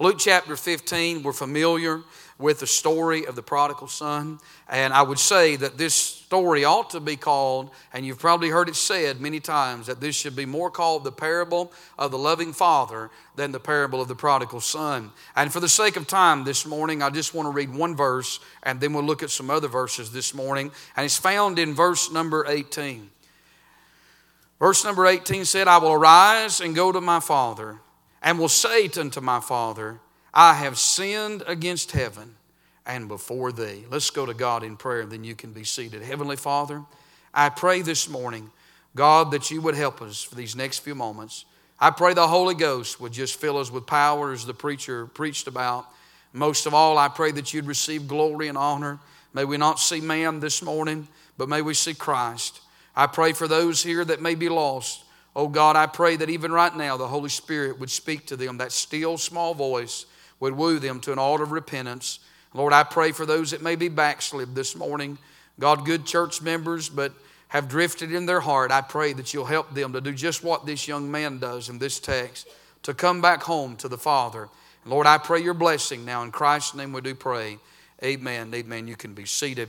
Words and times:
Luke 0.00 0.16
chapter 0.16 0.54
15, 0.54 1.24
we're 1.24 1.32
familiar 1.32 2.02
with 2.38 2.60
the 2.60 2.68
story 2.68 3.26
of 3.26 3.34
the 3.34 3.42
prodigal 3.42 3.88
son. 3.88 4.38
And 4.68 4.92
I 4.92 5.02
would 5.02 5.18
say 5.18 5.56
that 5.56 5.76
this 5.76 5.92
story 5.92 6.64
ought 6.64 6.90
to 6.90 7.00
be 7.00 7.16
called, 7.16 7.70
and 7.92 8.06
you've 8.06 8.20
probably 8.20 8.48
heard 8.48 8.68
it 8.68 8.76
said 8.76 9.20
many 9.20 9.40
times, 9.40 9.88
that 9.88 10.00
this 10.00 10.14
should 10.14 10.36
be 10.36 10.46
more 10.46 10.70
called 10.70 11.02
the 11.02 11.10
parable 11.10 11.72
of 11.98 12.12
the 12.12 12.18
loving 12.18 12.52
father 12.52 13.10
than 13.34 13.50
the 13.50 13.58
parable 13.58 14.00
of 14.00 14.06
the 14.06 14.14
prodigal 14.14 14.60
son. 14.60 15.10
And 15.34 15.52
for 15.52 15.58
the 15.58 15.68
sake 15.68 15.96
of 15.96 16.06
time 16.06 16.44
this 16.44 16.64
morning, 16.64 17.02
I 17.02 17.10
just 17.10 17.34
want 17.34 17.46
to 17.46 17.50
read 17.50 17.74
one 17.74 17.96
verse, 17.96 18.38
and 18.62 18.80
then 18.80 18.92
we'll 18.92 19.02
look 19.02 19.24
at 19.24 19.30
some 19.30 19.50
other 19.50 19.66
verses 19.66 20.12
this 20.12 20.32
morning. 20.32 20.70
And 20.96 21.06
it's 21.06 21.18
found 21.18 21.58
in 21.58 21.74
verse 21.74 22.12
number 22.12 22.46
18. 22.46 23.10
Verse 24.60 24.84
number 24.84 25.06
18 25.06 25.44
said, 25.44 25.66
I 25.66 25.78
will 25.78 25.92
arise 25.92 26.60
and 26.60 26.72
go 26.72 26.92
to 26.92 27.00
my 27.00 27.18
father, 27.18 27.80
and 28.22 28.38
will 28.38 28.48
say 28.48 28.88
unto 28.98 29.20
my 29.20 29.40
father, 29.40 30.00
I 30.32 30.54
have 30.54 30.78
sinned 30.78 31.42
against 31.46 31.92
heaven 31.92 32.34
and 32.86 33.08
before 33.08 33.52
thee. 33.52 33.84
Let's 33.90 34.10
go 34.10 34.26
to 34.26 34.34
God 34.34 34.62
in 34.62 34.76
prayer, 34.76 35.02
and 35.02 35.12
then 35.12 35.24
you 35.24 35.34
can 35.34 35.52
be 35.52 35.64
seated. 35.64 36.02
Heavenly 36.02 36.36
Father, 36.36 36.82
I 37.32 37.50
pray 37.50 37.82
this 37.82 38.08
morning, 38.08 38.50
God, 38.96 39.30
that 39.32 39.50
you 39.50 39.60
would 39.60 39.74
help 39.74 40.00
us 40.00 40.22
for 40.22 40.34
these 40.34 40.56
next 40.56 40.78
few 40.78 40.94
moments. 40.94 41.44
I 41.78 41.90
pray 41.90 42.14
the 42.14 42.26
Holy 42.26 42.54
Ghost 42.54 43.00
would 43.00 43.12
just 43.12 43.38
fill 43.38 43.58
us 43.58 43.70
with 43.70 43.86
power 43.86 44.32
as 44.32 44.44
the 44.44 44.54
preacher 44.54 45.06
preached 45.06 45.46
about. 45.46 45.86
Most 46.32 46.66
of 46.66 46.74
all, 46.74 46.98
I 46.98 47.08
pray 47.08 47.30
that 47.32 47.54
you'd 47.54 47.66
receive 47.66 48.08
glory 48.08 48.48
and 48.48 48.58
honor. 48.58 48.98
May 49.32 49.44
we 49.44 49.58
not 49.58 49.78
see 49.78 50.00
man 50.00 50.40
this 50.40 50.62
morning, 50.62 51.06
but 51.36 51.48
may 51.48 51.62
we 51.62 51.74
see 51.74 51.94
Christ. 51.94 52.60
I 52.96 53.06
pray 53.06 53.32
for 53.32 53.46
those 53.46 53.82
here 53.82 54.04
that 54.04 54.20
may 54.20 54.34
be 54.34 54.48
lost. 54.48 55.04
Oh 55.38 55.46
God, 55.46 55.76
I 55.76 55.86
pray 55.86 56.16
that 56.16 56.30
even 56.30 56.50
right 56.50 56.76
now 56.76 56.96
the 56.96 57.06
Holy 57.06 57.28
Spirit 57.28 57.78
would 57.78 57.90
speak 57.90 58.26
to 58.26 58.36
them, 58.36 58.58
that 58.58 58.72
still 58.72 59.16
small 59.16 59.54
voice 59.54 60.04
would 60.40 60.56
woo 60.56 60.80
them 60.80 60.98
to 61.02 61.12
an 61.12 61.20
altar 61.20 61.44
of 61.44 61.52
repentance. 61.52 62.18
Lord, 62.54 62.72
I 62.72 62.82
pray 62.82 63.12
for 63.12 63.24
those 63.24 63.52
that 63.52 63.62
may 63.62 63.76
be 63.76 63.88
backslid 63.88 64.56
this 64.56 64.74
morning. 64.74 65.16
God, 65.60 65.86
good 65.86 66.04
church 66.04 66.42
members, 66.42 66.88
but 66.88 67.12
have 67.46 67.68
drifted 67.68 68.12
in 68.12 68.26
their 68.26 68.40
heart. 68.40 68.72
I 68.72 68.80
pray 68.80 69.12
that 69.12 69.32
you'll 69.32 69.44
help 69.44 69.72
them 69.72 69.92
to 69.92 70.00
do 70.00 70.12
just 70.12 70.42
what 70.42 70.66
this 70.66 70.88
young 70.88 71.08
man 71.08 71.38
does 71.38 71.68
in 71.68 71.78
this 71.78 72.00
text 72.00 72.48
to 72.82 72.92
come 72.92 73.20
back 73.20 73.44
home 73.44 73.76
to 73.76 73.86
the 73.86 73.96
Father. 73.96 74.48
Lord, 74.84 75.06
I 75.06 75.18
pray 75.18 75.40
your 75.40 75.54
blessing 75.54 76.04
now. 76.04 76.24
In 76.24 76.32
Christ's 76.32 76.74
name 76.74 76.92
we 76.92 77.00
do 77.00 77.14
pray. 77.14 77.58
Amen. 78.02 78.52
Amen. 78.52 78.88
You 78.88 78.96
can 78.96 79.14
be 79.14 79.24
seated. 79.24 79.68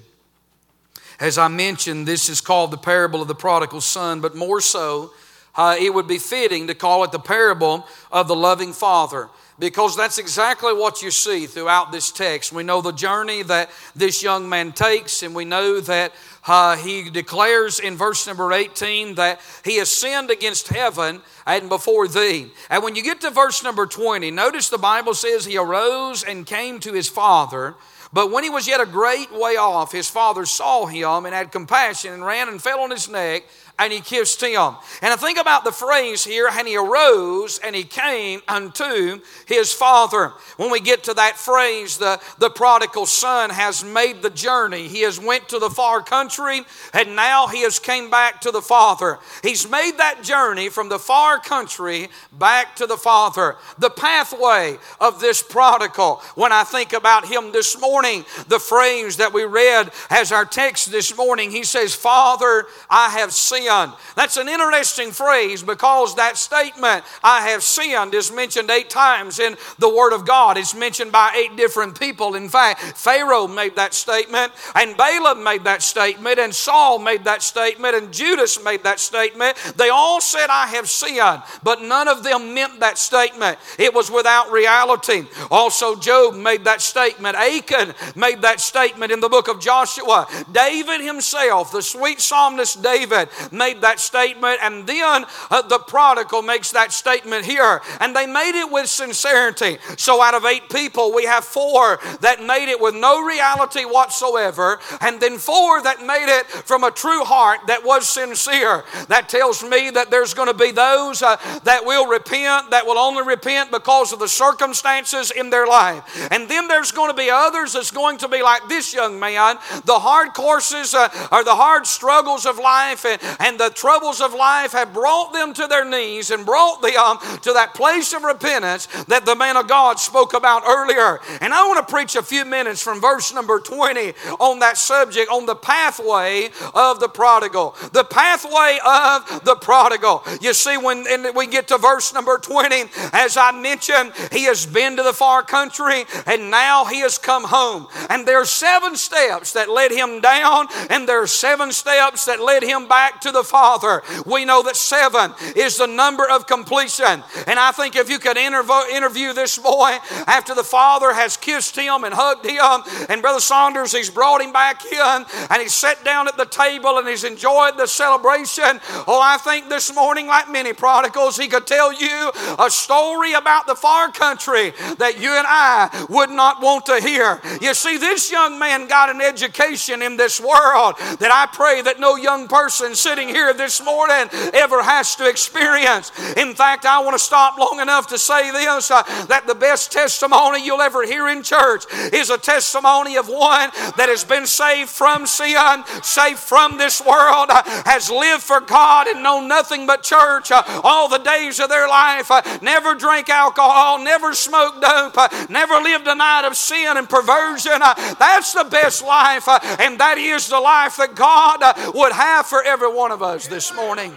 As 1.19 1.37
I 1.37 1.47
mentioned, 1.47 2.07
this 2.07 2.27
is 2.27 2.41
called 2.41 2.71
the 2.71 2.77
parable 2.77 3.21
of 3.21 3.27
the 3.27 3.35
prodigal 3.35 3.81
son, 3.81 4.19
but 4.19 4.35
more 4.35 4.61
so, 4.61 5.11
uh, 5.55 5.75
it 5.79 5.93
would 5.93 6.07
be 6.07 6.19
fitting 6.19 6.67
to 6.67 6.75
call 6.75 7.03
it 7.03 7.11
the 7.11 7.19
parable 7.19 7.85
of 8.11 8.27
the 8.27 8.35
loving 8.35 8.73
father 8.73 9.29
because 9.59 9.95
that's 9.97 10.17
exactly 10.17 10.73
what 10.73 11.01
you 11.01 11.11
see 11.11 11.45
throughout 11.45 11.91
this 11.91 12.11
text. 12.11 12.53
We 12.53 12.63
know 12.63 12.81
the 12.81 12.93
journey 12.93 13.43
that 13.43 13.69
this 13.95 14.23
young 14.23 14.47
man 14.47 14.71
takes, 14.71 15.21
and 15.21 15.35
we 15.35 15.45
know 15.45 15.81
that 15.81 16.13
uh, 16.47 16.77
he 16.77 17.09
declares 17.09 17.79
in 17.79 17.97
verse 17.97 18.25
number 18.25 18.53
18 18.53 19.15
that 19.15 19.41
he 19.65 19.77
has 19.77 19.91
sinned 19.91 20.31
against 20.31 20.69
heaven 20.69 21.21
and 21.45 21.67
before 21.67 22.07
thee. 22.07 22.51
And 22.69 22.83
when 22.83 22.95
you 22.95 23.03
get 23.03 23.21
to 23.21 23.29
verse 23.29 23.61
number 23.63 23.85
20, 23.85 24.31
notice 24.31 24.69
the 24.69 24.77
Bible 24.77 25.13
says 25.13 25.45
he 25.45 25.57
arose 25.57 26.23
and 26.23 26.45
came 26.45 26.79
to 26.79 26.93
his 26.93 27.09
father. 27.09 27.75
But 28.11 28.31
when 28.31 28.43
he 28.43 28.49
was 28.49 28.67
yet 28.67 28.81
a 28.81 28.87
great 28.87 29.31
way 29.31 29.55
off, 29.55 29.91
his 29.91 30.09
father 30.09 30.45
saw 30.45 30.87
him 30.87 31.25
and 31.25 31.35
had 31.35 31.51
compassion 31.51 32.13
and 32.13 32.25
ran 32.25 32.47
and 32.47 32.61
fell 32.61 32.79
on 32.79 32.89
his 32.89 33.07
neck 33.07 33.43
and 33.79 33.93
he 33.93 34.01
kissed 34.01 34.41
him. 34.41 34.75
And 35.01 35.13
I 35.13 35.15
think 35.15 35.39
about 35.39 35.63
the 35.63 35.71
phrase 35.71 36.23
here, 36.23 36.49
and 36.51 36.67
he 36.67 36.75
arose 36.75 37.59
and 37.63 37.75
he 37.75 37.83
came 37.83 38.41
unto 38.47 39.21
his 39.45 39.71
father. 39.71 40.33
When 40.57 40.69
we 40.69 40.81
get 40.81 41.05
to 41.05 41.13
that 41.13 41.37
phrase, 41.37 41.97
the, 41.97 42.21
the 42.39 42.49
prodigal 42.49 43.05
son 43.05 43.49
has 43.49 43.83
made 43.83 44.21
the 44.21 44.29
journey. 44.29 44.87
He 44.87 45.01
has 45.01 45.19
went 45.19 45.49
to 45.49 45.59
the 45.59 45.69
far 45.69 46.01
country 46.03 46.61
and 46.93 47.15
now 47.15 47.47
he 47.47 47.61
has 47.61 47.79
came 47.79 48.09
back 48.09 48.41
to 48.41 48.51
the 48.51 48.61
father. 48.61 49.19
He's 49.41 49.69
made 49.69 49.93
that 49.97 50.23
journey 50.23 50.69
from 50.69 50.89
the 50.89 50.99
far 50.99 51.39
country 51.39 52.09
back 52.33 52.75
to 52.77 52.85
the 52.85 52.97
father. 52.97 53.55
The 53.77 53.89
pathway 53.89 54.77
of 54.99 55.21
this 55.21 55.41
prodigal, 55.41 56.17
when 56.35 56.51
I 56.51 56.63
think 56.63 56.93
about 56.93 57.27
him 57.27 57.51
this 57.51 57.79
morning, 57.79 58.25
the 58.47 58.59
phrase 58.59 59.17
that 59.17 59.33
we 59.33 59.45
read 59.45 59.91
as 60.09 60.31
our 60.31 60.45
text 60.45 60.91
this 60.91 61.15
morning, 61.15 61.51
he 61.51 61.63
says, 61.63 61.95
Father, 61.95 62.65
I 62.89 63.09
have 63.09 63.31
sinned 63.33 63.68
That's 64.15 64.37
an 64.37 64.49
interesting 64.49 65.11
phrase 65.11 65.63
because 65.63 66.15
that 66.15 66.37
statement, 66.37 67.03
I 67.23 67.49
have 67.49 67.63
sinned, 67.63 68.13
is 68.13 68.31
mentioned 68.31 68.69
eight 68.69 68.89
times 68.89 69.39
in 69.39 69.55
the 69.77 69.89
Word 69.89 70.13
of 70.13 70.25
God. 70.25 70.57
It's 70.57 70.75
mentioned 70.75 71.11
by 71.11 71.33
eight 71.35 71.55
different 71.55 71.99
people. 71.99 72.35
In 72.35 72.49
fact, 72.49 72.81
Pharaoh 72.97 73.47
made 73.47 73.75
that 73.75 73.93
statement, 73.93 74.51
and 74.75 74.97
Balaam 74.97 75.43
made 75.43 75.63
that 75.63 75.81
statement, 75.81 76.39
and 76.39 76.53
Saul 76.53 76.99
made 76.99 77.23
that 77.25 77.43
statement, 77.43 77.95
and 77.95 78.11
Judas 78.11 78.63
made 78.63 78.83
that 78.83 78.99
statement. 78.99 79.57
They 79.77 79.89
all 79.89 80.21
said, 80.21 80.47
I 80.49 80.67
have 80.67 80.89
sinned, 80.89 81.43
but 81.63 81.81
none 81.81 82.07
of 82.07 82.23
them 82.23 82.53
meant 82.53 82.79
that 82.79 82.97
statement. 82.97 83.57
It 83.77 83.93
was 83.93 84.09
without 84.11 84.51
reality. 84.51 85.23
Also, 85.51 85.95
Job 85.95 86.35
made 86.35 86.65
that 86.65 86.81
statement. 86.81 87.35
Achan 87.35 87.93
made 88.15 88.41
that 88.41 88.59
statement 88.59 89.11
in 89.11 89.19
the 89.19 89.29
book 89.29 89.47
of 89.47 89.59
Joshua. 89.59 90.27
David 90.51 91.01
himself, 91.01 91.71
the 91.71 91.81
sweet 91.81 92.19
psalmist 92.19 92.81
David, 92.81 93.29
made 93.59 93.81
that 93.81 93.99
statement, 93.99 94.57
and 94.63 94.87
then 94.87 95.25
uh, 95.51 95.61
the 95.61 95.79
prodigal 95.79 96.41
makes 96.41 96.71
that 96.71 96.91
statement 96.91 97.45
here. 97.45 97.81
And 97.99 98.15
they 98.15 98.25
made 98.25 98.55
it 98.55 98.71
with 98.71 98.87
sincerity. 98.87 99.77
So 99.97 100.23
out 100.23 100.33
of 100.33 100.45
eight 100.45 100.69
people, 100.69 101.13
we 101.13 101.25
have 101.25 101.43
four 101.43 101.99
that 102.21 102.41
made 102.41 102.71
it 102.71 102.79
with 102.79 102.95
no 102.95 103.21
reality 103.21 103.83
whatsoever, 103.83 104.79
and 105.01 105.19
then 105.19 105.37
four 105.37 105.83
that 105.83 105.99
made 106.01 106.29
it 106.39 106.45
from 106.47 106.83
a 106.83 106.91
true 106.91 107.23
heart 107.25 107.59
that 107.67 107.83
was 107.83 108.07
sincere. 108.07 108.83
That 109.09 109.27
tells 109.27 109.61
me 109.63 109.89
that 109.91 110.09
there's 110.09 110.33
going 110.33 110.47
to 110.47 110.57
be 110.57 110.71
those 110.71 111.21
uh, 111.21 111.35
that 111.65 111.85
will 111.85 112.07
repent, 112.07 112.71
that 112.71 112.85
will 112.85 112.97
only 112.97 113.23
repent 113.27 113.71
because 113.71 114.13
of 114.13 114.19
the 114.19 114.27
circumstances 114.27 115.31
in 115.31 115.49
their 115.49 115.67
life. 115.67 116.01
And 116.31 116.47
then 116.47 116.67
there's 116.67 116.91
going 116.91 117.11
to 117.11 117.17
be 117.17 117.29
others 117.29 117.73
that's 117.73 117.91
going 117.91 118.17
to 118.19 118.29
be 118.29 118.41
like 118.41 118.67
this 118.69 118.93
young 118.93 119.19
man, 119.19 119.57
the 119.83 119.99
hard 119.99 120.33
courses 120.33 120.93
uh, 120.93 121.09
or 121.31 121.43
the 121.43 121.55
hard 121.55 121.85
struggles 121.85 122.45
of 122.45 122.57
life 122.57 123.05
and, 123.05 123.19
and 123.39 123.59
the 123.59 123.69
troubles 123.69 124.21
of 124.21 124.33
life 124.33 124.73
have 124.73 124.93
brought 124.93 125.33
them 125.33 125.53
to 125.53 125.67
their 125.67 125.85
knees 125.85 126.31
and 126.31 126.45
brought 126.45 126.81
them 126.81 126.95
um, 126.95 127.17
to 127.41 127.53
that 127.53 127.73
place 127.73 128.13
of 128.13 128.23
repentance 128.23 128.87
that 129.05 129.25
the 129.25 129.35
man 129.35 129.57
of 129.57 129.67
God 129.67 129.99
spoke 129.99 130.33
about 130.33 130.63
earlier. 130.67 131.19
And 131.41 131.53
I 131.53 131.65
want 131.67 131.85
to 131.85 131.91
preach 131.91 132.15
a 132.15 132.23
few 132.23 132.45
minutes 132.45 132.81
from 132.81 133.01
verse 133.01 133.33
number 133.33 133.59
20 133.59 134.13
on 134.39 134.59
that 134.59 134.77
subject, 134.77 135.31
on 135.31 135.45
the 135.45 135.55
pathway 135.55 136.49
of 136.73 136.99
the 136.99 137.07
prodigal. 137.07 137.75
The 137.93 138.03
pathway 138.03 138.79
of 138.85 139.45
the 139.45 139.55
prodigal. 139.55 140.23
You 140.41 140.53
see, 140.53 140.77
when 140.77 141.05
we 141.35 141.47
get 141.47 141.67
to 141.69 141.77
verse 141.77 142.13
number 142.13 142.37
20, 142.37 142.83
as 143.13 143.37
I 143.37 143.51
mentioned, 143.51 144.13
he 144.31 144.45
has 144.45 144.65
been 144.65 144.97
to 144.97 145.03
the 145.03 145.13
far 145.13 145.43
country 145.43 146.05
and 146.25 146.51
now 146.51 146.85
he 146.85 146.99
has 147.01 147.17
come 147.17 147.43
home. 147.45 147.87
And 148.09 148.27
there 148.27 148.41
are 148.41 148.45
seven 148.45 148.95
steps 148.95 149.53
that 149.53 149.69
led 149.69 149.91
him 149.91 150.21
down, 150.21 150.67
and 150.89 151.07
there 151.07 151.21
are 151.21 151.27
seven 151.27 151.71
steps 151.71 152.25
that 152.25 152.39
led 152.39 152.63
him 152.63 152.87
back 152.87 153.21
to 153.21 153.28
the 153.31 153.39
the 153.39 153.43
Father. 153.47 154.03
We 154.25 154.43
know 154.43 154.61
that 154.63 154.75
seven 154.75 155.33
is 155.55 155.77
the 155.77 155.87
number 155.87 156.29
of 156.29 156.45
completion. 156.45 157.23
And 157.47 157.57
I 157.57 157.71
think 157.71 157.95
if 157.95 158.09
you 158.09 158.19
could 158.19 158.37
interview 158.37 159.33
this 159.33 159.57
boy 159.57 159.97
after 160.27 160.53
the 160.53 160.63
Father 160.63 161.13
has 161.13 161.37
kissed 161.37 161.75
him 161.75 162.03
and 162.03 162.13
hugged 162.13 162.45
him, 162.45 163.07
and 163.09 163.21
Brother 163.21 163.39
Saunders, 163.39 163.93
he's 163.93 164.09
brought 164.09 164.41
him 164.41 164.51
back 164.51 164.85
in 164.85 165.25
and 165.49 165.61
he's 165.61 165.73
sat 165.73 166.03
down 166.03 166.27
at 166.27 166.35
the 166.35 166.45
table 166.45 166.97
and 166.97 167.07
he's 167.07 167.23
enjoyed 167.23 167.77
the 167.77 167.87
celebration. 167.87 168.81
Oh, 169.07 169.21
I 169.23 169.37
think 169.37 169.69
this 169.69 169.93
morning, 169.95 170.27
like 170.27 170.51
many 170.51 170.73
prodigals, 170.73 171.37
he 171.37 171.47
could 171.47 171.65
tell 171.65 171.93
you 171.93 172.31
a 172.59 172.69
story 172.69 173.33
about 173.33 173.67
the 173.67 173.75
far 173.75 174.11
country 174.11 174.73
that 174.97 175.19
you 175.19 175.31
and 175.31 175.47
I 175.47 176.05
would 176.09 176.29
not 176.29 176.61
want 176.61 176.85
to 176.87 176.99
hear. 176.99 177.39
You 177.61 177.73
see, 177.73 177.97
this 177.97 178.31
young 178.31 178.59
man 178.59 178.87
got 178.87 179.09
an 179.09 179.21
education 179.21 180.01
in 180.01 180.17
this 180.17 180.41
world 180.41 180.95
that 181.19 181.31
I 181.31 181.47
pray 181.55 181.81
that 181.83 181.99
no 181.99 182.17
young 182.17 182.49
person 182.49 182.95
sitting 182.95 183.18
here 183.27 183.53
this 183.53 183.83
morning 183.83 184.29
ever 184.53 184.81
has 184.81 185.15
to 185.17 185.27
experience. 185.27 186.11
In 186.37 186.55
fact, 186.55 186.85
I 186.85 186.99
want 186.99 187.15
to 187.15 187.23
stop 187.23 187.57
long 187.57 187.79
enough 187.79 188.07
to 188.07 188.17
say 188.17 188.51
this 188.51 188.91
uh, 188.91 189.03
that 189.27 189.47
the 189.47 189.55
best 189.55 189.91
testimony 189.91 190.63
you'll 190.63 190.81
ever 190.81 191.05
hear 191.05 191.27
in 191.27 191.43
church 191.43 191.85
is 192.13 192.29
a 192.29 192.37
testimony 192.37 193.17
of 193.17 193.27
one 193.27 193.69
that 193.97 194.07
has 194.09 194.23
been 194.23 194.45
saved 194.45 194.89
from 194.89 195.25
sin, 195.25 195.83
saved 196.01 196.39
from 196.39 196.77
this 196.77 197.01
world, 197.01 197.49
uh, 197.49 197.63
has 197.85 198.09
lived 198.09 198.43
for 198.43 198.61
God 198.61 199.07
and 199.07 199.23
known 199.23 199.47
nothing 199.47 199.85
but 199.85 200.03
church 200.03 200.51
uh, 200.51 200.63
all 200.83 201.09
the 201.09 201.17
days 201.17 201.59
of 201.59 201.69
their 201.69 201.87
life, 201.87 202.31
uh, 202.31 202.41
never 202.61 202.95
drank 202.95 203.29
alcohol, 203.29 203.99
never 204.03 204.33
smoked 204.33 204.81
dope, 204.81 205.17
uh, 205.17 205.27
never 205.49 205.75
lived 205.75 206.07
a 206.07 206.15
night 206.15 206.45
of 206.45 206.55
sin 206.55 206.97
and 206.97 207.09
perversion. 207.09 207.81
Uh, 207.81 207.93
that's 208.15 208.53
the 208.53 208.67
best 208.69 209.03
life, 209.03 209.47
and 209.79 209.99
that 209.99 210.17
is 210.17 210.47
the 210.47 210.59
life 210.59 210.97
that 210.97 211.15
God 211.15 211.59
would 211.93 212.11
have 212.11 212.45
for 212.45 212.63
every 212.63 212.91
one 213.09 213.15
of 213.15 213.23
us 213.23 213.47
this 213.47 213.73
morning. 213.73 214.13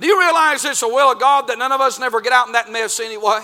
Do 0.00 0.06
you 0.08 0.18
realize 0.18 0.64
it's 0.64 0.82
a 0.82 0.88
will 0.88 1.12
of 1.12 1.20
God 1.20 1.46
that 1.46 1.60
none 1.60 1.70
of 1.70 1.80
us 1.80 2.00
never 2.00 2.20
get 2.20 2.32
out 2.32 2.48
in 2.48 2.54
that 2.54 2.72
mess 2.72 2.98
anyway? 2.98 3.38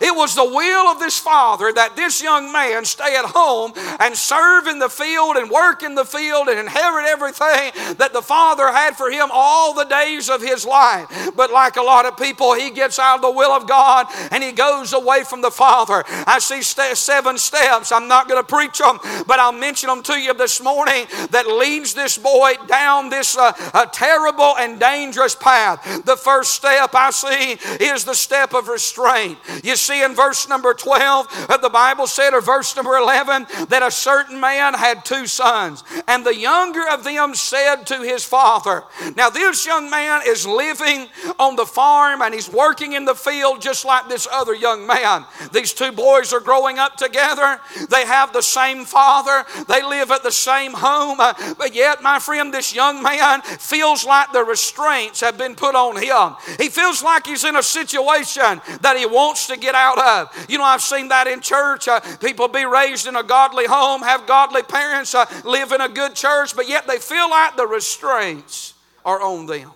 It 0.00 0.14
was 0.14 0.34
the 0.34 0.44
will 0.44 0.88
of 0.88 0.98
this 0.98 1.18
father 1.18 1.72
that 1.72 1.96
this 1.96 2.22
young 2.22 2.52
man 2.52 2.84
stay 2.84 3.16
at 3.16 3.24
home 3.26 3.72
and 4.00 4.16
serve 4.16 4.66
in 4.66 4.78
the 4.78 4.88
field 4.88 5.36
and 5.36 5.50
work 5.50 5.82
in 5.82 5.94
the 5.94 6.04
field 6.04 6.48
and 6.48 6.58
inherit 6.58 7.06
everything 7.06 7.72
that 7.96 8.12
the 8.12 8.22
father 8.22 8.68
had 8.68 8.96
for 8.96 9.10
him 9.10 9.28
all 9.32 9.74
the 9.74 9.84
days 9.84 10.28
of 10.28 10.42
his 10.42 10.64
life. 10.64 11.06
But 11.36 11.50
like 11.50 11.76
a 11.76 11.82
lot 11.82 12.06
of 12.06 12.16
people, 12.16 12.54
he 12.54 12.70
gets 12.70 12.98
out 12.98 13.16
of 13.16 13.22
the 13.22 13.30
will 13.30 13.52
of 13.52 13.68
God 13.68 14.06
and 14.30 14.42
he 14.42 14.52
goes 14.52 14.92
away 14.92 15.24
from 15.24 15.42
the 15.42 15.50
father. 15.50 16.04
I 16.26 16.38
see 16.38 16.62
st- 16.62 16.96
seven 16.96 17.38
steps. 17.38 17.92
I'm 17.92 18.08
not 18.08 18.28
going 18.28 18.42
to 18.42 18.46
preach 18.46 18.78
them, 18.78 18.98
but 19.26 19.38
I'll 19.40 19.52
mention 19.52 19.88
them 19.88 20.02
to 20.04 20.14
you 20.14 20.34
this 20.34 20.62
morning 20.62 21.06
that 21.30 21.46
leads 21.46 21.94
this 21.94 22.18
boy 22.18 22.54
down 22.66 23.08
this 23.08 23.36
uh, 23.36 23.52
terrible 23.92 24.56
and 24.56 24.80
dangerous 24.80 25.34
path. 25.34 26.04
The 26.04 26.16
first 26.16 26.52
step 26.52 26.90
I 26.94 27.10
see 27.10 27.52
is 27.84 28.04
the 28.04 28.14
step 28.14 28.54
of 28.54 28.68
restraint. 28.68 29.38
You 29.62 29.75
see 29.76 30.02
in 30.02 30.14
verse 30.14 30.48
number 30.48 30.74
12, 30.74 31.46
uh, 31.48 31.56
the 31.58 31.68
Bible 31.68 32.06
said, 32.06 32.34
or 32.34 32.40
verse 32.40 32.74
number 32.76 32.96
11, 32.96 33.46
that 33.68 33.82
a 33.82 33.90
certain 33.90 34.40
man 34.40 34.74
had 34.74 35.04
two 35.04 35.26
sons, 35.26 35.84
and 36.06 36.24
the 36.24 36.36
younger 36.36 36.86
of 36.90 37.04
them 37.04 37.34
said 37.34 37.84
to 37.86 38.02
his 38.02 38.24
father, 38.24 38.84
Now 39.16 39.30
this 39.30 39.66
young 39.66 39.90
man 39.90 40.22
is 40.26 40.46
living 40.46 41.08
on 41.38 41.56
the 41.56 41.66
farm 41.66 42.22
and 42.22 42.34
he's 42.34 42.50
working 42.50 42.92
in 42.92 43.04
the 43.04 43.14
field 43.14 43.60
just 43.60 43.84
like 43.84 44.08
this 44.08 44.26
other 44.30 44.54
young 44.54 44.86
man. 44.86 45.24
These 45.52 45.72
two 45.72 45.92
boys 45.92 46.32
are 46.32 46.40
growing 46.40 46.78
up 46.78 46.96
together. 46.96 47.60
They 47.90 48.06
have 48.06 48.32
the 48.32 48.42
same 48.42 48.84
father, 48.84 49.44
they 49.68 49.82
live 49.82 50.10
at 50.10 50.22
the 50.22 50.30
same 50.30 50.72
home, 50.74 51.18
but 51.18 51.74
yet, 51.74 52.02
my 52.02 52.18
friend, 52.18 52.52
this 52.52 52.74
young 52.74 53.02
man 53.02 53.42
feels 53.42 54.04
like 54.04 54.32
the 54.32 54.44
restraints 54.44 55.20
have 55.20 55.38
been 55.38 55.54
put 55.54 55.74
on 55.74 55.96
him. 55.96 56.36
He 56.58 56.68
feels 56.68 57.02
like 57.02 57.26
he's 57.26 57.44
in 57.44 57.56
a 57.56 57.62
situation 57.62 58.60
that 58.80 58.96
he 58.96 59.06
wants 59.06 59.46
to 59.48 59.56
get 59.56 59.65
out 59.74 59.98
of. 59.98 60.46
You 60.48 60.58
know, 60.58 60.64
I've 60.64 60.82
seen 60.82 61.08
that 61.08 61.26
in 61.26 61.40
church. 61.40 61.88
Uh, 61.88 62.00
people 62.18 62.48
be 62.48 62.64
raised 62.64 63.06
in 63.06 63.16
a 63.16 63.22
godly 63.22 63.66
home, 63.66 64.02
have 64.02 64.26
godly 64.26 64.62
parents, 64.62 65.14
uh, 65.14 65.26
live 65.44 65.72
in 65.72 65.80
a 65.80 65.88
good 65.88 66.14
church, 66.14 66.54
but 66.54 66.68
yet 66.68 66.86
they 66.86 66.98
feel 66.98 67.28
like 67.30 67.56
the 67.56 67.66
restraints 67.66 68.74
are 69.04 69.20
on 69.20 69.46
them. 69.46 69.70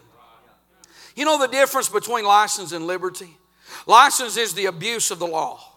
You 1.16 1.24
know 1.24 1.38
the 1.38 1.48
difference 1.48 1.88
between 1.88 2.24
license 2.24 2.72
and 2.72 2.86
liberty? 2.86 3.36
License 3.86 4.36
is 4.36 4.54
the 4.54 4.66
abuse 4.66 5.10
of 5.10 5.18
the 5.18 5.26
law. 5.26 5.69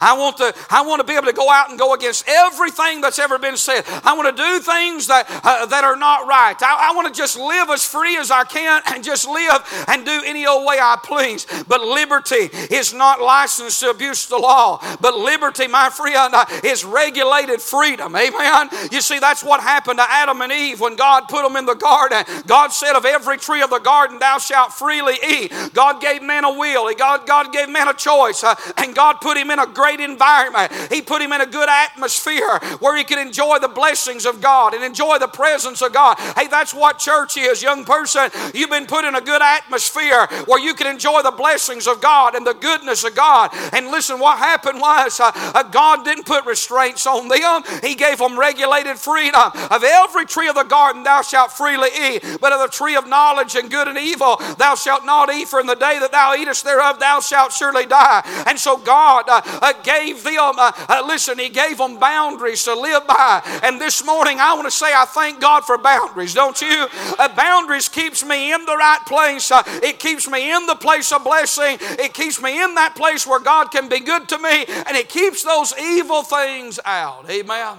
I 0.00 0.16
want 0.16 0.36
to, 0.38 0.54
I 0.70 0.82
want 0.82 1.00
to 1.00 1.06
be 1.06 1.14
able 1.14 1.26
to 1.26 1.32
go 1.32 1.50
out 1.50 1.70
and 1.70 1.78
go 1.78 1.94
against 1.94 2.24
everything 2.28 3.00
that's 3.00 3.18
ever 3.18 3.38
been 3.38 3.56
said. 3.56 3.82
I 4.04 4.14
want 4.14 4.36
to 4.36 4.42
do 4.42 4.60
things 4.60 5.06
that, 5.08 5.26
uh, 5.44 5.66
that 5.66 5.84
are 5.84 5.96
not 5.96 6.26
right. 6.26 6.56
I, 6.60 6.90
I 6.90 6.94
want 6.94 7.12
to 7.12 7.18
just 7.18 7.36
live 7.38 7.70
as 7.70 7.84
free 7.84 8.16
as 8.16 8.30
I 8.30 8.44
can 8.44 8.82
and 8.86 9.02
just 9.02 9.26
live 9.26 9.84
and 9.88 10.04
do 10.04 10.22
any 10.24 10.46
old 10.46 10.66
way 10.66 10.78
I 10.80 10.96
please. 11.02 11.46
But 11.66 11.80
liberty 11.80 12.50
is 12.74 12.94
not 12.94 13.20
licensed 13.20 13.80
to 13.80 13.90
abuse 13.90 14.26
the 14.26 14.38
law. 14.38 14.80
But 15.00 15.16
liberty, 15.16 15.66
my 15.66 15.90
friend, 15.90 16.34
uh, 16.34 16.44
is 16.64 16.84
regulated 16.84 17.60
freedom. 17.60 18.14
Amen. 18.14 18.68
You 18.90 19.00
see, 19.00 19.18
that's 19.18 19.42
what 19.42 19.60
happened 19.60 19.98
to 19.98 20.06
Adam 20.08 20.40
and 20.40 20.52
Eve 20.52 20.80
when 20.80 20.96
God 20.96 21.28
put 21.28 21.42
them 21.42 21.56
in 21.56 21.66
the 21.66 21.74
garden. 21.74 22.24
God 22.46 22.68
said, 22.68 22.94
Of 22.94 23.04
every 23.04 23.38
tree 23.38 23.62
of 23.62 23.70
the 23.70 23.78
garden 23.78 24.18
thou 24.18 24.38
shalt 24.38 24.72
freely 24.72 25.14
eat. 25.26 25.52
God 25.74 26.00
gave 26.00 26.22
man 26.22 26.44
a 26.44 26.52
will. 26.52 26.92
God, 26.94 27.26
God 27.26 27.52
gave 27.52 27.68
man 27.68 27.88
a 27.88 27.94
choice. 27.94 28.42
Uh, 28.42 28.54
and 28.76 28.94
God 28.94 29.20
put 29.20 29.36
him 29.36 29.50
in 29.50 29.58
a 29.58 29.66
great 29.78 30.00
environment. 30.00 30.72
He 30.90 31.00
put 31.00 31.22
him 31.22 31.30
in 31.32 31.40
a 31.40 31.46
good 31.46 31.68
atmosphere 31.68 32.58
where 32.80 32.96
he 32.96 33.04
could 33.04 33.20
enjoy 33.20 33.60
the 33.60 33.68
blessings 33.68 34.26
of 34.26 34.40
God 34.40 34.74
and 34.74 34.82
enjoy 34.82 35.18
the 35.18 35.28
presence 35.28 35.82
of 35.82 35.92
God. 35.92 36.18
Hey, 36.36 36.48
that's 36.48 36.74
what 36.74 36.98
church 36.98 37.36
is, 37.36 37.62
young 37.62 37.84
person. 37.84 38.28
You've 38.54 38.70
been 38.70 38.86
put 38.86 39.04
in 39.04 39.14
a 39.14 39.20
good 39.20 39.40
atmosphere 39.40 40.26
where 40.46 40.58
you 40.58 40.74
can 40.74 40.88
enjoy 40.88 41.22
the 41.22 41.30
blessings 41.30 41.86
of 41.86 42.00
God 42.00 42.34
and 42.34 42.44
the 42.44 42.54
goodness 42.54 43.04
of 43.04 43.14
God. 43.14 43.50
And 43.72 43.86
listen, 43.86 44.18
what 44.18 44.38
happened 44.38 44.80
was 44.80 45.20
uh, 45.20 45.30
uh, 45.34 45.62
God 45.62 46.04
didn't 46.04 46.26
put 46.26 46.44
restraints 46.44 47.06
on 47.06 47.28
them, 47.28 47.62
He 47.82 47.94
gave 47.94 48.18
them 48.18 48.36
regulated 48.36 48.98
freedom. 48.98 49.52
Of 49.70 49.84
every 49.84 50.26
tree 50.26 50.48
of 50.48 50.56
the 50.56 50.64
garden 50.64 51.04
thou 51.04 51.22
shalt 51.22 51.52
freely 51.52 51.90
eat, 51.94 52.24
but 52.40 52.52
of 52.52 52.60
the 52.60 52.74
tree 52.76 52.96
of 52.96 53.06
knowledge 53.06 53.54
and 53.54 53.70
good 53.70 53.86
and 53.86 53.96
evil 53.98 54.38
thou 54.58 54.74
shalt 54.74 55.04
not 55.04 55.32
eat, 55.32 55.46
for 55.46 55.60
in 55.60 55.66
the 55.66 55.76
day 55.76 55.98
that 56.00 56.10
thou 56.10 56.34
eatest 56.34 56.64
thereof 56.64 56.98
thou 56.98 57.20
shalt 57.20 57.52
surely 57.52 57.86
die. 57.86 58.22
And 58.46 58.58
so 58.58 58.76
God 58.76 59.26
uh, 59.28 59.67
gave 59.82 60.24
them, 60.24 60.54
uh, 60.58 60.72
uh, 60.88 61.02
listen, 61.06 61.38
He 61.38 61.48
gave 61.48 61.78
them 61.78 61.98
boundaries 61.98 62.64
to 62.64 62.74
live 62.74 63.06
by. 63.06 63.42
And 63.62 63.80
this 63.80 64.04
morning, 64.04 64.38
I 64.40 64.54
want 64.54 64.66
to 64.66 64.70
say 64.70 64.92
I 64.94 65.04
thank 65.04 65.40
God 65.40 65.64
for 65.64 65.78
boundaries, 65.78 66.34
don't 66.34 66.60
you? 66.60 66.86
Uh, 67.18 67.28
boundaries 67.34 67.88
keeps 67.88 68.24
me 68.24 68.52
in 68.52 68.64
the 68.64 68.76
right 68.76 69.00
place. 69.06 69.50
It 69.82 69.98
keeps 69.98 70.28
me 70.28 70.54
in 70.54 70.66
the 70.66 70.74
place 70.74 71.12
of 71.12 71.24
blessing. 71.24 71.78
It 71.80 72.14
keeps 72.14 72.40
me 72.40 72.62
in 72.62 72.74
that 72.74 72.94
place 72.94 73.26
where 73.26 73.40
God 73.40 73.70
can 73.70 73.88
be 73.88 74.00
good 74.00 74.28
to 74.28 74.38
me, 74.38 74.64
and 74.86 74.96
it 74.96 75.08
keeps 75.08 75.42
those 75.42 75.74
evil 75.78 76.22
things 76.22 76.78
out. 76.84 77.28
Amen. 77.30 77.76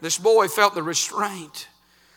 This 0.00 0.18
boy 0.18 0.48
felt 0.48 0.74
the 0.74 0.82
restraint, 0.82 1.68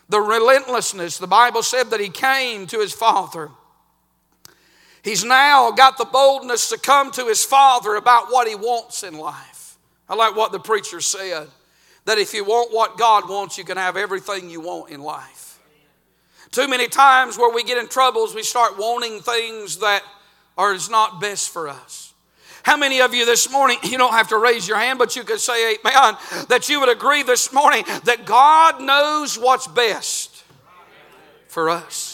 the 0.10 0.20
relentlessness. 0.20 1.18
The 1.18 1.28
Bible 1.28 1.64
said 1.64 1.90
that 1.92 2.00
he 2.00 2.10
came 2.10 2.68
to 2.68 2.80
his 2.80 2.94
father 2.94 3.50
He's 5.04 5.24
now 5.24 5.72
got 5.72 5.98
the 5.98 6.06
boldness 6.06 6.70
to 6.70 6.78
come 6.78 7.12
to 7.12 7.26
his 7.26 7.44
father 7.44 7.96
about 7.96 8.32
what 8.32 8.48
he 8.48 8.56
wants 8.56 9.04
in 9.04 9.18
life. 9.18 9.78
I 10.10 10.16
like 10.16 10.36
what 10.36 10.52
the 10.52 10.60
preacher 10.60 11.02
said 11.02 11.48
that 12.06 12.18
if 12.18 12.34
you 12.34 12.46
want 12.46 12.74
what 12.74 12.98
God 12.98 13.30
wants, 13.30 13.58
you 13.58 13.64
can 13.64 13.78
have 13.78 13.98
everything 13.98 14.50
you 14.50 14.62
want 14.62 14.92
in 14.92 15.02
life. 15.02 15.60
Too 16.52 16.68
many 16.68 16.88
times 16.88 17.38
where 17.38 17.54
we 17.54 17.64
get 17.64 17.78
in 17.78 17.88
troubles, 17.90 18.34
we 18.34 18.44
start 18.44 18.78
wanting 18.78 19.20
things 19.20 19.80
that 19.80 20.04
are 20.58 20.74
is 20.74 20.90
not 20.90 21.22
best 21.22 21.50
for 21.50 21.68
us. 21.68 22.14
How 22.64 22.76
many 22.76 23.00
of 23.02 23.14
you 23.14 23.26
this 23.26 23.52
morning, 23.52 23.78
you 23.84 23.98
don't 23.98 24.14
have 24.14 24.30
to 24.30 24.38
raise 24.38 24.68
your 24.68 24.78
hand, 24.78 25.00
but 25.00 25.16
you 25.16 25.24
could 25.24 25.40
say, 25.40 25.76
Amen, 25.76 26.18
that 26.50 26.68
you 26.68 26.80
would 26.80 26.90
agree 26.90 27.24
this 27.24 27.54
morning 27.54 27.84
that 28.06 28.26
God 28.26 28.82
knows 28.82 29.38
what's 29.38 29.68
best 29.68 30.44
for 31.48 31.70
us. 31.70 32.07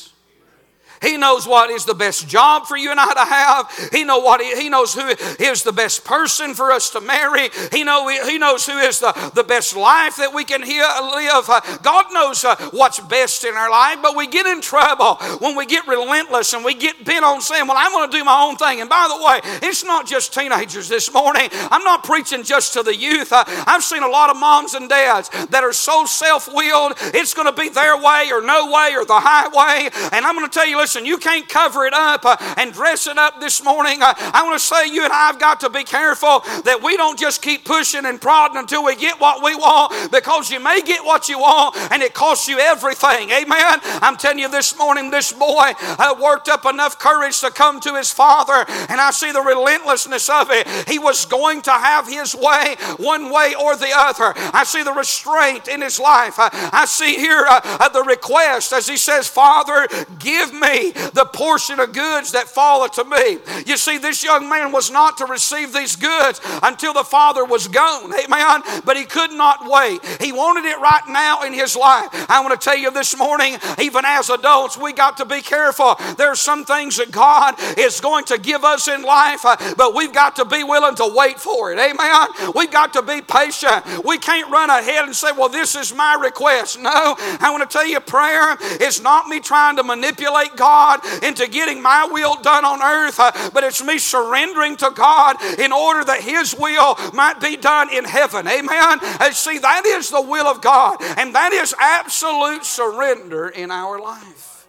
He 1.04 1.18
knows 1.18 1.46
what 1.46 1.70
is 1.70 1.86
the 1.86 1.94
best 1.94 2.28
job 2.28 2.66
for 2.66 2.78
you 2.78 2.92
and 2.92 3.00
I 3.00 3.14
to 3.14 3.26
have. 3.26 3.90
He, 3.92 4.04
know 4.04 4.20
what 4.20 4.42
he, 4.42 4.56
he 4.56 4.70
knows 4.70 4.94
who 4.94 5.08
is 5.44 5.64
the 5.64 5.74
best 5.74 6.06
person 6.06 6.54
for 6.54 6.72
us 6.72 6.90
to 6.92 7.02
marry. 7.02 7.50
He, 7.72 7.84
know, 7.84 8.08
he 8.08 8.38
knows 8.38 8.66
who 8.66 8.78
is 8.78 9.00
the, 9.00 9.32
the 9.36 9.44
best 9.44 9.76
life 9.76 10.16
that 10.18 10.34
we 10.34 10.44
can 10.44 10.64
hear, 10.64 10.84
live. 10.84 11.50
Uh, 11.50 11.62
God 11.82 12.06
knows 12.12 12.46
uh, 12.46 12.56
what's 12.72 13.00
best 13.00 13.44
in 13.44 13.56
our 13.56 13.70
life, 13.70 14.00
but 14.02 14.16
we 14.16 14.28
get 14.28 14.46
in 14.46 14.62
trouble 14.62 15.16
when 15.40 15.56
we 15.56 15.66
get 15.66 15.88
relentless 15.88 16.54
and 16.54 16.64
we 16.64 16.74
get 16.74 17.04
bent 17.04 17.26
on 17.26 17.42
saying, 17.42 17.68
Well, 17.68 17.78
I'm 17.78 17.92
going 17.92 18.10
to 18.10 18.18
do 18.18 18.24
my 18.24 18.44
own 18.44 18.56
thing. 18.56 18.82
And 18.82 18.90
by 18.90 19.08
the 19.10 19.24
way, 19.24 19.40
it's 19.68 19.84
not 19.84 20.08
just 20.08 20.34
teenagers 20.34 20.88
this 20.88 21.12
morning. 21.14 21.50
I'm 21.52 21.84
not 21.84 22.04
preaching 22.04 22.44
just 22.44 22.74
to 22.74 22.84
the 22.84 22.96
youth. 22.96 23.34
Uh, 23.34 23.44
I've 23.68 23.84
seen 23.84 24.04
a 24.04 24.08
lot 24.08 24.30
of 24.30 24.38
moms 24.38 24.74
and 24.74 24.88
dads 24.88 25.30
that 25.50 25.64
are 25.64 25.74
so 25.74 26.06
self 26.06 26.48
willed, 26.54 26.94
it's 27.14 27.34
going 27.34 27.54
to 27.54 27.60
be 27.60 27.70
their 27.70 27.98
way 27.98 28.30
or 28.32 28.42
no 28.42 28.72
way 28.72 28.94
or 28.96 29.06
the 29.06 29.20
highway. 29.20 29.90
And 30.12 30.26
I'm 30.26 30.36
going 30.36 30.50
to 30.50 30.54
tell 30.54 30.68
you, 30.68 30.78
listen, 30.78 30.93
Listen, 30.94 31.08
you 31.08 31.18
can't 31.18 31.50
cover 31.50 31.88
it 31.88 31.94
up 31.96 32.24
uh, 32.24 32.38
and 32.56 32.72
dress 32.72 33.08
it 33.08 33.18
up 33.18 33.40
this 33.40 33.64
morning. 33.64 34.04
Uh, 34.04 34.14
I 34.16 34.44
want 34.44 34.60
to 34.60 34.64
say 34.64 34.94
you 34.94 35.04
and 35.04 35.12
I 35.12 35.26
have 35.26 35.40
got 35.40 35.60
to 35.62 35.70
be 35.72 35.84
careful 35.84 36.42
that 36.66 36.82
we 36.84 36.98
don't 36.98 37.18
just 37.18 37.42
keep 37.42 37.66
pushing 37.66 38.06
and 38.06 38.22
prodding 38.22 38.58
until 38.58 38.86
we 38.86 38.96
get 38.96 39.20
what 39.20 39.44
we 39.44 39.56
want 39.56 40.12
because 40.12 40.52
you 40.52 40.60
may 40.60 40.84
get 40.84 41.04
what 41.04 41.30
you 41.30 41.40
want 41.40 41.76
and 41.92 42.04
it 42.04 42.14
costs 42.14 42.48
you 42.48 42.60
everything. 42.60 43.32
Amen. 43.32 43.80
I'm 44.04 44.18
telling 44.18 44.38
you 44.38 44.50
this 44.50 44.78
morning, 44.78 45.10
this 45.10 45.34
boy 45.34 45.72
uh, 45.82 46.16
worked 46.22 46.48
up 46.48 46.64
enough 46.68 47.00
courage 47.00 47.40
to 47.40 47.50
come 47.50 47.80
to 47.80 47.96
his 47.96 48.12
father, 48.12 48.64
and 48.88 49.02
I 49.02 49.10
see 49.10 49.32
the 49.32 49.42
relentlessness 49.42 50.30
of 50.30 50.52
it. 50.52 50.68
He 50.88 51.00
was 51.00 51.26
going 51.26 51.64
to 51.64 51.72
have 51.72 52.08
his 52.08 52.36
way, 52.36 52.76
one 52.98 53.32
way 53.32 53.56
or 53.60 53.76
the 53.76 53.90
other. 53.96 54.32
I 54.54 54.64
see 54.64 54.84
the 54.84 54.94
restraint 54.94 55.68
in 55.68 55.82
his 55.82 56.00
life. 56.00 56.38
Uh, 56.38 56.52
I 56.54 56.86
see 56.86 57.16
here 57.16 57.48
uh, 57.50 57.62
uh, 57.64 57.90
the 57.90 58.04
request 58.04 58.74
as 58.74 58.88
he 58.88 58.98
says, 58.98 59.28
Father, 59.28 59.88
give 60.20 60.54
me 60.54 60.83
the 60.92 61.30
portion 61.34 61.80
of 61.80 61.94
goods 61.94 62.32
that 62.32 62.48
falleth 62.48 62.94
to 62.94 63.06
me. 63.06 63.38
You 63.66 63.78
see, 63.78 63.98
this 63.98 64.24
young 64.24 64.50
man 64.50 64.72
was 64.72 64.92
not 64.92 65.18
to 65.18 65.26
receive 65.26 65.74
these 65.74 65.96
goods 65.96 66.42
until 66.62 66.94
the 66.94 67.04
father 67.04 67.46
was 67.46 67.68
gone. 67.68 68.14
Amen. 68.14 68.62
But 68.86 68.98
he 68.98 69.06
could 69.06 69.32
not 69.32 69.70
wait. 69.70 70.04
He 70.22 70.32
wanted 70.32 70.66
it 70.66 70.80
right 70.80 71.04
now 71.08 71.44
in 71.44 71.54
his 71.54 71.76
life. 71.76 72.10
I 72.30 72.42
want 72.42 72.60
to 72.60 72.64
tell 72.64 72.78
you 72.78 72.92
this 72.92 73.18
morning, 73.18 73.58
even 73.80 74.04
as 74.06 74.30
adults, 74.30 74.78
we 74.78 74.94
got 74.94 75.18
to 75.18 75.26
be 75.26 75.42
careful. 75.42 75.96
There 76.18 76.30
are 76.30 76.36
some 76.36 76.66
things 76.66 76.98
that 76.98 77.12
God 77.12 77.56
is 77.78 78.02
going 78.02 78.26
to 78.26 78.38
give 78.38 78.64
us 78.64 78.88
in 78.88 79.02
life, 79.04 79.46
uh, 79.46 79.56
but 79.76 79.96
we've 79.96 80.14
got 80.14 80.36
to 80.38 80.46
be 80.46 80.64
willing 80.64 80.96
to 80.96 81.12
wait 81.16 81.40
for 81.40 81.72
it. 81.72 81.80
Amen. 81.80 82.28
We've 82.56 82.72
got 82.72 82.94
to 82.94 83.02
be 83.02 83.22
patient. 83.22 84.04
We 84.04 84.18
can't 84.18 84.52
run 84.52 84.70
ahead 84.70 85.06
and 85.06 85.16
say, 85.16 85.32
well, 85.32 85.50
this 85.50 85.76
is 85.76 85.94
my 85.94 86.18
request. 86.22 86.80
No, 86.80 87.16
I 87.18 87.50
want 87.52 87.70
to 87.70 87.78
tell 87.78 87.88
you, 87.88 88.00
prayer 88.00 88.58
is 88.82 89.02
not 89.02 89.28
me 89.28 89.40
trying 89.40 89.78
to 89.78 89.84
manipulate 89.84 90.56
God. 90.56 90.73
God 90.74 91.24
into 91.24 91.48
getting 91.48 91.82
my 91.82 92.08
will 92.12 92.36
done 92.42 92.66
on 92.66 92.82
earth, 92.82 93.20
uh, 93.20 93.32
but 93.54 93.64
it's 93.64 93.84
me 93.84 94.00
surrendering 94.00 94.76
to 94.78 94.92
God 94.96 95.42
in 95.60 95.72
order 95.72 96.04
that 96.04 96.22
His 96.22 96.56
will 96.58 96.96
might 97.14 97.40
be 97.40 97.56
done 97.58 97.94
in 97.94 98.06
heaven. 98.06 98.48
Amen. 98.48 99.00
And 99.20 99.34
see, 99.34 99.60
that 99.60 99.86
is 99.86 100.10
the 100.10 100.22
will 100.22 100.48
of 100.48 100.62
God, 100.62 100.98
and 101.18 101.36
that 101.36 101.54
is 101.54 101.76
absolute 101.80 102.66
surrender 102.66 103.50
in 103.50 103.70
our 103.70 104.00
life. 104.00 104.68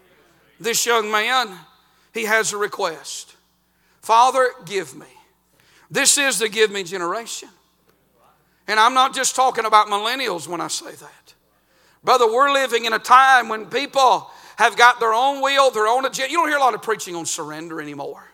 This 0.61 0.85
young 0.85 1.11
man, 1.11 1.49
he 2.13 2.25
has 2.25 2.53
a 2.53 2.57
request 2.57 3.37
Father, 4.03 4.51
give 4.67 4.95
me. 4.95 5.07
This 5.91 6.19
is 6.19 6.39
the 6.39 6.51
give 6.51 6.71
me 6.71 6.85
generation. 6.85 7.49
And 8.69 8.79
I'm 8.79 8.93
not 8.93 9.15
just 9.15 9.35
talking 9.35 9.65
about 9.65 9.87
millennials 9.87 10.47
when 10.47 10.61
I 10.61 10.69
say 10.69 10.93
that. 10.93 11.35
Brother, 12.03 12.31
we're 12.31 12.53
living 12.53 12.85
in 12.85 12.93
a 12.93 12.99
time 12.99 13.49
when 13.49 13.65
people 13.65 14.31
have 14.57 14.77
got 14.77 15.01
their 15.01 15.13
own 15.13 15.43
will, 15.43 15.71
their 15.71 15.87
own 15.87 16.05
agenda. 16.05 16.31
You 16.31 16.39
don't 16.39 16.49
hear 16.49 16.59
a 16.59 16.61
lot 16.61 16.75
of 16.75 16.83
preaching 16.83 17.17
on 17.17 17.27
surrender 17.27 17.81
anymore. 17.81 18.29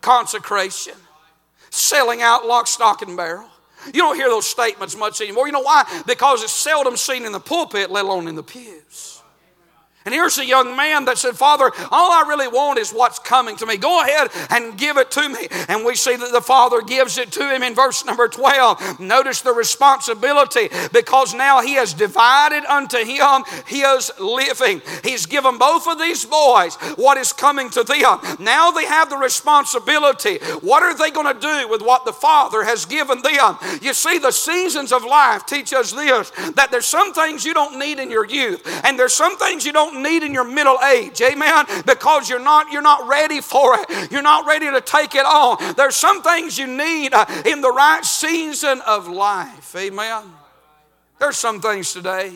Consecration, 0.00 0.94
selling 1.70 2.22
out 2.22 2.46
lock, 2.46 2.66
stock, 2.66 3.02
and 3.02 3.16
barrel. 3.16 3.48
You 3.86 4.02
don't 4.02 4.16
hear 4.16 4.28
those 4.28 4.46
statements 4.46 4.96
much 4.96 5.20
anymore. 5.20 5.46
You 5.46 5.52
know 5.52 5.62
why? 5.62 6.02
Because 6.06 6.42
it's 6.42 6.52
seldom 6.52 6.96
seen 6.96 7.24
in 7.24 7.32
the 7.32 7.40
pulpit, 7.40 7.90
let 7.90 8.04
alone 8.04 8.28
in 8.28 8.34
the 8.34 8.42
pews. 8.42 9.09
And 10.06 10.14
here's 10.14 10.38
a 10.38 10.46
young 10.46 10.76
man 10.76 11.04
that 11.04 11.18
said, 11.18 11.36
Father, 11.36 11.70
all 11.90 12.10
I 12.10 12.24
really 12.26 12.48
want 12.48 12.78
is 12.78 12.90
what's 12.90 13.18
coming 13.18 13.56
to 13.56 13.66
me. 13.66 13.76
Go 13.76 14.02
ahead 14.02 14.30
and 14.48 14.78
give 14.78 14.96
it 14.96 15.10
to 15.10 15.28
me. 15.28 15.46
And 15.68 15.84
we 15.84 15.94
see 15.94 16.16
that 16.16 16.32
the 16.32 16.40
Father 16.40 16.80
gives 16.80 17.18
it 17.18 17.30
to 17.32 17.54
him 17.54 17.62
in 17.62 17.74
verse 17.74 18.04
number 18.06 18.26
12. 18.26 18.98
Notice 18.98 19.42
the 19.42 19.52
responsibility 19.52 20.70
because 20.92 21.34
now 21.34 21.60
he 21.60 21.74
has 21.74 21.92
divided 21.92 22.64
unto 22.64 22.96
him 22.96 23.44
his 23.66 24.10
living. 24.18 24.80
He's 25.04 25.26
given 25.26 25.58
both 25.58 25.86
of 25.86 25.98
these 25.98 26.24
boys 26.24 26.76
what 26.96 27.18
is 27.18 27.34
coming 27.34 27.68
to 27.70 27.84
them. 27.84 28.20
Now 28.38 28.70
they 28.70 28.86
have 28.86 29.10
the 29.10 29.18
responsibility. 29.18 30.38
What 30.62 30.82
are 30.82 30.96
they 30.96 31.10
going 31.10 31.34
to 31.34 31.40
do 31.40 31.68
with 31.68 31.82
what 31.82 32.06
the 32.06 32.12
Father 32.14 32.64
has 32.64 32.86
given 32.86 33.20
them? 33.20 33.56
You 33.82 33.92
see, 33.92 34.18
the 34.18 34.32
seasons 34.32 34.92
of 34.92 35.04
life 35.04 35.44
teach 35.44 35.74
us 35.74 35.92
this 35.92 36.30
that 36.54 36.68
there's 36.70 36.86
some 36.86 37.12
things 37.12 37.44
you 37.44 37.52
don't 37.52 37.78
need 37.78 37.98
in 37.98 38.10
your 38.10 38.26
youth, 38.26 38.66
and 38.84 38.98
there's 38.98 39.14
some 39.14 39.36
things 39.36 39.66
you 39.66 39.72
don't 39.72 39.89
don't 39.90 40.02
need 40.02 40.22
in 40.22 40.32
your 40.32 40.44
middle 40.44 40.78
age. 40.80 41.20
Amen. 41.20 41.66
Because 41.86 42.28
you're 42.28 42.38
not 42.38 42.70
you're 42.72 42.82
not 42.82 43.08
ready 43.08 43.40
for 43.40 43.76
it. 43.78 44.10
You're 44.10 44.22
not 44.22 44.46
ready 44.46 44.70
to 44.70 44.80
take 44.80 45.14
it 45.14 45.24
on. 45.24 45.74
There's 45.74 45.96
some 45.96 46.22
things 46.22 46.58
you 46.58 46.66
need 46.66 47.12
uh, 47.12 47.26
in 47.46 47.60
the 47.60 47.70
right 47.70 48.04
season 48.04 48.80
of 48.86 49.08
life. 49.08 49.74
Amen. 49.76 50.24
There's 51.18 51.36
some 51.36 51.60
things 51.60 51.92
today 51.92 52.32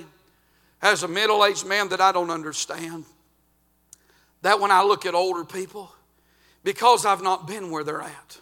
as 0.83 1.03
a 1.03 1.09
middle-aged 1.09 1.67
man 1.67 1.89
that 1.89 2.01
I 2.01 2.13
don't 2.13 2.31
understand. 2.31 3.05
That 4.43 4.61
when 4.61 4.71
I 4.71 4.83
look 4.83 5.07
at 5.07 5.15
older 5.15 5.45
people 5.45 5.91
because 6.63 7.07
I've 7.07 7.23
not 7.23 7.47
been 7.47 7.71
where 7.71 7.85
they're 7.85 8.03
at. 8.03 8.39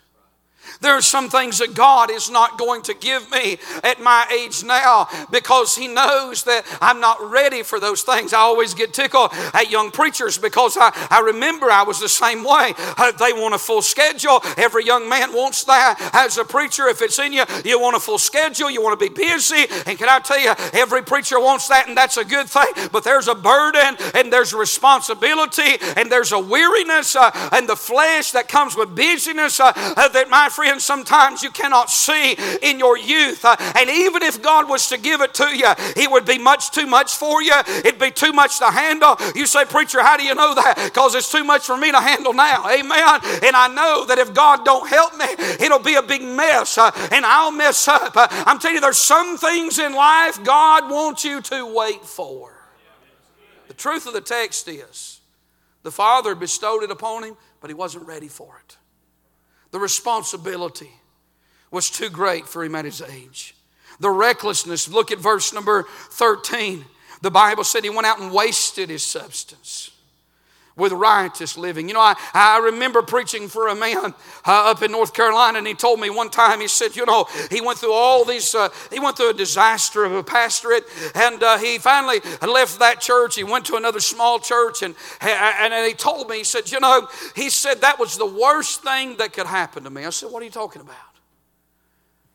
There 0.83 0.95
are 0.95 1.03
some 1.03 1.29
things 1.29 1.59
that 1.59 1.75
God 1.75 2.11
is 2.11 2.29
not 2.29 2.59
going 2.59 2.83
to 2.83 2.95
give 2.95 3.31
me 3.31 3.59
at 3.85 4.01
my 4.01 4.27
age 4.33 4.65
now 4.65 5.09
because 5.31 5.77
He 5.77 5.87
knows 5.89 6.43
that 6.45 6.65
I'm 6.81 7.01
not 7.01 7.19
ready 7.31 7.63
for 7.63 7.79
those 7.79 8.03
things. 8.03 8.33
I 8.33 8.39
always 8.39 8.75
get 8.75 8.93
tickled 8.93 9.31
at 9.55 9.71
young 9.71 9.91
preachers 9.93 10.39
because 10.39 10.77
I, 10.79 10.91
I 11.11 11.21
remember 11.21 11.71
I 11.71 11.85
was 11.85 12.01
the 12.01 12.09
same 12.09 12.43
way. 12.43 12.75
Uh, 12.79 13.13
they 13.13 13.33
want 13.33 13.55
a 13.55 13.59
full 13.59 13.81
schedule. 13.81 14.41
Every 14.57 14.85
young 14.85 15.09
man 15.09 15.33
wants 15.33 15.65
that. 15.65 16.11
As 16.13 16.37
a 16.37 16.45
preacher, 16.45 16.89
if 16.89 17.01
it's 17.01 17.19
in 17.19 17.33
you, 17.33 17.45
you 17.65 17.81
want 17.81 17.97
a 17.97 18.01
full 18.01 18.19
schedule, 18.19 18.69
you 18.69 18.83
want 18.83 18.99
to 18.99 19.09
be 19.09 19.15
busy. 19.15 19.67
And 19.87 19.97
can 19.97 20.09
I 20.09 20.19
tell 20.19 20.41
you, 20.41 20.53
every 20.73 21.03
preacher 21.03 21.39
wants 21.39 21.69
that, 21.69 21.89
and 21.89 21.97
that's 21.97 22.17
a 22.17 22.25
good 22.25 22.49
thing. 22.49 22.89
But 22.91 23.05
there's 23.05 23.29
a 23.29 23.35
burden, 23.35 23.97
and 24.15 24.33
there's 24.33 24.53
responsibility, 24.53 25.79
and 25.97 26.11
there's 26.11 26.33
a 26.33 26.39
weariness, 26.39 27.15
uh, 27.15 27.31
and 27.53 27.69
the 27.69 27.77
flesh 27.77 28.33
that 28.33 28.49
comes 28.49 28.77
with 28.77 28.95
busyness 28.97 29.61
uh, 29.61 29.73
uh 29.77 30.09
that 30.09 30.29
my 30.29 30.49
sometimes 30.81 31.43
you 31.43 31.51
cannot 31.51 31.91
see 31.91 32.37
in 32.63 32.79
your 32.79 32.97
youth. 32.97 33.45
Uh, 33.45 33.57
and 33.77 33.89
even 33.91 34.23
if 34.23 34.43
God 34.43 34.69
was 34.69 34.89
to 34.89 34.99
give 34.99 35.21
it 35.21 35.35
to 35.35 35.57
you, 35.57 35.71
it 35.97 36.11
would 36.11 36.25
be 36.25 36.39
much 36.39 36.71
too 36.71 36.87
much 36.87 37.17
for 37.17 37.43
you. 37.43 37.55
It'd 37.85 37.99
be 37.99 38.11
too 38.11 38.33
much 38.33 38.59
to 38.59 38.71
handle. 38.71 39.17
You 39.35 39.47
say, 39.47 39.65
Preacher, 39.65 40.03
how 40.03 40.17
do 40.17 40.25
you 40.25 40.35
know 40.35 40.55
that? 40.55 40.75
Because 40.85 41.15
it's 41.15 41.31
too 41.31 41.45
much 41.45 41.65
for 41.65 41.77
me 41.77 41.91
to 41.91 42.01
handle 42.01 42.33
now. 42.33 42.69
Amen. 42.69 43.21
And 43.43 43.57
I 43.57 43.69
know 43.75 44.07
that 44.07 44.19
if 44.19 44.35
God 44.35 44.65
don't 44.65 44.89
help 44.89 45.17
me, 45.17 45.27
it'll 45.65 45.79
be 45.79 45.95
a 45.95 46.03
big 46.03 46.23
mess 46.23 46.79
uh, 46.79 46.91
and 47.11 47.25
I'll 47.25 47.53
mess 47.53 47.89
up. 47.89 48.17
Uh, 48.17 48.27
I'm 48.31 48.59
telling 48.59 48.77
you, 48.77 48.81
there's 48.81 48.99
some 48.99 49.37
things 49.37 49.79
in 49.79 49.93
life 49.93 50.43
God 50.43 50.91
wants 50.91 51.25
you 51.25 51.41
to 51.43 51.75
wait 51.75 52.05
for. 52.05 52.53
The 53.69 53.75
truth 53.75 54.07
of 54.07 54.13
the 54.13 54.21
text 54.21 54.69
is 54.69 55.21
the 55.83 55.91
Father 55.91 56.35
bestowed 56.35 56.83
it 56.83 56.91
upon 56.91 57.25
him, 57.25 57.37
but 57.61 57.71
he 57.71 57.75
wasn't 57.75 58.07
ready 58.07 58.29
for 58.29 58.61
it. 58.65 58.77
The 59.73 59.81
responsibility 59.81 60.91
was 61.71 61.91
too 61.91 62.09
great 62.09 62.47
for 62.47 62.63
him 62.65 62.75
at 62.75 62.85
his 62.85 63.03
age. 63.03 63.55
The 64.01 64.11
recklessness, 64.11 64.89
look 64.89 65.11
at 65.11 65.19
verse 65.19 65.53
number 65.53 65.85
13. 66.11 66.85
The 67.21 67.31
Bible 67.31 67.65
said 67.65 67.85
he 67.85 67.91
went 67.91 68.07
out 68.07 68.21
and 68.21 68.33
wasted 68.33 68.89
his 68.89 69.05
substance 69.05 69.92
with 70.77 70.93
riotous 70.93 71.59
living. 71.59 71.89
You 71.89 71.95
know, 71.95 72.01
I, 72.01 72.15
I 72.33 72.59
remember 72.59 73.03
preaching 73.03 73.49
for 73.49 73.69
a 73.69 73.75
man 73.75 74.15
uh, 74.45 74.71
up 74.71 74.83
in 74.83 74.93
North 74.93 75.15
Carolina, 75.15 75.59
and 75.59 75.67
he 75.67 75.75
told 75.75 76.01
me 76.01 76.11
one 76.11 76.31
time, 76.31 76.61
he 76.61 76.69
said, 76.69 76.97
you 76.97 77.05
know, 77.07 77.27
he 77.51 77.61
went 77.61 77.79
through 77.79 77.93
all 77.93 78.25
these, 78.25 78.55
uh, 78.55 78.69
he 78.93 79.01
went 79.01 79.17
through 79.17 79.31
a 79.31 79.35
disaster 79.35 80.05
of 80.05 80.13
a 80.13 80.23
pastorate, 80.23 80.85
and 81.15 81.43
uh, 81.43 81.59
he 81.59 81.79
finally 81.79 82.21
left 82.47 82.79
that 82.79 83.01
church. 83.01 83.35
He 83.35 83.45
went 83.45 83.67
to 83.67 83.77
another 83.77 84.01
small 84.01 84.39
church, 84.39 84.83
and, 84.83 84.95
and, 85.21 85.75
and 85.75 85.87
he 85.87 85.95
told 85.95 86.29
me, 86.29 86.39
he 86.39 86.45
said, 86.45 86.71
you 86.71 86.81
know, 86.81 87.09
he 87.37 87.51
said 87.51 87.83
that 87.83 87.99
was 87.99 88.17
the 88.17 88.27
worst 88.27 88.83
thing 88.83 89.17
that 89.17 89.33
could 89.33 89.47
happen 89.47 89.85
to 89.85 89.91
me. 89.91 90.05
I 90.05 90.11
said, 90.11 90.31
what 90.31 90.43
are 90.43 90.45
you 90.45 90.51
talking 90.51 90.83
about? 90.83 90.97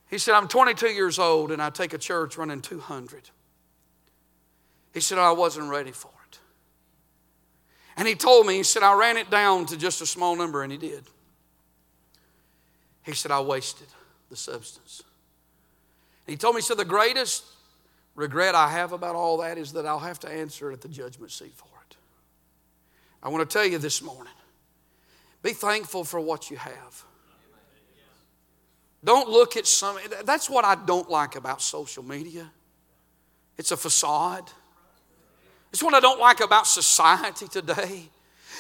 He 0.10 0.18
said, 0.18 0.36
I'm 0.36 0.48
22 0.48 0.88
years 0.88 1.20
old, 1.20 1.52
and 1.52 1.62
I 1.62 1.70
take 1.70 1.94
a 1.94 1.98
church 1.98 2.38
running 2.38 2.62
200. 2.62 3.30
He 4.94 5.02
said, 5.02 5.18
I 5.18 5.32
wasn't 5.32 5.70
ready 5.70 5.92
for 5.92 6.08
it. 6.08 6.17
And 7.98 8.08
he 8.08 8.14
told 8.14 8.46
me, 8.46 8.58
he 8.58 8.64
said, 8.64 8.84
I 8.84 8.94
ran 8.94 9.18
it 9.18 9.30
down 9.30 9.66
to 9.68 9.78
just 9.78 10.02
a 10.02 10.06
small 10.06 10.36
number, 10.36 10.62
and 10.62 10.72
he 10.72 10.78
did. 10.78 11.04
He 13.04 13.14
said, 13.14 13.32
I 13.32 13.42
wasted 13.42 13.88
the 14.30 14.36
substance. 14.36 15.02
And 16.28 16.34
he 16.34 16.38
told 16.38 16.56
me, 16.56 16.62
said, 16.62 16.78
the 16.78 16.86
greatest 16.86 17.44
regret 18.16 18.54
I 18.54 18.70
have 18.70 18.92
about 18.92 19.16
all 19.16 19.38
that 19.38 19.58
is 19.58 19.74
that 19.74 19.86
I'll 19.86 20.00
have 20.00 20.20
to 20.20 20.30
answer 20.30 20.72
at 20.72 20.82
the 20.82 20.90
judgment 20.90 21.32
seat 21.32 21.54
for 21.56 21.70
it. 21.90 21.98
I 23.24 23.30
want 23.30 23.50
to 23.50 23.52
tell 23.52 23.66
you 23.66 23.78
this 23.78 24.02
morning 24.02 24.34
be 25.44 25.54
thankful 25.54 26.04
for 26.04 26.20
what 26.20 26.52
you 26.52 26.58
have. 26.58 27.04
Don't 29.04 29.30
look 29.30 29.56
at 29.56 29.66
some, 29.66 29.98
that's 30.26 30.50
what 30.50 30.66
I 30.66 30.76
don't 30.76 31.10
like 31.10 31.36
about 31.36 31.62
social 31.62 32.04
media. 32.04 32.52
It's 33.58 33.72
a 33.72 33.78
facade. 33.78 34.52
It's 35.78 35.84
what 35.84 35.94
I 35.94 36.00
don't 36.00 36.20
like 36.20 36.40
about 36.40 36.66
society 36.66 37.48
today. 37.48 38.10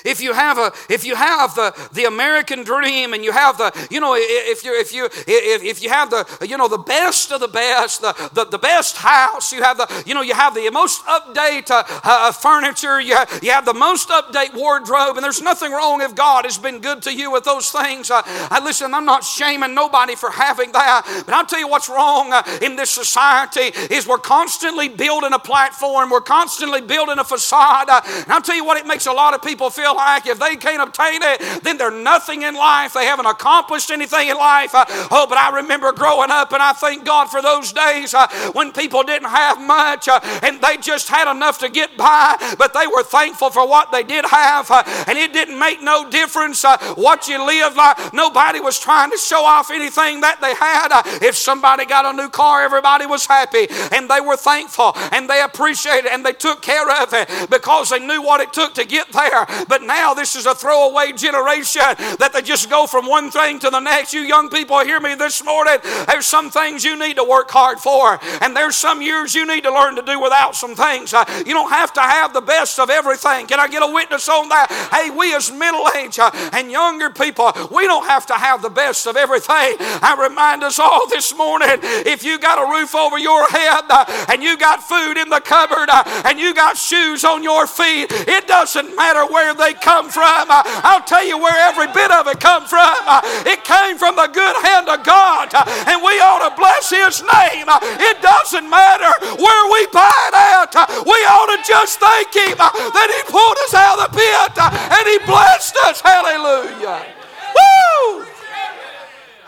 If 0.05 0.21
you 0.21 0.33
have 0.33 0.57
a, 0.57 0.71
if 0.89 1.05
you 1.05 1.15
have 1.15 1.55
the, 1.55 1.89
the 1.93 2.05
American 2.05 2.63
dream 2.63 3.13
and 3.13 3.23
you 3.23 3.31
have 3.31 3.57
the, 3.57 3.87
you 3.89 3.99
know, 3.99 4.15
if 4.17 4.63
you 4.63 4.73
if 4.79 4.93
you 4.93 5.05
if, 5.05 5.63
if 5.63 5.83
you 5.83 5.89
have 5.89 6.09
the, 6.09 6.47
you 6.47 6.57
know, 6.57 6.67
the 6.67 6.77
best 6.77 7.31
of 7.31 7.39
the 7.39 7.47
best, 7.47 8.01
the, 8.01 8.13
the, 8.33 8.45
the 8.45 8.57
best 8.57 8.97
house, 8.97 9.51
you 9.51 9.63
have 9.63 9.77
the, 9.77 10.03
you 10.05 10.13
know, 10.13 10.21
you 10.21 10.33
have 10.33 10.53
the 10.53 10.69
most 10.71 11.03
update 11.05 11.69
uh, 11.71 11.83
uh, 12.03 12.31
furniture, 12.31 12.99
you 12.99 13.15
have, 13.15 13.39
you 13.41 13.51
have 13.51 13.65
the 13.65 13.73
most 13.73 14.09
update 14.09 14.53
wardrobe, 14.53 15.17
and 15.17 15.23
there's 15.23 15.41
nothing 15.41 15.71
wrong 15.71 16.01
if 16.01 16.15
God 16.15 16.45
has 16.45 16.57
been 16.57 16.79
good 16.79 17.01
to 17.03 17.13
you 17.13 17.31
with 17.31 17.43
those 17.43 17.71
things. 17.71 18.11
Uh, 18.11 18.21
I 18.25 18.61
listen, 18.63 18.93
I'm 18.93 19.05
not 19.05 19.23
shaming 19.23 19.73
nobody 19.73 20.15
for 20.15 20.31
having 20.31 20.71
that, 20.73 21.23
but 21.25 21.33
I'll 21.33 21.45
tell 21.45 21.59
you 21.59 21.67
what's 21.67 21.89
wrong 21.89 22.33
uh, 22.33 22.43
in 22.61 22.75
this 22.75 22.91
society 22.91 23.71
is 23.93 24.07
we're 24.07 24.17
constantly 24.17 24.89
building 24.89 25.33
a 25.33 25.39
platform, 25.39 26.09
we're 26.09 26.21
constantly 26.21 26.81
building 26.81 27.19
a 27.19 27.23
facade, 27.23 27.89
uh, 27.89 28.01
and 28.05 28.31
I'll 28.31 28.41
tell 28.41 28.55
you 28.55 28.65
what 28.65 28.77
it 28.77 28.85
makes 28.85 29.05
a 29.05 29.13
lot 29.13 29.33
of 29.33 29.41
people 29.41 29.69
feel 29.69 29.86
like 29.95 30.27
if 30.27 30.39
they 30.39 30.55
can't 30.55 30.81
obtain 30.81 31.21
it, 31.21 31.63
then 31.63 31.77
they're 31.77 31.91
nothing 31.91 32.43
in 32.43 32.55
life. 32.55 32.93
They 32.93 33.05
haven't 33.05 33.25
accomplished 33.25 33.91
anything 33.91 34.29
in 34.29 34.37
life. 34.37 34.73
Uh, 34.73 34.85
oh, 35.11 35.25
but 35.27 35.37
I 35.37 35.55
remember 35.57 35.91
growing 35.91 36.31
up, 36.31 36.51
and 36.53 36.61
I 36.61 36.73
thank 36.73 37.05
God 37.05 37.27
for 37.27 37.41
those 37.41 37.71
days 37.71 38.13
uh, 38.13 38.27
when 38.53 38.71
people 38.71 39.03
didn't 39.03 39.29
have 39.29 39.59
much 39.61 40.07
uh, 40.07 40.19
and 40.43 40.61
they 40.61 40.77
just 40.77 41.09
had 41.09 41.29
enough 41.31 41.59
to 41.59 41.69
get 41.69 41.97
by, 41.97 42.35
but 42.57 42.73
they 42.73 42.87
were 42.87 43.03
thankful 43.03 43.49
for 43.49 43.67
what 43.67 43.91
they 43.91 44.03
did 44.03 44.25
have, 44.25 44.69
and 45.07 45.17
it 45.17 45.33
didn't 45.33 45.57
make 45.59 45.81
no 45.81 46.09
difference 46.09 46.63
what 46.95 47.27
you 47.27 47.43
lived 47.45 47.75
like. 47.75 48.13
Nobody 48.13 48.59
was 48.59 48.79
trying 48.79 49.11
to 49.11 49.17
show 49.17 49.43
off 49.43 49.71
anything 49.71 50.21
that 50.21 50.41
they 50.41 50.53
had. 50.55 50.89
If 51.23 51.35
somebody 51.35 51.85
got 51.85 52.05
a 52.05 52.15
new 52.15 52.29
car, 52.29 52.63
everybody 52.63 53.05
was 53.05 53.25
happy, 53.25 53.67
and 53.91 54.09
they 54.09 54.21
were 54.21 54.37
thankful, 54.37 54.93
and 55.11 55.29
they 55.29 55.41
appreciated, 55.41 56.11
and 56.11 56.25
they 56.25 56.33
took 56.33 56.61
care 56.61 56.89
of 57.01 57.13
it 57.13 57.49
because 57.49 57.89
they 57.89 57.99
knew 57.99 58.21
what 58.21 58.41
it 58.41 58.53
took 58.53 58.73
to 58.75 58.85
get 58.85 59.11
there. 59.11 59.45
But 59.67 59.76
now 59.83 60.13
this 60.13 60.35
is 60.35 60.45
a 60.45 60.55
throwaway 60.55 61.11
generation 61.11 61.81
that 62.19 62.31
they 62.33 62.41
just 62.41 62.69
go 62.69 62.87
from 62.87 63.05
one 63.05 63.31
thing 63.31 63.59
to 63.59 63.69
the 63.69 63.79
next. 63.79 64.13
You 64.13 64.21
young 64.21 64.49
people 64.49 64.79
hear 64.79 64.99
me 64.99 65.15
this 65.15 65.43
morning. 65.43 65.77
There's 66.07 66.25
some 66.25 66.49
things 66.49 66.83
you 66.83 66.97
need 66.97 67.15
to 67.17 67.23
work 67.23 67.49
hard 67.51 67.79
for, 67.79 68.19
and 68.41 68.55
there's 68.55 68.75
some 68.75 69.01
years 69.01 69.35
you 69.35 69.45
need 69.45 69.63
to 69.63 69.73
learn 69.73 69.95
to 69.95 70.01
do 70.01 70.19
without 70.19 70.55
some 70.55 70.75
things. 70.75 71.13
Uh, 71.13 71.25
you 71.45 71.53
don't 71.53 71.69
have 71.69 71.93
to 71.93 72.01
have 72.01 72.33
the 72.33 72.41
best 72.41 72.79
of 72.79 72.89
everything. 72.89 73.47
Can 73.47 73.59
I 73.59 73.67
get 73.67 73.83
a 73.83 73.91
witness 73.91 74.29
on 74.29 74.49
that? 74.49 74.71
Hey, 74.91 75.09
we 75.09 75.35
as 75.35 75.51
middle 75.51 75.87
age 75.95 76.19
uh, 76.19 76.31
and 76.53 76.71
younger 76.71 77.09
people, 77.09 77.51
we 77.71 77.85
don't 77.85 78.07
have 78.07 78.25
to 78.27 78.33
have 78.33 78.61
the 78.61 78.69
best 78.69 79.07
of 79.07 79.15
everything. 79.15 79.75
I 79.79 80.15
remind 80.19 80.63
us 80.63 80.79
all 80.79 81.07
this 81.09 81.35
morning 81.35 81.79
if 81.81 82.23
you 82.23 82.39
got 82.39 82.57
a 82.57 82.71
roof 82.71 82.95
over 82.95 83.17
your 83.17 83.47
head 83.47 83.83
uh, 83.89 84.25
and 84.29 84.41
you 84.41 84.57
got 84.57 84.83
food 84.83 85.17
in 85.17 85.29
the 85.29 85.39
cupboard 85.39 85.89
and 86.25 86.39
you 86.39 86.53
got 86.53 86.77
shoes 86.77 87.23
on 87.23 87.43
your 87.43 87.67
feet, 87.67 88.07
it 88.11 88.47
doesn't 88.47 88.95
matter 88.95 89.25
where 89.31 89.53
they 89.53 89.66
they 89.67 89.73
come 89.73 90.09
from. 90.09 90.47
Uh, 90.47 90.63
I'll 90.87 91.03
tell 91.03 91.25
you 91.25 91.37
where 91.37 91.55
every 91.67 91.91
bit 91.91 92.11
of 92.11 92.27
it 92.27 92.39
come 92.39 92.63
from. 92.65 92.95
Uh, 93.03 93.19
it 93.43 93.63
came 93.67 93.97
from 93.97 94.15
the 94.15 94.27
good 94.31 94.55
hand 94.63 94.87
of 94.87 95.03
God, 95.03 95.51
uh, 95.51 95.67
and 95.91 95.99
we 95.99 96.15
ought 96.23 96.47
to 96.47 96.55
bless 96.55 96.87
His 96.89 97.19
name. 97.19 97.67
It 97.99 98.21
doesn't 98.21 98.69
matter 98.69 99.11
where 99.35 99.63
we 99.75 99.81
buy 99.91 100.15
it 100.31 100.35
at. 100.35 100.71
We 101.03 101.19
ought 101.27 101.51
to 101.51 101.59
just 101.67 101.99
thank 101.99 102.31
Him 102.31 102.57
that 102.57 103.09
He 103.11 103.21
pulled 103.27 103.59
us 103.67 103.73
out 103.75 103.99
of 103.99 104.07
the 104.07 104.11
pit 104.15 104.55
and 104.55 105.03
He 105.03 105.19
blessed 105.27 105.75
us. 105.83 105.99
Hallelujah. 105.99 107.03
Woo! 107.51 108.36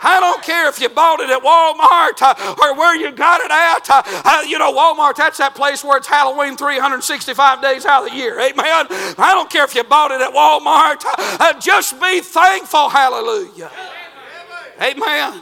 I 0.02 0.18
don't 0.18 0.42
care 0.42 0.68
if 0.68 0.80
you 0.80 0.88
bought 0.88 1.20
it 1.20 1.28
at 1.28 1.42
Walmart 1.42 2.22
uh, 2.22 2.54
or 2.62 2.76
where 2.76 2.96
you 2.96 3.12
got 3.12 3.40
it 3.42 3.50
at. 3.50 4.24
Uh, 4.24 4.42
you 4.46 4.58
know, 4.58 4.72
Walmart, 4.72 5.16
that's 5.16 5.38
that 5.38 5.54
place 5.54 5.84
where 5.84 5.98
it's 5.98 6.06
Halloween 6.06 6.56
365 6.56 7.60
days 7.60 7.84
out 7.84 8.04
of 8.04 8.10
the 8.10 8.16
year. 8.16 8.40
Amen. 8.40 8.86
I 9.18 9.32
don't 9.34 9.50
care 9.50 9.64
if 9.64 9.74
you 9.74 9.84
bought 9.84 10.10
it 10.10 10.20
at 10.20 10.32
Walmart. 10.32 11.02
Uh, 11.40 11.58
just 11.60 12.00
be 12.00 12.20
thankful. 12.20 12.88
Hallelujah. 12.88 13.70
Amen. 14.80 15.40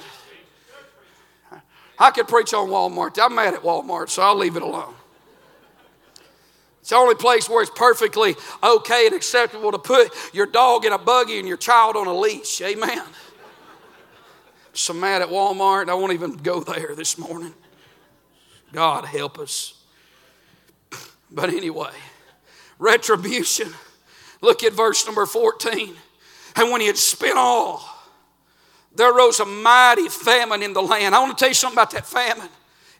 I 2.00 2.10
could 2.10 2.26
preach 2.26 2.52
on 2.52 2.68
Walmart. 2.68 3.18
I'm 3.20 3.34
mad 3.34 3.54
at 3.54 3.62
Walmart, 3.62 4.08
so 4.08 4.22
I'll 4.22 4.36
leave 4.36 4.56
it 4.56 4.62
alone. 4.62 4.94
It's 6.80 6.90
the 6.90 6.96
only 6.96 7.16
place 7.16 7.48
where 7.48 7.60
it's 7.62 7.70
perfectly 7.74 8.34
okay 8.62 9.06
and 9.06 9.14
acceptable 9.14 9.72
to 9.72 9.78
put 9.78 10.10
your 10.32 10.46
dog 10.46 10.84
in 10.84 10.92
a 10.92 10.98
buggy 10.98 11.38
and 11.38 11.46
your 11.46 11.56
child 11.56 11.96
on 11.96 12.06
a 12.06 12.14
leash. 12.14 12.60
Amen 12.60 13.02
so 14.78 14.92
mad 14.92 15.22
at 15.22 15.28
Walmart, 15.28 15.88
I 15.88 15.94
won't 15.94 16.12
even 16.12 16.36
go 16.36 16.60
there 16.60 16.94
this 16.94 17.18
morning. 17.18 17.54
God 18.72 19.04
help 19.04 19.38
us. 19.38 19.74
But 21.30 21.50
anyway, 21.50 21.90
retribution. 22.78 23.72
Look 24.40 24.62
at 24.62 24.72
verse 24.72 25.04
number 25.06 25.26
14. 25.26 25.94
And 26.56 26.70
when 26.70 26.80
he 26.80 26.86
had 26.86 26.96
spent 26.96 27.36
all, 27.36 27.82
there 28.94 29.14
arose 29.14 29.40
a 29.40 29.44
mighty 29.44 30.08
famine 30.08 30.62
in 30.62 30.72
the 30.72 30.82
land. 30.82 31.14
I 31.14 31.20
want 31.20 31.36
to 31.36 31.40
tell 31.40 31.48
you 31.48 31.54
something 31.54 31.76
about 31.76 31.90
that 31.92 32.06
famine. 32.06 32.48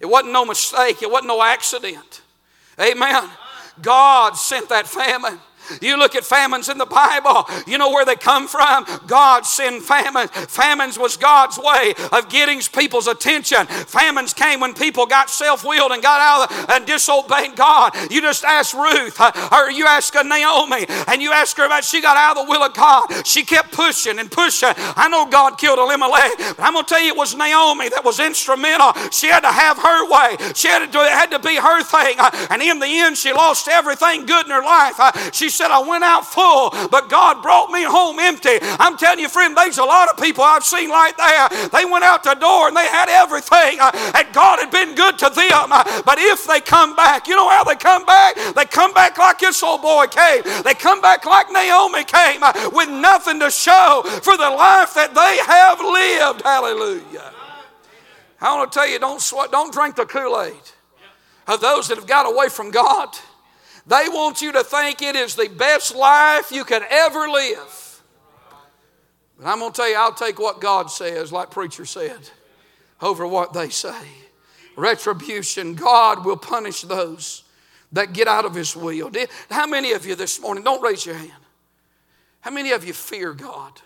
It 0.01 0.07
wasn't 0.07 0.33
no 0.33 0.45
mistake, 0.45 1.03
it 1.03 1.11
wasn't 1.11 1.29
no 1.29 1.43
accident. 1.43 2.23
Amen. 2.81 3.29
God 3.83 4.37
sent 4.37 4.69
that 4.69 4.87
famine. 4.87 5.39
You 5.81 5.99
look 5.99 6.15
at 6.15 6.25
famines 6.25 6.69
in 6.69 6.79
the 6.79 6.87
Bible, 6.87 7.47
you 7.67 7.79
know 7.79 7.91
where 7.91 8.05
they 8.05 8.17
come 8.17 8.49
from? 8.49 8.87
God 9.07 9.47
sent 9.47 9.83
famines. 9.83 10.31
Famines 10.31 10.99
was 10.99 11.17
God's 11.17 11.59
way 11.59 11.95
of 12.13 12.29
getting 12.29 12.61
people's 12.61 13.07
attention. 13.07 13.67
Famines 13.67 14.35
came 14.35 14.61
when 14.61 14.75
people 14.75 15.07
got 15.07 15.31
self 15.31 15.65
willed 15.65 15.93
and 15.93 16.03
got 16.03 16.21
out 16.21 16.51
of, 16.51 16.71
and 16.71 16.87
disobeyed 16.87 17.57
God. 17.57 17.95
You 18.11 18.21
just 18.21 18.45
ask 18.45 18.75
Ruth, 18.75 19.21
uh, 19.21 19.33
or 19.53 19.71
you 19.71 19.87
ask 19.87 20.15
Naomi, 20.15 20.87
and 21.07 21.23
you 21.23 21.33
ask 21.33 21.57
her 21.57 21.67
about 21.67 21.85
she 21.85 22.01
got 22.01 22.17
out 22.17 22.37
of 22.37 22.47
the 22.47 22.51
will 22.51 22.63
of 22.63 22.75
God. 22.75 23.27
She 23.27 23.45
kept 23.45 23.73
pushing 23.73 24.19
and 24.19 24.31
pushing. 24.31 24.73
I 24.77 25.09
know 25.09 25.27
God 25.27 25.59
killed 25.59 25.79
Elimelech, 25.79 26.33
but 26.57 26.61
I'm 26.61 26.73
going 26.73 26.85
to 26.85 26.89
tell 26.89 27.03
you 27.03 27.13
it 27.13 27.17
was 27.17 27.35
Naomi 27.35 27.89
that 27.91 28.05
was 28.05 28.21
instrumental. 28.21 28.93
She 29.11 29.29
had 29.29 29.41
to 29.41 29.53
have 29.53 29.79
her 29.79 30.09
way, 30.11 30.37
she 30.55 30.69
had 30.69 30.85
to, 30.85 30.91
do, 30.91 31.01
it 31.01 31.13
had 31.13 31.31
to 31.31 31.39
be 31.39 31.57
her 31.57 31.83
thing. 31.83 32.17
Uh, 32.19 32.31
and 32.51 32.63
in 32.63 32.79
the 32.79 32.87
end, 32.87 33.17
she 33.17 33.33
lost 33.33 33.69
everything 33.69 34.27
good 34.27 34.47
in 34.47 34.53
her 34.53 34.63
life. 34.63 34.95
Uh, 34.99 35.13
she 35.33 35.49
said, 35.59 35.75
I 35.75 35.83
went 35.83 36.05
out 36.05 36.25
full, 36.25 36.71
but 36.89 37.11
God 37.11 37.43
brought 37.43 37.71
me 37.71 37.83
home 37.83 38.19
empty. 38.21 38.63
I'm 38.79 38.97
telling 38.97 39.19
you, 39.19 39.29
friend, 39.29 39.57
there's 39.57 39.79
a 39.79 39.85
lot 39.85 40.09
of 40.09 40.23
people 40.23 40.45
I've 40.45 40.63
seen 40.63 40.89
like 40.89 41.17
that. 41.17 41.71
They 41.75 41.85
went 41.85 42.05
out 42.05 42.23
the 42.23 42.35
door 42.35 42.69
and 42.69 42.77
they 42.77 42.87
had 42.87 43.09
everything, 43.11 43.83
uh, 43.83 43.91
and 44.15 44.33
God 44.33 44.61
had 44.61 44.71
been 44.71 44.95
good 44.95 45.19
to 45.19 45.29
them. 45.31 45.75
Uh, 45.75 46.03
but 46.07 46.19
if 46.19 46.47
they 46.47 46.61
come 46.61 46.95
back, 46.95 47.27
you 47.27 47.35
know 47.35 47.51
how 47.51 47.65
they 47.65 47.75
come 47.75 48.07
back? 48.07 48.37
They 48.55 48.65
come 48.65 48.95
back 48.95 49.19
like 49.19 49.41
this 49.41 49.63
old 49.63 49.83
boy 49.83 50.07
came. 50.07 50.43
They 50.63 50.75
come 50.75 51.01
back 51.01 51.27
like 51.27 51.51
Naomi 51.51 52.05
came 52.05 52.43
uh, 52.43 52.71
with 52.73 52.89
nothing 52.89 53.41
to 53.41 53.51
show 53.51 54.03
for 54.23 54.37
the 54.37 54.51
life 54.51 54.95
that 54.95 55.11
they 55.15 55.35
have 55.43 55.83
lived. 55.83 56.43
Hallelujah. 56.47 57.35
I 58.41 58.55
want 58.57 58.71
to 58.71 58.79
tell 58.79 58.89
you, 58.89 59.01
don't, 59.01 59.21
sweat, 59.21 59.51
don't 59.51 59.73
drink 59.75 59.97
the 59.97 60.07
Kool 60.07 60.41
Aid 60.41 60.55
of 61.49 61.61
those 61.61 61.89
that 61.89 61.97
have 61.97 62.07
got 62.07 62.31
away 62.31 62.49
from 62.49 62.71
God. 62.71 63.19
They 63.89 64.09
want 64.09 64.43
you 64.43 64.53
to 64.53 64.63
think 64.63 65.01
it 65.01 65.17
is 65.17 65.35
the 65.35 65.49
best 65.49 65.97
life 65.97 66.53
you 66.53 66.65
could 66.65 66.83
ever 66.91 67.27
live. 67.27 68.03
But 69.39 69.47
I'm 69.47 69.61
going 69.61 69.73
to 69.73 69.77
tell 69.77 69.89
you, 69.89 69.97
I'll 69.97 70.13
take 70.13 70.39
what 70.39 70.61
God 70.61 70.91
says, 70.91 71.33
like 71.33 71.51
preacher 71.51 71.87
said, 71.87 72.29
over 73.01 73.27
what 73.27 73.55
they 73.55 73.71
say. 73.71 74.07
Retribution, 74.77 75.75
God 75.75 76.25
will 76.27 76.37
punish 76.37 76.83
those 76.83 77.45
that 77.93 78.13
get 78.13 78.29
out 78.29 78.45
of 78.45 78.55
His 78.55 78.77
will. 78.77 79.11
How 79.49 79.67
many 79.67 79.93
of 79.93 80.05
you 80.05 80.15
this 80.15 80.39
morning, 80.39 80.65
don't 80.65 80.83
raise 80.83 81.07
your 81.07 81.15
hand, 81.15 81.33
how 82.41 82.51
many 82.51 82.73
of 82.73 82.85
you 82.85 82.93
fear 82.93 83.33
God? 83.33 83.81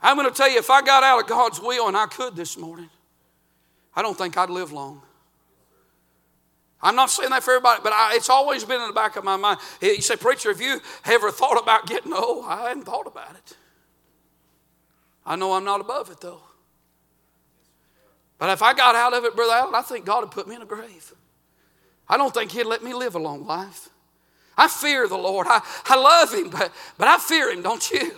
I'm 0.00 0.16
going 0.16 0.28
to 0.28 0.34
tell 0.34 0.50
you, 0.50 0.58
if 0.58 0.70
I 0.70 0.80
got 0.80 1.02
out 1.02 1.20
of 1.20 1.26
God's 1.28 1.60
will 1.60 1.88
and 1.88 1.96
I 1.96 2.06
could 2.06 2.34
this 2.34 2.56
morning, 2.56 2.88
I 3.94 4.00
don't 4.00 4.16
think 4.16 4.38
I'd 4.38 4.50
live 4.50 4.72
long. 4.72 5.02
I'm 6.84 6.94
not 6.94 7.10
saying 7.10 7.30
that 7.30 7.42
for 7.42 7.52
everybody, 7.52 7.80
but 7.82 7.94
I, 7.94 8.14
it's 8.14 8.28
always 8.28 8.62
been 8.62 8.80
in 8.80 8.88
the 8.88 8.92
back 8.92 9.16
of 9.16 9.24
my 9.24 9.36
mind. 9.36 9.58
You 9.80 10.02
say, 10.02 10.16
Preacher, 10.16 10.50
have 10.50 10.60
you 10.60 10.80
ever 11.06 11.30
thought 11.30 11.60
about 11.60 11.86
getting 11.86 12.12
old? 12.12 12.44
I 12.46 12.68
hadn't 12.68 12.84
thought 12.84 13.06
about 13.06 13.34
it. 13.34 13.56
I 15.24 15.34
know 15.36 15.54
I'm 15.54 15.64
not 15.64 15.80
above 15.80 16.10
it, 16.10 16.20
though. 16.20 16.42
But 18.38 18.50
if 18.50 18.62
I 18.62 18.74
got 18.74 18.94
out 18.94 19.14
of 19.14 19.24
it, 19.24 19.34
Brother 19.34 19.54
Allen, 19.54 19.74
I 19.74 19.80
think 19.80 20.04
God 20.04 20.24
would 20.24 20.30
put 20.30 20.46
me 20.46 20.56
in 20.56 20.62
a 20.62 20.66
grave. 20.66 21.14
I 22.06 22.18
don't 22.18 22.34
think 22.34 22.52
He'd 22.52 22.64
let 22.64 22.84
me 22.84 22.92
live 22.92 23.14
a 23.14 23.18
long 23.18 23.46
life. 23.46 23.88
I 24.56 24.68
fear 24.68 25.08
the 25.08 25.16
Lord. 25.16 25.46
I, 25.48 25.62
I 25.86 25.96
love 25.96 26.34
Him, 26.34 26.50
but, 26.50 26.70
but 26.98 27.08
I 27.08 27.16
fear 27.16 27.50
Him, 27.50 27.62
don't 27.62 27.90
you? 27.90 28.12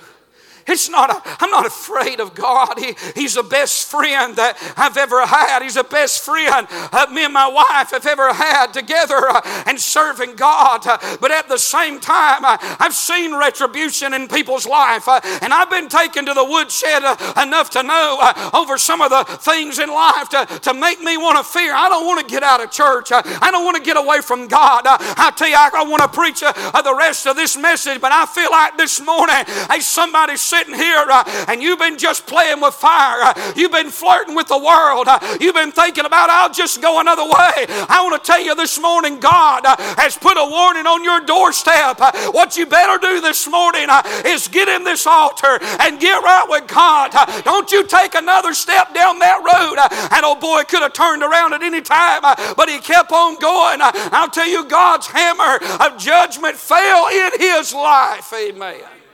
It's 0.66 0.88
not, 0.90 1.10
a, 1.10 1.22
I'm 1.40 1.50
not 1.50 1.66
afraid 1.66 2.20
of 2.20 2.34
God. 2.34 2.78
He, 2.78 2.96
he's 3.14 3.34
the 3.34 3.42
best 3.42 3.88
friend 3.88 4.34
that 4.36 4.58
I've 4.76 4.96
ever 4.96 5.24
had. 5.24 5.62
He's 5.62 5.74
the 5.74 5.84
best 5.84 6.24
friend 6.24 6.66
uh, 6.70 7.06
me 7.10 7.24
and 7.24 7.32
my 7.32 7.46
wife 7.46 7.90
have 7.90 8.06
ever 8.06 8.32
had 8.32 8.72
together 8.72 9.28
uh, 9.28 9.40
and 9.66 9.78
serving 9.78 10.34
God. 10.34 10.86
Uh, 10.86 10.98
but 11.20 11.30
at 11.30 11.48
the 11.48 11.58
same 11.58 12.00
time, 12.00 12.42
I've 12.44 12.94
seen 12.94 13.34
retribution 13.34 14.12
in 14.14 14.28
people's 14.28 14.66
life. 14.66 15.08
Uh, 15.08 15.20
and 15.42 15.52
I've 15.52 15.70
been 15.70 15.88
taken 15.88 16.26
to 16.26 16.34
the 16.34 16.44
woodshed 16.44 17.02
enough 17.40 17.70
to 17.70 17.82
know 17.82 18.18
over 18.52 18.78
some 18.78 19.00
of 19.00 19.10
the 19.10 19.24
things 19.38 19.78
in 19.78 19.88
life 19.88 20.28
to, 20.30 20.46
to 20.62 20.74
make 20.74 21.00
me 21.00 21.16
want 21.16 21.38
to 21.38 21.44
fear. 21.44 21.74
I 21.74 21.88
don't 21.88 22.06
want 22.06 22.26
to 22.26 22.32
get 22.32 22.42
out 22.42 22.62
of 22.62 22.70
church. 22.70 23.08
I 23.12 23.50
don't 23.50 23.64
want 23.64 23.76
to 23.76 23.82
get 23.82 23.96
away 23.96 24.20
from 24.20 24.48
God. 24.48 24.82
I 24.86 25.32
tell 25.36 25.48
you, 25.48 25.56
I, 25.56 25.70
I 25.72 25.84
want 25.84 26.02
to 26.02 26.08
preach 26.08 26.40
the 26.40 26.96
rest 26.96 27.26
of 27.26 27.36
this 27.36 27.56
message, 27.56 28.00
but 28.00 28.12
I 28.12 28.26
feel 28.26 28.50
like 28.50 28.76
this 28.76 29.00
morning, 29.00 29.44
hey, 29.70 29.80
somebody 29.80 30.36
said, 30.36 30.55
sitting 30.56 30.74
here 30.74 31.04
uh, 31.10 31.44
and 31.48 31.62
you've 31.62 31.78
been 31.78 31.98
just 31.98 32.26
playing 32.26 32.60
with 32.60 32.74
fire, 32.74 33.20
uh, 33.22 33.52
you've 33.56 33.72
been 33.72 33.90
flirting 33.90 34.34
with 34.34 34.48
the 34.48 34.58
world, 34.58 35.06
uh, 35.08 35.18
you've 35.40 35.54
been 35.54 35.72
thinking 35.72 36.04
about, 36.04 36.30
I'll 36.30 36.52
just 36.52 36.80
go 36.80 37.00
another 37.00 37.24
way. 37.24 37.66
I 37.88 38.00
want 38.02 38.22
to 38.22 38.26
tell 38.26 38.40
you 38.40 38.54
this 38.54 38.80
morning, 38.80 39.20
God 39.20 39.64
uh, 39.66 39.76
has 39.96 40.16
put 40.16 40.36
a 40.36 40.48
warning 40.48 40.86
on 40.86 41.04
your 41.04 41.20
doorstep. 41.20 42.00
Uh, 42.00 42.12
what 42.32 42.56
you 42.56 42.66
better 42.66 42.98
do 42.98 43.20
this 43.20 43.48
morning 43.48 43.86
uh, 43.88 44.02
is 44.24 44.48
get 44.48 44.68
in 44.68 44.84
this 44.84 45.06
altar 45.06 45.58
and 45.80 46.00
get 46.00 46.22
right 46.22 46.46
with 46.48 46.66
God. 46.68 47.12
Don't 47.44 47.70
you 47.70 47.86
take 47.86 48.14
another 48.14 48.54
step 48.54 48.94
down 48.94 49.18
that 49.18 49.38
road. 49.44 49.76
And 50.12 50.24
oh 50.24 50.34
boy, 50.34 50.62
could 50.64 50.82
have 50.82 50.92
turned 50.92 51.22
around 51.22 51.52
at 51.54 51.62
any 51.62 51.80
time, 51.80 52.22
but 52.56 52.68
he 52.68 52.78
kept 52.78 53.12
on 53.12 53.38
going. 53.38 53.78
I'll 53.82 54.30
tell 54.30 54.48
you, 54.48 54.64
God's 54.68 55.06
hammer 55.06 55.58
of 55.80 55.98
judgment 55.98 56.56
fell 56.56 57.08
in 57.08 57.30
his 57.38 57.74
life. 57.74 58.32
Amen. 58.32 59.05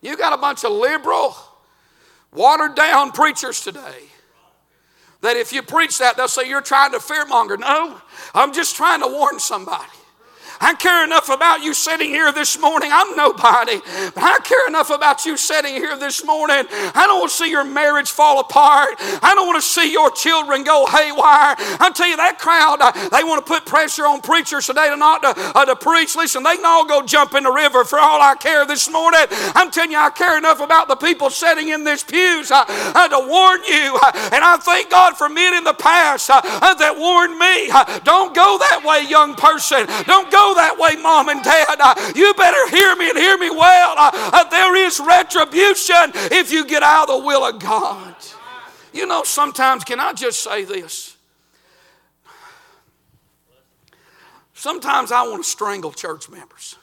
You 0.00 0.16
got 0.16 0.32
a 0.32 0.36
bunch 0.36 0.64
of 0.64 0.72
liberal, 0.72 1.34
watered 2.32 2.74
down 2.74 3.12
preachers 3.12 3.60
today 3.62 4.04
that 5.20 5.36
if 5.36 5.52
you 5.52 5.62
preach 5.62 5.98
that, 5.98 6.16
they'll 6.16 6.28
say 6.28 6.48
you're 6.48 6.60
trying 6.60 6.92
to 6.92 6.98
fearmonger. 6.98 7.58
No, 7.58 8.00
I'm 8.34 8.52
just 8.52 8.76
trying 8.76 9.00
to 9.00 9.08
warn 9.08 9.40
somebody. 9.40 9.84
I 10.60 10.74
care 10.74 11.04
enough 11.04 11.28
about 11.28 11.62
you 11.62 11.72
sitting 11.74 12.08
here 12.08 12.32
this 12.32 12.58
morning. 12.58 12.90
I'm 12.92 13.14
nobody, 13.16 13.80
but 14.14 14.22
I 14.22 14.38
care 14.42 14.66
enough 14.66 14.90
about 14.90 15.24
you 15.24 15.36
sitting 15.36 15.74
here 15.74 15.96
this 15.96 16.24
morning. 16.24 16.64
I 16.70 17.04
don't 17.06 17.20
want 17.20 17.30
to 17.30 17.36
see 17.36 17.50
your 17.50 17.64
marriage 17.64 18.10
fall 18.10 18.40
apart. 18.40 18.96
I 18.98 19.32
don't 19.34 19.46
want 19.46 19.62
to 19.62 19.66
see 19.66 19.92
your 19.92 20.10
children 20.10 20.64
go 20.64 20.86
haywire. 20.86 21.54
I'll 21.78 21.92
tell 21.92 22.08
you, 22.08 22.16
that 22.16 22.38
crowd, 22.38 22.78
uh, 22.80 22.92
they 23.10 23.22
want 23.22 23.44
to 23.44 23.48
put 23.48 23.66
pressure 23.66 24.06
on 24.06 24.20
preachers 24.20 24.66
today 24.66 24.88
to 24.88 24.96
not 24.96 25.22
to, 25.22 25.34
uh, 25.36 25.64
to 25.64 25.76
preach. 25.76 26.16
Listen, 26.16 26.42
they 26.42 26.56
can 26.56 26.66
all 26.66 26.86
go 26.86 27.02
jump 27.02 27.34
in 27.34 27.44
the 27.44 27.52
river 27.52 27.84
for 27.84 27.98
all 27.98 28.20
I 28.20 28.34
care 28.34 28.66
this 28.66 28.90
morning. 28.90 29.26
I'm 29.54 29.70
telling 29.70 29.92
you, 29.92 29.98
I 29.98 30.10
care 30.10 30.36
enough 30.38 30.60
about 30.60 30.88
the 30.88 30.96
people 30.96 31.30
sitting 31.30 31.68
in 31.68 31.84
this 31.84 32.02
pews 32.02 32.50
uh, 32.50 32.64
uh 32.68 33.08
to 33.08 33.28
warn 33.28 33.62
you. 33.64 33.98
Uh, 34.02 34.30
and 34.32 34.42
I 34.42 34.56
thank 34.60 34.90
God 34.90 35.16
for 35.16 35.28
men 35.28 35.54
in 35.54 35.64
the 35.64 35.74
past 35.74 36.30
uh, 36.30 36.40
that 36.42 36.96
warned 36.98 37.38
me. 37.38 37.68
don't 38.04 38.34
go 38.34 38.58
that 38.58 38.82
way, 38.84 39.08
young 39.08 39.34
person. 39.34 39.86
Don't 40.06 40.30
go 40.30 40.47
that 40.54 40.78
way, 40.78 40.96
mom 41.00 41.28
and 41.28 41.42
dad. 41.42 41.76
Uh, 41.80 41.94
you 42.14 42.34
better 42.34 42.68
hear 42.68 42.96
me 42.96 43.10
and 43.10 43.18
hear 43.18 43.38
me 43.38 43.50
well. 43.50 43.94
Uh, 43.96 44.10
uh, 44.14 44.44
there 44.50 44.76
is 44.76 45.00
retribution 45.00 46.12
if 46.32 46.52
you 46.52 46.64
get 46.66 46.82
out 46.82 47.08
of 47.08 47.20
the 47.20 47.26
will 47.26 47.44
of 47.44 47.60
God. 47.60 48.14
You 48.92 49.06
know, 49.06 49.22
sometimes, 49.22 49.84
can 49.84 50.00
I 50.00 50.12
just 50.12 50.42
say 50.42 50.64
this? 50.64 51.16
Sometimes 54.54 55.12
I 55.12 55.22
want 55.22 55.44
to 55.44 55.48
strangle 55.48 55.92
church 55.92 56.28
members. 56.28 56.76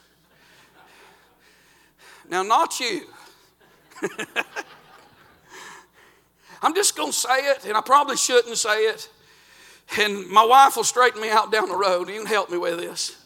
Now, 2.28 2.42
not 2.42 2.80
you. 2.80 3.02
I'm 6.62 6.74
just 6.74 6.96
going 6.96 7.12
to 7.12 7.16
say 7.16 7.50
it, 7.50 7.66
and 7.66 7.76
I 7.76 7.80
probably 7.80 8.16
shouldn't 8.16 8.56
say 8.56 8.84
it. 8.84 9.10
And 9.98 10.26
my 10.28 10.44
wife 10.44 10.76
will 10.76 10.84
straighten 10.84 11.20
me 11.20 11.30
out 11.30 11.52
down 11.52 11.68
the 11.68 11.76
road. 11.76 12.08
You 12.08 12.16
can 12.16 12.26
help 12.26 12.50
me 12.50 12.58
with 12.58 12.78
this. 12.78 13.16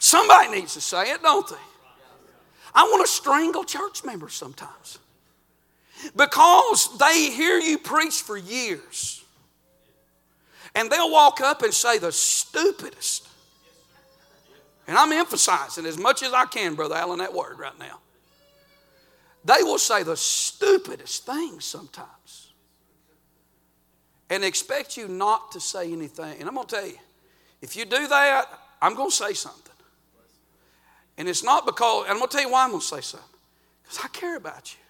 Somebody 0.00 0.48
needs 0.48 0.72
to 0.74 0.80
say 0.80 1.12
it, 1.12 1.22
don't 1.22 1.46
they? 1.46 1.54
I 2.74 2.84
want 2.84 3.06
to 3.06 3.12
strangle 3.12 3.64
church 3.64 4.02
members 4.02 4.32
sometimes 4.32 4.98
because 6.16 6.96
they 6.98 7.30
hear 7.30 7.58
you 7.58 7.76
preach 7.76 8.22
for 8.22 8.38
years 8.38 9.22
and 10.74 10.90
they'll 10.90 11.12
walk 11.12 11.42
up 11.42 11.62
and 11.62 11.74
say 11.74 11.98
the 11.98 12.12
stupidest. 12.12 13.28
And 14.88 14.96
I'm 14.96 15.12
emphasizing 15.12 15.84
as 15.84 15.98
much 15.98 16.22
as 16.22 16.32
I 16.32 16.46
can, 16.46 16.76
Brother 16.76 16.94
Allen, 16.94 17.18
that 17.18 17.34
word 17.34 17.58
right 17.58 17.78
now. 17.78 17.98
They 19.44 19.62
will 19.62 19.78
say 19.78 20.02
the 20.02 20.16
stupidest 20.16 21.26
things 21.26 21.66
sometimes 21.66 22.52
and 24.30 24.44
expect 24.44 24.96
you 24.96 25.08
not 25.08 25.52
to 25.52 25.60
say 25.60 25.92
anything. 25.92 26.40
And 26.40 26.48
I'm 26.48 26.54
going 26.54 26.66
to 26.68 26.74
tell 26.74 26.86
you, 26.86 26.98
if 27.60 27.76
you 27.76 27.84
do 27.84 28.08
that, 28.08 28.46
I'm 28.80 28.94
going 28.94 29.10
to 29.10 29.14
say 29.14 29.34
something. 29.34 29.69
And 31.20 31.28
it's 31.28 31.44
not 31.44 31.66
because, 31.66 32.04
and 32.04 32.12
I'm 32.12 32.16
going 32.16 32.30
to 32.30 32.32
tell 32.34 32.46
you 32.46 32.50
why 32.50 32.64
I'm 32.64 32.70
going 32.70 32.80
to 32.80 32.86
say 32.86 33.02
something. 33.02 33.28
Because 33.82 33.98
I 34.02 34.08
care 34.08 34.38
about 34.38 34.72
you. 34.72 34.80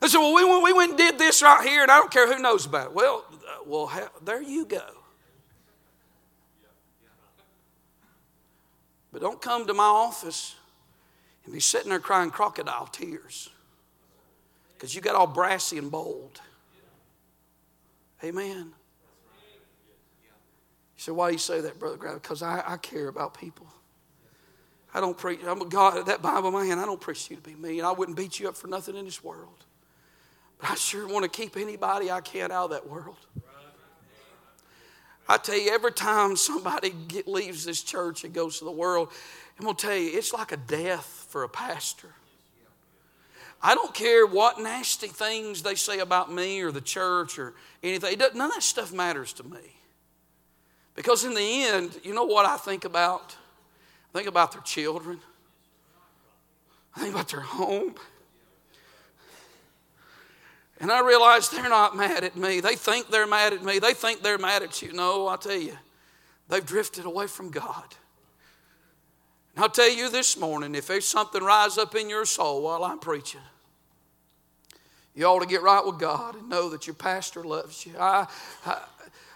They 0.00 0.08
said, 0.08 0.16
well, 0.16 0.34
we 0.34 0.46
went, 0.46 0.64
we 0.64 0.72
went 0.72 0.90
and 0.92 0.98
did 0.98 1.18
this 1.18 1.42
right 1.42 1.62
here, 1.62 1.82
and 1.82 1.90
I 1.90 1.98
don't 1.98 2.10
care 2.10 2.26
who 2.26 2.40
knows 2.40 2.64
about 2.64 2.86
it. 2.86 2.94
Well, 2.94 3.26
uh, 3.30 3.64
well, 3.66 3.92
there 4.24 4.40
you 4.40 4.64
go. 4.64 4.80
But 9.12 9.20
don't 9.20 9.42
come 9.42 9.66
to 9.66 9.74
my 9.74 9.84
office 9.84 10.54
and 11.44 11.52
be 11.52 11.60
sitting 11.60 11.90
there 11.90 12.00
crying 12.00 12.30
crocodile 12.30 12.86
tears 12.86 13.50
because 14.72 14.94
you 14.94 15.02
got 15.02 15.16
all 15.16 15.26
brassy 15.26 15.76
and 15.76 15.90
bold. 15.90 16.40
Amen. 18.24 18.72
Say, 21.02 21.10
why 21.10 21.30
do 21.30 21.32
you 21.32 21.38
say 21.38 21.60
that, 21.62 21.80
Brother 21.80 21.96
Grab? 21.96 22.22
Because 22.22 22.42
I, 22.42 22.62
I 22.64 22.76
care 22.76 23.08
about 23.08 23.34
people. 23.34 23.66
I 24.94 25.00
don't 25.00 25.18
preach, 25.18 25.40
I'm 25.44 25.60
a 25.60 25.64
God, 25.64 26.06
that 26.06 26.22
Bible 26.22 26.52
man, 26.52 26.78
I 26.78 26.84
don't 26.84 27.00
preach 27.00 27.28
you 27.28 27.34
to 27.34 27.42
be 27.42 27.56
mean. 27.56 27.84
I 27.84 27.90
wouldn't 27.90 28.16
beat 28.16 28.38
you 28.38 28.48
up 28.48 28.56
for 28.56 28.68
nothing 28.68 28.94
in 28.94 29.04
this 29.04 29.24
world. 29.24 29.64
But 30.60 30.70
I 30.70 30.74
sure 30.76 31.08
want 31.08 31.24
to 31.24 31.28
keep 31.28 31.56
anybody 31.56 32.08
I 32.08 32.20
can 32.20 32.52
out 32.52 32.66
of 32.66 32.70
that 32.70 32.88
world. 32.88 33.16
I 35.28 35.38
tell 35.38 35.58
you, 35.58 35.72
every 35.72 35.90
time 35.90 36.36
somebody 36.36 36.90
get, 37.08 37.26
leaves 37.26 37.64
this 37.64 37.82
church 37.82 38.22
and 38.22 38.32
goes 38.32 38.60
to 38.60 38.64
the 38.64 38.70
world, 38.70 39.08
I'm 39.58 39.64
going 39.64 39.74
to 39.74 39.82
tell 39.84 39.96
you, 39.96 40.16
it's 40.16 40.32
like 40.32 40.52
a 40.52 40.56
death 40.56 41.26
for 41.30 41.42
a 41.42 41.48
pastor. 41.48 42.10
I 43.60 43.74
don't 43.74 43.92
care 43.92 44.24
what 44.24 44.60
nasty 44.60 45.08
things 45.08 45.62
they 45.62 45.74
say 45.74 45.98
about 45.98 46.32
me 46.32 46.60
or 46.60 46.70
the 46.70 46.80
church 46.80 47.40
or 47.40 47.54
anything. 47.82 48.16
none 48.18 48.50
of 48.50 48.54
that 48.54 48.62
stuff 48.62 48.92
matters 48.92 49.32
to 49.32 49.42
me. 49.42 49.81
Because 50.94 51.24
in 51.24 51.34
the 51.34 51.64
end, 51.64 51.98
you 52.02 52.14
know 52.14 52.24
what 52.24 52.46
I 52.46 52.56
think 52.56 52.84
about? 52.84 53.36
I 54.12 54.18
think 54.18 54.28
about 54.28 54.52
their 54.52 54.60
children. 54.62 55.20
I 56.94 57.00
think 57.00 57.14
about 57.14 57.28
their 57.28 57.40
home. 57.40 57.94
And 60.80 60.90
I 60.90 61.00
realize 61.00 61.48
they're 61.48 61.68
not 61.68 61.96
mad 61.96 62.24
at 62.24 62.36
me. 62.36 62.60
They 62.60 62.74
think 62.74 63.08
they're 63.08 63.26
mad 63.26 63.52
at 63.52 63.62
me. 63.62 63.78
They 63.78 63.94
think 63.94 64.22
they're 64.22 64.36
mad 64.36 64.62
at 64.62 64.82
you. 64.82 64.92
No, 64.92 65.28
I 65.28 65.36
tell 65.36 65.56
you, 65.56 65.78
they've 66.48 66.66
drifted 66.66 67.04
away 67.04 67.28
from 67.28 67.50
God. 67.50 67.84
And 69.54 69.62
I'll 69.62 69.70
tell 69.70 69.90
you 69.90 70.10
this 70.10 70.36
morning 70.36 70.74
if 70.74 70.88
there's 70.88 71.06
something 71.06 71.42
rise 71.42 71.78
up 71.78 71.94
in 71.94 72.10
your 72.10 72.24
soul 72.24 72.62
while 72.62 72.84
I'm 72.84 72.98
preaching, 72.98 73.40
you 75.14 75.24
ought 75.26 75.40
to 75.40 75.46
get 75.46 75.62
right 75.62 75.84
with 75.84 75.98
God 75.98 76.36
and 76.36 76.48
know 76.48 76.70
that 76.70 76.86
your 76.86 76.94
pastor 76.94 77.44
loves 77.44 77.86
you. 77.86 77.92
I, 77.98 78.26
I, 78.66 78.80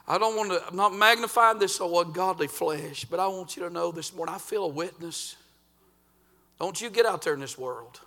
I 0.08 0.18
don't 0.18 0.36
want 0.36 0.50
to, 0.50 0.64
I'm 0.66 0.76
not 0.76 0.94
magnifying 0.94 1.58
this 1.58 1.76
so 1.76 2.00
ungodly 2.00 2.46
flesh, 2.46 3.04
but 3.04 3.18
I 3.18 3.26
want 3.26 3.56
you 3.56 3.62
to 3.64 3.70
know 3.70 3.90
this 3.90 4.14
morning 4.14 4.34
I 4.34 4.38
feel 4.38 4.64
a 4.64 4.68
witness. 4.68 5.36
Don't 6.60 6.80
you 6.80 6.90
get 6.90 7.06
out 7.06 7.22
there 7.22 7.34
in 7.34 7.40
this 7.40 7.58
world. 7.58 8.00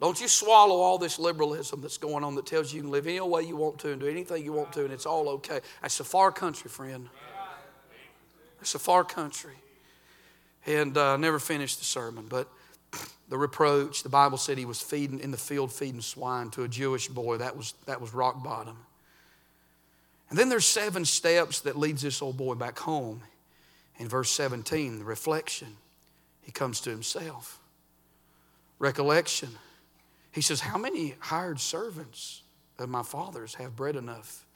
Don't 0.00 0.18
you 0.18 0.28
swallow 0.28 0.76
all 0.76 0.96
this 0.96 1.18
liberalism 1.18 1.82
that's 1.82 1.98
going 1.98 2.24
on 2.24 2.34
that 2.36 2.46
tells 2.46 2.72
you 2.72 2.78
you 2.78 2.82
can 2.84 2.90
live 2.90 3.06
any 3.06 3.20
way 3.20 3.42
you 3.42 3.54
want 3.54 3.78
to 3.80 3.92
and 3.92 4.00
do 4.00 4.06
anything 4.06 4.42
you 4.42 4.52
want 4.52 4.72
to 4.72 4.84
and 4.84 4.92
it's 4.92 5.04
all 5.04 5.28
okay. 5.28 5.60
That's 5.82 6.00
a 6.00 6.04
far 6.04 6.32
country, 6.32 6.70
friend. 6.70 7.08
It's 8.62 8.74
a 8.74 8.78
far 8.78 9.04
country. 9.04 9.56
And 10.66 10.96
uh, 10.96 11.14
I 11.14 11.16
never 11.16 11.38
finished 11.38 11.78
the 11.78 11.84
sermon, 11.84 12.26
but 12.28 12.48
the 13.28 13.36
reproach, 13.36 14.02
the 14.02 14.08
Bible 14.08 14.38
said 14.38 14.56
he 14.56 14.64
was 14.64 14.80
feeding 14.80 15.20
in 15.20 15.30
the 15.30 15.38
field 15.38 15.70
feeding 15.70 16.00
swine 16.00 16.50
to 16.50 16.64
a 16.64 16.68
Jewish 16.68 17.08
boy. 17.08 17.36
That 17.36 17.56
was, 17.56 17.74
that 17.84 18.00
was 18.00 18.14
rock 18.14 18.42
bottom. 18.42 18.78
And 20.30 20.38
then 20.38 20.48
there's 20.48 20.64
seven 20.64 21.04
steps 21.04 21.60
that 21.62 21.76
leads 21.76 22.02
this 22.02 22.22
old 22.22 22.36
boy 22.36 22.54
back 22.54 22.78
home. 22.78 23.22
In 23.98 24.08
verse 24.08 24.30
17, 24.30 25.00
the 25.00 25.04
reflection, 25.04 25.76
he 26.40 26.52
comes 26.52 26.80
to 26.82 26.90
himself. 26.90 27.58
Recollection, 28.78 29.50
he 30.32 30.40
says, 30.40 30.60
How 30.60 30.78
many 30.78 31.16
hired 31.18 31.60
servants 31.60 32.42
of 32.78 32.88
my 32.88 33.02
father's 33.02 33.54
have 33.56 33.76
bread 33.76 33.96
enough 33.96 34.46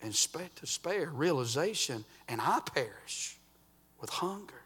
and 0.00 0.14
to 0.14 0.66
spare? 0.66 1.10
Realization, 1.10 2.04
and 2.28 2.40
I 2.40 2.60
perish 2.60 3.36
with 4.00 4.08
hunger. 4.10 4.62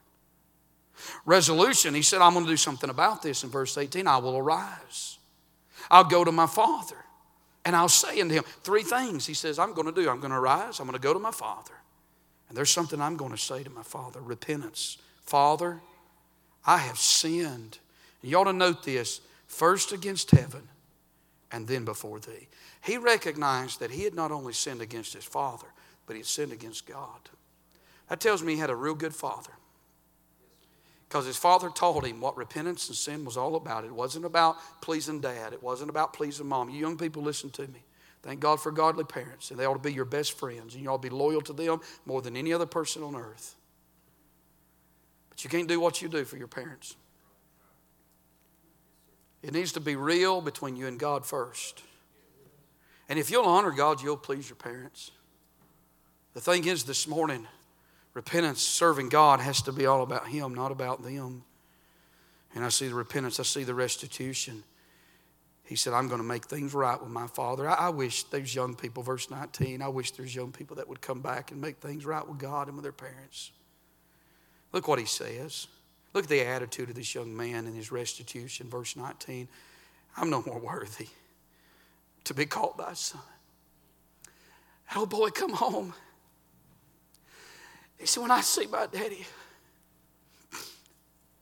Resolution, 1.24 1.94
he 1.94 2.02
said, 2.02 2.20
I'm 2.20 2.35
going 2.35 2.44
to 2.44 2.50
do 2.50 2.59
something 2.59 2.90
about 2.90 3.22
this 3.22 3.42
in 3.42 3.50
verse 3.50 3.76
18. 3.76 4.06
I 4.06 4.18
will 4.18 4.37
arise. 4.37 5.18
I'll 5.90 6.04
go 6.04 6.24
to 6.24 6.30
my 6.30 6.46
father 6.46 7.04
and 7.64 7.76
I'll 7.76 7.88
say 7.88 8.20
unto 8.20 8.34
him 8.34 8.44
three 8.62 8.82
things. 8.82 9.26
He 9.26 9.34
says, 9.34 9.58
I'm 9.58 9.74
going 9.74 9.86
to 9.86 9.92
do. 9.92 10.08
I'm 10.08 10.20
going 10.20 10.32
to 10.32 10.40
rise. 10.40 10.80
I'm 10.80 10.86
going 10.86 10.98
to 10.98 11.02
go 11.02 11.12
to 11.12 11.18
my 11.18 11.30
father. 11.30 11.74
And 12.48 12.56
there's 12.56 12.70
something 12.70 13.00
I'm 13.00 13.16
going 13.16 13.32
to 13.32 13.38
say 13.38 13.62
to 13.62 13.70
my 13.70 13.82
father 13.82 14.20
repentance. 14.20 14.98
Father, 15.24 15.80
I 16.66 16.78
have 16.78 16.98
sinned. 16.98 17.78
And 18.22 18.30
you 18.30 18.38
ought 18.38 18.44
to 18.44 18.52
note 18.52 18.82
this 18.82 19.20
first 19.46 19.92
against 19.92 20.30
heaven 20.30 20.68
and 21.52 21.66
then 21.66 21.84
before 21.84 22.18
thee. 22.18 22.48
He 22.82 22.96
recognized 22.96 23.80
that 23.80 23.90
he 23.90 24.04
had 24.04 24.14
not 24.14 24.32
only 24.32 24.52
sinned 24.52 24.80
against 24.80 25.12
his 25.12 25.24
father, 25.24 25.66
but 26.06 26.14
he 26.14 26.20
had 26.20 26.26
sinned 26.26 26.52
against 26.52 26.86
God. 26.86 27.20
That 28.08 28.20
tells 28.20 28.42
me 28.42 28.54
he 28.54 28.58
had 28.58 28.70
a 28.70 28.76
real 28.76 28.94
good 28.94 29.14
father. 29.14 29.52
Because 31.10 31.26
his 31.26 31.36
father 31.36 31.70
taught 31.70 32.06
him 32.06 32.20
what 32.20 32.36
repentance 32.36 32.86
and 32.86 32.96
sin 32.96 33.24
was 33.24 33.36
all 33.36 33.56
about. 33.56 33.84
It 33.84 33.92
wasn't 33.92 34.24
about 34.24 34.58
pleasing 34.80 35.20
dad, 35.20 35.52
it 35.52 35.60
wasn't 35.60 35.90
about 35.90 36.12
pleasing 36.12 36.46
mom. 36.46 36.70
You 36.70 36.78
young 36.78 36.96
people, 36.96 37.20
listen 37.20 37.50
to 37.50 37.62
me. 37.62 37.82
Thank 38.22 38.38
God 38.38 38.60
for 38.60 38.70
godly 38.70 39.02
parents, 39.02 39.50
and 39.50 39.58
they 39.58 39.64
ought 39.64 39.74
to 39.74 39.80
be 39.80 39.92
your 39.92 40.04
best 40.04 40.38
friends, 40.38 40.74
and 40.74 40.84
you 40.84 40.88
ought 40.88 41.02
to 41.02 41.08
be 41.08 41.14
loyal 41.14 41.40
to 41.40 41.52
them 41.52 41.80
more 42.06 42.22
than 42.22 42.36
any 42.36 42.52
other 42.52 42.64
person 42.64 43.02
on 43.02 43.16
earth. 43.16 43.56
But 45.30 45.42
you 45.42 45.50
can't 45.50 45.66
do 45.66 45.80
what 45.80 46.00
you 46.00 46.08
do 46.08 46.24
for 46.24 46.36
your 46.36 46.46
parents. 46.46 46.94
It 49.42 49.52
needs 49.52 49.72
to 49.72 49.80
be 49.80 49.96
real 49.96 50.40
between 50.40 50.76
you 50.76 50.86
and 50.86 50.96
God 50.96 51.26
first. 51.26 51.82
And 53.08 53.18
if 53.18 53.32
you'll 53.32 53.46
honor 53.46 53.72
God, 53.72 54.00
you'll 54.00 54.16
please 54.16 54.48
your 54.48 54.56
parents. 54.56 55.10
The 56.34 56.40
thing 56.40 56.66
is, 56.66 56.84
this 56.84 57.08
morning, 57.08 57.48
repentance, 58.14 58.62
serving 58.62 59.08
God, 59.08 59.40
has 59.40 59.62
to 59.62 59.72
be 59.72 59.86
all 59.86 60.02
about 60.02 60.28
Him, 60.28 60.54
not 60.54 60.72
about 60.72 61.02
them. 61.02 61.44
And 62.54 62.64
I 62.64 62.68
see 62.68 62.88
the 62.88 62.94
repentance, 62.94 63.38
I 63.38 63.44
see 63.44 63.64
the 63.64 63.74
restitution. 63.74 64.64
He 65.64 65.76
said, 65.76 65.92
I'm 65.92 66.08
going 66.08 66.20
to 66.20 66.26
make 66.26 66.46
things 66.46 66.74
right 66.74 67.00
with 67.00 67.12
my 67.12 67.28
father. 67.28 67.68
I, 67.68 67.74
I 67.74 67.88
wish 67.90 68.24
those 68.24 68.52
young 68.52 68.74
people, 68.74 69.04
verse 69.04 69.30
19, 69.30 69.82
I 69.82 69.88
wish 69.88 70.10
there's 70.10 70.34
young 70.34 70.50
people 70.50 70.74
that 70.76 70.88
would 70.88 71.00
come 71.00 71.20
back 71.20 71.52
and 71.52 71.60
make 71.60 71.76
things 71.76 72.04
right 72.04 72.26
with 72.26 72.38
God 72.38 72.66
and 72.66 72.76
with 72.76 72.82
their 72.82 72.90
parents. 72.90 73.52
Look 74.72 74.88
what 74.88 74.98
he 74.98 75.04
says. 75.04 75.68
Look 76.12 76.24
at 76.24 76.30
the 76.30 76.44
attitude 76.44 76.88
of 76.88 76.96
this 76.96 77.14
young 77.14 77.36
man 77.36 77.66
in 77.66 77.74
his 77.74 77.92
restitution, 77.92 78.68
verse 78.68 78.96
19. 78.96 79.46
I'm 80.16 80.28
no 80.28 80.42
more 80.44 80.58
worthy 80.58 81.08
to 82.24 82.34
be 82.34 82.46
called 82.46 82.78
thy 82.78 82.94
son. 82.94 83.22
Oh 84.96 85.06
boy, 85.06 85.30
come 85.30 85.52
home. 85.52 85.94
He 88.00 88.06
said, 88.06 88.22
When 88.22 88.30
I 88.30 88.40
see 88.40 88.66
my 88.66 88.86
daddy, 88.86 89.26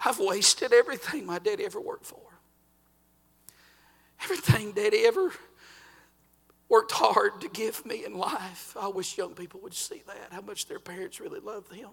I've 0.05 0.19
wasted 0.19 0.73
everything 0.73 1.25
my 1.25 1.39
daddy 1.39 1.65
ever 1.65 1.81
worked 1.81 2.05
for. 2.05 2.21
Everything 4.25 4.73
daddy 4.73 5.07
ever 5.07 5.33
worked 6.69 6.93
hard 6.93 7.41
to 7.41 7.49
give 7.49 7.87
me 7.87 8.05
in 8.05 8.19
life. 8.19 8.77
I 8.79 8.89
wish 8.89 9.17
young 9.17 9.35
people 9.35 9.61
would 9.63 9.73
see 9.73 10.03
that, 10.07 10.33
how 10.33 10.41
much 10.41 10.67
their 10.67 10.81
parents 10.81 11.21
really 11.21 11.41
love 11.41 11.69
them. 11.69 11.91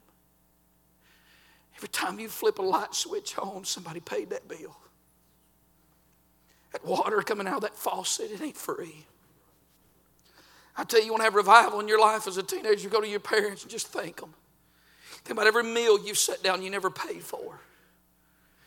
Every 1.78 1.90
time 1.90 2.20
you 2.20 2.28
flip 2.28 2.58
a 2.58 2.62
light 2.62 2.96
switch 2.96 3.38
on, 3.38 3.64
somebody 3.66 4.00
paid 4.00 4.32
that 4.32 4.48
bill. 4.48 4.76
That 6.72 6.84
water 6.86 7.22
coming 7.22 7.48
out 7.48 7.58
of 7.58 7.62
that 7.62 7.76
faucet, 7.76 8.32
it 8.32 8.42
ain't 8.42 8.58
free. 8.58 9.06
I 10.76 10.84
tell 10.84 11.00
you, 11.00 11.06
you 11.06 11.12
want 11.12 11.22
to 11.22 11.26
have 11.26 11.36
revival 11.36 11.80
in 11.80 11.88
your 11.88 12.00
life 12.00 12.28
as 12.28 12.38
a 12.38 12.44
teenager, 12.44 12.90
go 12.90 13.00
to 13.00 13.08
your 13.08 13.20
parents 13.20 13.62
and 13.62 13.72
just 13.72 13.88
thank 13.88 14.20
them. 14.20 14.34
Think 15.26 15.40
about 15.40 15.48
every 15.48 15.64
meal 15.64 16.00
you 16.00 16.14
sat 16.14 16.44
down 16.44 16.62
you 16.62 16.70
never 16.70 16.92
paid 16.92 17.24
for. 17.24 17.60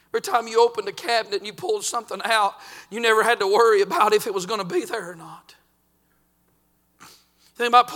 Every 0.09 0.21
time 0.21 0.49
you 0.49 0.61
opened 0.61 0.89
a 0.89 0.93
cabinet 0.93 1.37
and 1.39 1.47
you 1.47 1.53
pulled 1.53 1.85
something 1.85 2.21
out, 2.25 2.55
you 2.91 2.99
never 2.99 3.23
had 3.23 3.39
to 3.39 3.47
worry 3.47 3.81
about 3.81 4.13
if 4.13 4.27
it 4.27 4.35
was 4.35 4.45
going 4.45 4.59
to 4.59 4.67
be 4.67 4.85
there 4.85 5.09
or 5.11 5.15
not. 5.15 5.55
Think 7.59 7.71
about 7.71 7.89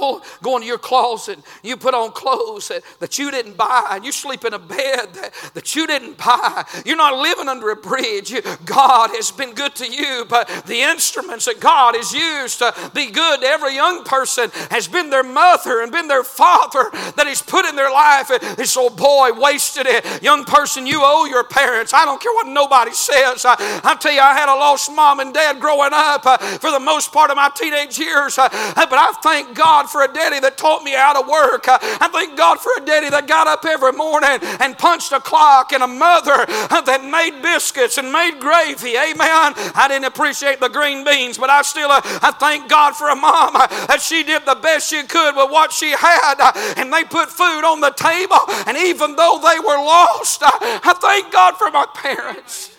going 0.42 0.62
to 0.62 0.66
your 0.66 0.76
closet, 0.76 1.38
you 1.62 1.76
put 1.76 1.94
on 1.94 2.10
clothes 2.10 2.66
that, 2.66 2.82
that 2.98 3.16
you 3.16 3.30
didn't 3.30 3.56
buy, 3.56 3.90
and 3.92 4.04
you 4.04 4.10
sleep 4.10 4.44
in 4.44 4.54
a 4.54 4.58
bed 4.58 5.14
that, 5.14 5.30
that 5.54 5.76
you 5.76 5.86
didn't 5.86 6.18
buy. 6.18 6.64
You're 6.84 6.96
not 6.96 7.16
living 7.16 7.48
under 7.48 7.70
a 7.70 7.76
bridge. 7.76 8.34
God 8.64 9.10
has 9.10 9.30
been 9.30 9.54
good 9.54 9.76
to 9.76 9.86
you, 9.86 10.26
but 10.28 10.48
the 10.66 10.80
instruments 10.80 11.44
that 11.44 11.60
God 11.60 11.94
has 11.94 12.12
used 12.12 12.58
to 12.58 12.74
be 12.92 13.12
good 13.12 13.40
to 13.42 13.46
every 13.46 13.76
young 13.76 14.02
person 14.02 14.50
has 14.70 14.88
been 14.88 15.10
their 15.10 15.22
mother 15.22 15.80
and 15.80 15.92
been 15.92 16.08
their 16.08 16.24
father 16.24 16.90
that 17.14 17.26
He's 17.28 17.40
put 17.40 17.64
in 17.64 17.76
their 17.76 17.92
life. 17.92 18.32
This 18.56 18.76
old 18.76 18.96
boy 18.96 19.30
wasted 19.32 19.86
it. 19.86 20.24
Young 20.24 20.44
person, 20.44 20.88
you 20.88 21.02
owe 21.04 21.26
your 21.26 21.44
parents. 21.44 21.94
I 21.94 22.04
don't 22.04 22.20
care 22.20 22.32
what 22.32 22.48
nobody 22.48 22.90
says. 22.90 23.44
I, 23.44 23.54
I 23.84 23.94
tell 23.94 24.12
you, 24.12 24.20
I 24.20 24.34
had 24.34 24.52
a 24.52 24.58
lost 24.58 24.90
mom 24.90 25.20
and 25.20 25.32
dad 25.32 25.60
growing 25.60 25.90
up 25.92 26.26
uh, 26.26 26.36
for 26.36 26.72
the 26.72 26.80
most 26.80 27.12
part 27.12 27.30
of 27.30 27.36
my 27.36 27.48
teenage 27.54 27.96
years, 27.96 28.38
uh, 28.38 28.48
but 28.74 28.98
I 28.98 29.12
God 29.54 29.88
for 29.88 30.02
a 30.02 30.12
daddy 30.12 30.40
that 30.40 30.56
taught 30.56 30.82
me 30.82 30.92
how 30.92 31.20
to 31.20 31.28
work. 31.28 31.68
Uh, 31.68 31.78
I 31.82 32.08
thank 32.08 32.36
God 32.36 32.60
for 32.60 32.72
a 32.76 32.84
daddy 32.84 33.10
that 33.10 33.26
got 33.26 33.46
up 33.46 33.64
every 33.64 33.92
morning 33.92 34.38
and 34.60 34.76
punched 34.76 35.12
a 35.12 35.20
clock 35.20 35.72
and 35.72 35.82
a 35.82 35.86
mother 35.86 36.46
uh, 36.48 36.80
that 36.82 37.04
made 37.04 37.42
biscuits 37.42 37.98
and 37.98 38.12
made 38.12 38.38
gravy. 38.40 38.96
Amen. 38.96 39.54
I 39.74 39.86
didn't 39.88 40.06
appreciate 40.06 40.60
the 40.60 40.68
green 40.68 41.04
beans, 41.04 41.38
but 41.38 41.50
I 41.50 41.62
still 41.62 41.90
uh, 41.90 42.00
I 42.04 42.32
thank 42.38 42.68
God 42.68 42.94
for 42.94 43.08
a 43.08 43.16
mom 43.16 43.54
that 43.54 44.00
she 44.00 44.22
did 44.22 44.44
the 44.46 44.56
best 44.56 44.90
she 44.90 45.02
could 45.04 45.36
with 45.36 45.50
what 45.50 45.72
she 45.72 45.90
had 45.90 46.40
uh, 46.40 46.52
and 46.76 46.92
they 46.92 47.04
put 47.04 47.28
food 47.28 47.64
on 47.64 47.80
the 47.80 47.90
table 47.90 48.38
and 48.66 48.76
even 48.76 49.16
though 49.16 49.40
they 49.42 49.58
were 49.58 49.76
lost, 49.76 50.40
I 50.42 50.94
thank 51.00 51.32
God 51.32 51.56
for 51.56 51.70
my 51.70 51.86
parents. 51.94 52.76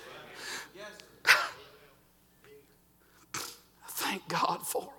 Thank 3.88 4.27
God 4.27 4.65
for 4.65 4.81
them. 4.81 4.89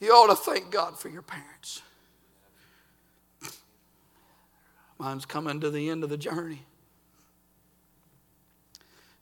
You 0.00 0.12
ought 0.12 0.28
to 0.28 0.36
thank 0.36 0.70
God 0.70 0.98
for 0.98 1.08
your 1.08 1.22
parents. 1.22 1.82
Mine's 4.98 5.24
coming 5.24 5.60
to 5.60 5.70
the 5.70 5.90
end 5.90 6.02
of 6.04 6.10
the 6.10 6.16
journey. 6.16 6.62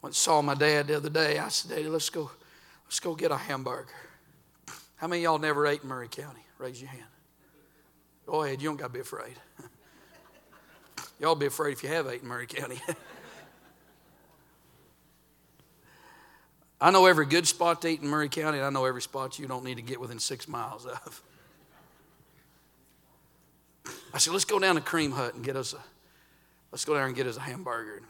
Went 0.02 0.14
saw 0.14 0.40
my 0.40 0.54
dad 0.54 0.88
the 0.88 0.96
other 0.96 1.10
day. 1.10 1.38
I 1.38 1.48
said, 1.48 1.70
Daddy, 1.70 1.88
let's 1.88 2.10
go, 2.10 2.30
let's 2.86 3.00
go 3.00 3.14
get 3.14 3.30
a 3.30 3.36
hamburger. 3.36 3.88
How 4.96 5.06
many 5.06 5.22
y'all 5.22 5.38
never 5.38 5.66
ate 5.66 5.82
in 5.82 5.88
Maury 5.88 6.08
County? 6.08 6.40
Raise 6.58 6.80
your 6.80 6.90
hand. 6.90 7.04
Go 8.26 8.42
ahead, 8.42 8.62
you 8.62 8.68
don't 8.68 8.76
got 8.76 8.88
to 8.88 8.92
be 8.92 9.00
afraid. 9.00 9.34
y'all 11.20 11.34
be 11.34 11.46
afraid 11.46 11.72
if 11.72 11.82
you 11.82 11.88
have 11.90 12.06
ate 12.06 12.22
in 12.22 12.28
Maury 12.28 12.46
County. 12.46 12.80
I 16.80 16.90
know 16.90 17.06
every 17.06 17.26
good 17.26 17.46
spot 17.46 17.80
to 17.82 17.88
eat 17.88 18.02
in 18.02 18.08
Maury 18.08 18.28
County, 18.28 18.58
and 18.58 18.66
I 18.66 18.70
know 18.70 18.84
every 18.84 19.00
spot 19.00 19.38
you 19.38 19.46
don't 19.46 19.64
need 19.64 19.76
to 19.76 19.82
get 19.82 19.98
within 19.98 20.18
six 20.18 20.46
miles 20.46 20.84
of. 20.84 21.22
I 24.12 24.18
said, 24.18 24.32
let's 24.32 24.44
go 24.44 24.58
down 24.58 24.74
to 24.74 24.80
Cream 24.80 25.10
Hut 25.12 25.34
and 25.34 25.44
get 25.44 25.56
us 25.56 25.72
a, 25.72 25.78
let's 26.72 26.84
go 26.84 26.94
down 26.94 27.06
and 27.06 27.16
get 27.16 27.26
us 27.26 27.36
a 27.36 27.40
hamburger. 27.40 28.02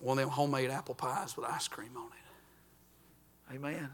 One 0.00 0.18
of 0.18 0.24
them 0.24 0.30
homemade 0.30 0.70
apple 0.70 0.94
pies 0.94 1.36
with 1.36 1.46
ice 1.46 1.66
cream 1.68 1.90
on 1.96 2.06
it. 2.06 3.56
Amen. 3.56 3.88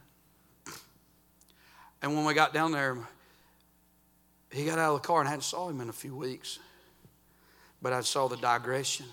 And 2.03 2.15
when 2.15 2.25
we 2.25 2.35
got 2.35 2.53
down 2.53 2.73
there, 2.73 2.99
he 4.51 4.67
got 4.67 4.79
out 4.79 4.95
of 4.95 5.03
the 5.03 5.07
car 5.07 5.21
and 5.21 5.29
I 5.29 5.31
hadn't 5.31 5.45
saw 5.45 5.69
him 5.69 5.81
in 5.81 5.89
a 5.89 5.93
few 5.93 6.15
weeks. 6.15 6.59
But 7.81 7.93
I 7.93 8.01
saw 8.03 8.29
the 8.29 8.37
digression. 8.37 9.07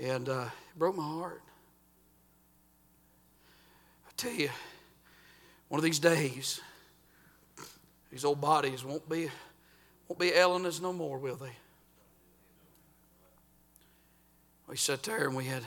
And 0.00 0.28
uh, 0.28 0.46
it 0.46 0.78
broke 0.78 0.96
my 0.96 1.04
heart 1.04 1.42
tell 4.16 4.32
you, 4.32 4.50
one 5.68 5.78
of 5.78 5.84
these 5.84 5.98
days, 5.98 6.60
these 8.10 8.24
old 8.24 8.40
bodies 8.40 8.84
won't 8.84 9.08
be 9.08 9.30
won't 10.08 10.18
be 10.18 10.34
us 10.34 10.80
no 10.80 10.92
more, 10.92 11.18
will 11.18 11.36
they? 11.36 11.52
We 14.68 14.76
sat 14.76 15.02
there 15.02 15.26
and 15.26 15.36
we 15.36 15.44
had 15.44 15.62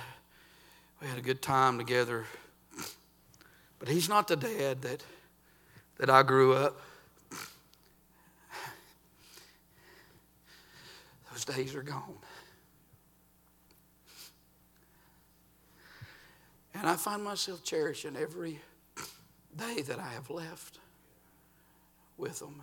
we 1.02 1.08
had 1.08 1.18
a 1.18 1.22
good 1.22 1.42
time 1.42 1.78
together. 1.78 2.26
But 3.80 3.90
he's 3.90 4.10
not 4.10 4.28
the 4.28 4.36
dad 4.36 4.82
that 4.82 5.04
that 5.98 6.10
I 6.10 6.24
grew 6.24 6.54
up. 6.54 6.80
Those 11.32 11.46
days 11.46 11.76
are 11.76 11.84
gone. 11.84 12.18
And 16.80 16.88
I 16.88 16.96
find 16.96 17.24
myself 17.24 17.64
cherishing 17.64 18.16
every 18.16 18.60
day 19.56 19.82
that 19.82 19.98
I 20.00 20.10
have 20.10 20.30
left 20.30 20.78
with 22.18 22.38
them. 22.38 22.62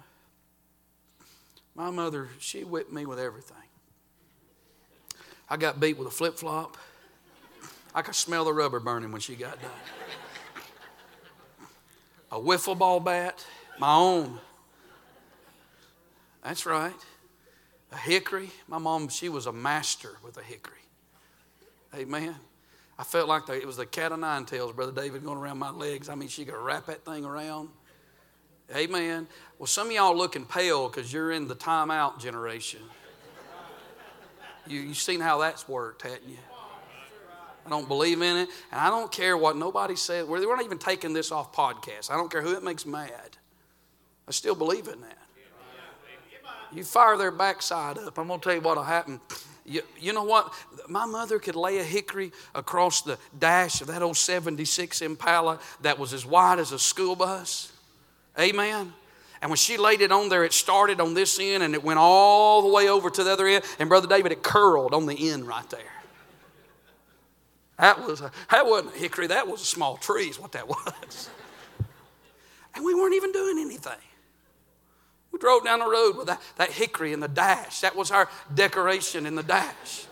My 1.74 1.90
mother, 1.90 2.28
she 2.38 2.62
whipped 2.62 2.92
me 2.92 3.06
with 3.06 3.18
everything. 3.18 3.56
I 5.50 5.56
got 5.56 5.80
beat 5.80 5.98
with 5.98 6.06
a 6.06 6.12
flip 6.12 6.38
flop. 6.38 6.76
I 7.92 8.02
could 8.02 8.14
smell 8.14 8.44
the 8.44 8.52
rubber 8.52 8.78
burning 8.78 9.10
when 9.10 9.20
she 9.20 9.34
got 9.34 9.60
done. 9.60 9.70
A 12.30 12.38
wiffle 12.38 12.78
ball 12.78 13.00
bat, 13.00 13.44
my 13.80 13.94
own. 13.96 14.38
That's 16.44 16.66
right. 16.66 16.94
A 17.90 17.96
hickory. 17.96 18.50
My 18.68 18.78
mom, 18.78 19.08
she 19.08 19.28
was 19.28 19.46
a 19.46 19.52
master 19.52 20.18
with 20.22 20.36
a 20.36 20.42
hickory. 20.42 20.78
Amen. 21.92 22.36
I 22.98 23.04
felt 23.04 23.28
like 23.28 23.46
the, 23.46 23.54
it 23.54 23.66
was 23.66 23.76
the 23.76 23.86
cat 23.86 24.12
of 24.12 24.20
nine 24.20 24.44
tails, 24.44 24.72
Brother 24.72 24.92
David, 24.92 25.24
going 25.24 25.38
around 25.38 25.58
my 25.58 25.70
legs. 25.70 26.08
I 26.08 26.14
mean, 26.14 26.28
she 26.28 26.44
could 26.44 26.54
wrap 26.54 26.86
that 26.86 27.04
thing 27.04 27.24
around. 27.24 27.68
Amen. 28.74 29.26
Well, 29.58 29.66
some 29.66 29.88
of 29.88 29.92
y'all 29.92 30.16
looking 30.16 30.44
pale 30.44 30.88
because 30.88 31.12
you're 31.12 31.32
in 31.32 31.48
the 31.48 31.56
timeout 31.56 32.18
generation. 32.18 32.80
You, 34.66 34.80
you've 34.80 34.96
seen 34.96 35.20
how 35.20 35.38
that's 35.38 35.68
worked, 35.68 36.02
haven't 36.02 36.28
you? 36.28 36.38
I 37.66 37.70
don't 37.70 37.88
believe 37.88 38.20
in 38.20 38.36
it, 38.36 38.48
and 38.70 38.80
I 38.80 38.90
don't 38.90 39.10
care 39.10 39.36
what 39.36 39.56
nobody 39.56 39.96
says. 39.96 40.26
We're 40.26 40.44
not 40.44 40.64
even 40.64 40.78
taking 40.78 41.12
this 41.12 41.32
off 41.32 41.52
podcast. 41.52 42.10
I 42.10 42.16
don't 42.16 42.30
care 42.30 42.42
who 42.42 42.54
it 42.54 42.62
makes 42.62 42.84
mad. 42.84 43.38
I 44.28 44.32
still 44.32 44.54
believe 44.54 44.88
in 44.88 45.00
that. 45.00 45.18
You 46.72 46.84
fire 46.84 47.16
their 47.16 47.30
backside 47.30 47.98
up. 47.98 48.18
I'm 48.18 48.26
going 48.26 48.40
to 48.40 48.44
tell 48.44 48.54
you 48.54 48.60
what'll 48.60 48.82
happen. 48.82 49.20
You, 49.66 49.82
you 49.98 50.12
know 50.12 50.24
what? 50.24 50.52
My 50.88 51.06
mother 51.06 51.38
could 51.38 51.56
lay 51.56 51.78
a 51.78 51.84
hickory 51.84 52.32
across 52.54 53.00
the 53.00 53.18
dash 53.38 53.80
of 53.80 53.86
that 53.86 54.02
old 54.02 54.16
76 54.16 55.00
Impala 55.00 55.58
that 55.82 55.98
was 55.98 56.12
as 56.12 56.26
wide 56.26 56.58
as 56.58 56.72
a 56.72 56.78
school 56.78 57.16
bus. 57.16 57.72
Amen. 58.38 58.92
And 59.40 59.50
when 59.50 59.56
she 59.56 59.76
laid 59.76 60.00
it 60.00 60.12
on 60.12 60.28
there, 60.28 60.44
it 60.44 60.52
started 60.52 61.00
on 61.00 61.14
this 61.14 61.38
end 61.38 61.62
and 61.62 61.74
it 61.74 61.82
went 61.82 61.98
all 61.98 62.62
the 62.62 62.68
way 62.68 62.88
over 62.88 63.10
to 63.10 63.24
the 63.24 63.32
other 63.32 63.46
end. 63.46 63.64
And 63.78 63.88
Brother 63.88 64.06
David, 64.06 64.32
it 64.32 64.42
curled 64.42 64.94
on 64.94 65.06
the 65.06 65.30
end 65.30 65.46
right 65.46 65.68
there. 65.70 65.80
That 67.78 68.06
was 68.06 68.20
a, 68.20 68.30
that 68.50 68.66
wasn't 68.66 68.94
a 68.94 68.98
hickory, 68.98 69.26
that 69.28 69.48
was 69.48 69.60
a 69.60 69.66
small 69.66 69.96
tree, 69.96 70.28
is 70.28 70.38
what 70.38 70.52
that 70.52 70.68
was. 70.68 71.30
And 72.74 72.84
we 72.84 72.94
weren't 72.94 73.14
even 73.14 73.32
doing 73.32 73.58
anything. 73.58 73.98
We 75.34 75.38
drove 75.40 75.64
down 75.64 75.80
the 75.80 75.88
road 75.88 76.16
with 76.16 76.28
that, 76.28 76.40
that 76.58 76.70
hickory 76.70 77.12
in 77.12 77.18
the 77.18 77.26
dash. 77.26 77.80
That 77.80 77.96
was 77.96 78.12
our 78.12 78.28
decoration 78.54 79.26
in 79.26 79.34
the 79.34 79.42
dash. 79.42 80.06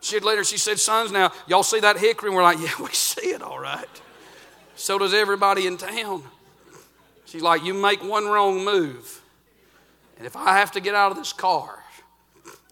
She 0.00 0.18
later 0.18 0.42
she 0.42 0.58
said, 0.58 0.80
Sons, 0.80 1.12
now 1.12 1.30
y'all 1.46 1.62
see 1.62 1.78
that 1.78 1.96
hickory? 1.96 2.30
And 2.30 2.36
we're 2.36 2.42
like, 2.42 2.58
Yeah, 2.58 2.72
we 2.80 2.88
see 2.88 3.28
it 3.28 3.40
all 3.40 3.60
right. 3.60 3.86
So 4.74 4.98
does 4.98 5.14
everybody 5.14 5.68
in 5.68 5.76
town. 5.76 6.24
She's 7.26 7.40
like, 7.40 7.62
You 7.62 7.72
make 7.72 8.02
one 8.02 8.26
wrong 8.26 8.64
move. 8.64 9.22
And 10.18 10.26
if 10.26 10.34
I 10.34 10.58
have 10.58 10.72
to 10.72 10.80
get 10.80 10.96
out 10.96 11.12
of 11.12 11.16
this 11.16 11.32
car, 11.32 11.78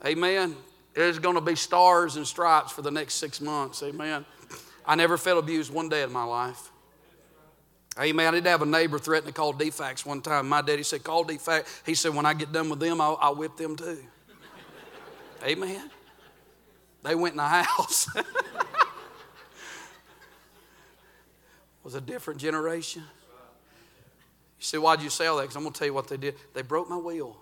amen, 0.04 0.56
there's 0.92 1.20
going 1.20 1.36
to 1.36 1.40
be 1.40 1.54
stars 1.54 2.16
and 2.16 2.26
stripes 2.26 2.72
for 2.72 2.82
the 2.82 2.90
next 2.90 3.14
six 3.14 3.40
months. 3.40 3.80
Amen. 3.84 4.24
I 4.84 4.96
never 4.96 5.16
felt 5.16 5.38
abused 5.38 5.72
one 5.72 5.88
day 5.88 6.02
in 6.02 6.10
my 6.10 6.24
life. 6.24 6.71
Amen. 8.00 8.28
I 8.28 8.30
did 8.30 8.46
have 8.46 8.62
a 8.62 8.66
neighbor 8.66 8.98
threaten 8.98 9.26
to 9.26 9.32
call 9.32 9.52
DFACS 9.52 10.06
one 10.06 10.22
time. 10.22 10.48
My 10.48 10.62
daddy 10.62 10.82
said, 10.82 11.04
Call 11.04 11.24
DFACS. 11.24 11.66
He 11.84 11.94
said, 11.94 12.14
When 12.14 12.24
I 12.24 12.32
get 12.32 12.52
done 12.52 12.70
with 12.70 12.80
them, 12.80 13.00
I'll, 13.00 13.18
I'll 13.20 13.34
whip 13.34 13.56
them 13.56 13.76
too. 13.76 13.98
Amen. 15.44 15.90
They 17.02 17.14
went 17.14 17.32
in 17.32 17.38
the 17.38 17.42
house. 17.48 18.08
was 21.84 21.94
a 21.94 22.00
different 22.00 22.40
generation. 22.40 23.02
You 23.02 24.64
say, 24.64 24.78
Why'd 24.78 25.02
you 25.02 25.10
sell 25.10 25.36
that? 25.36 25.42
Because 25.42 25.56
I'm 25.56 25.62
going 25.62 25.74
to 25.74 25.78
tell 25.78 25.88
you 25.88 25.94
what 25.94 26.08
they 26.08 26.16
did. 26.16 26.36
They 26.54 26.62
broke 26.62 26.88
my 26.88 26.96
wheel. 26.96 27.36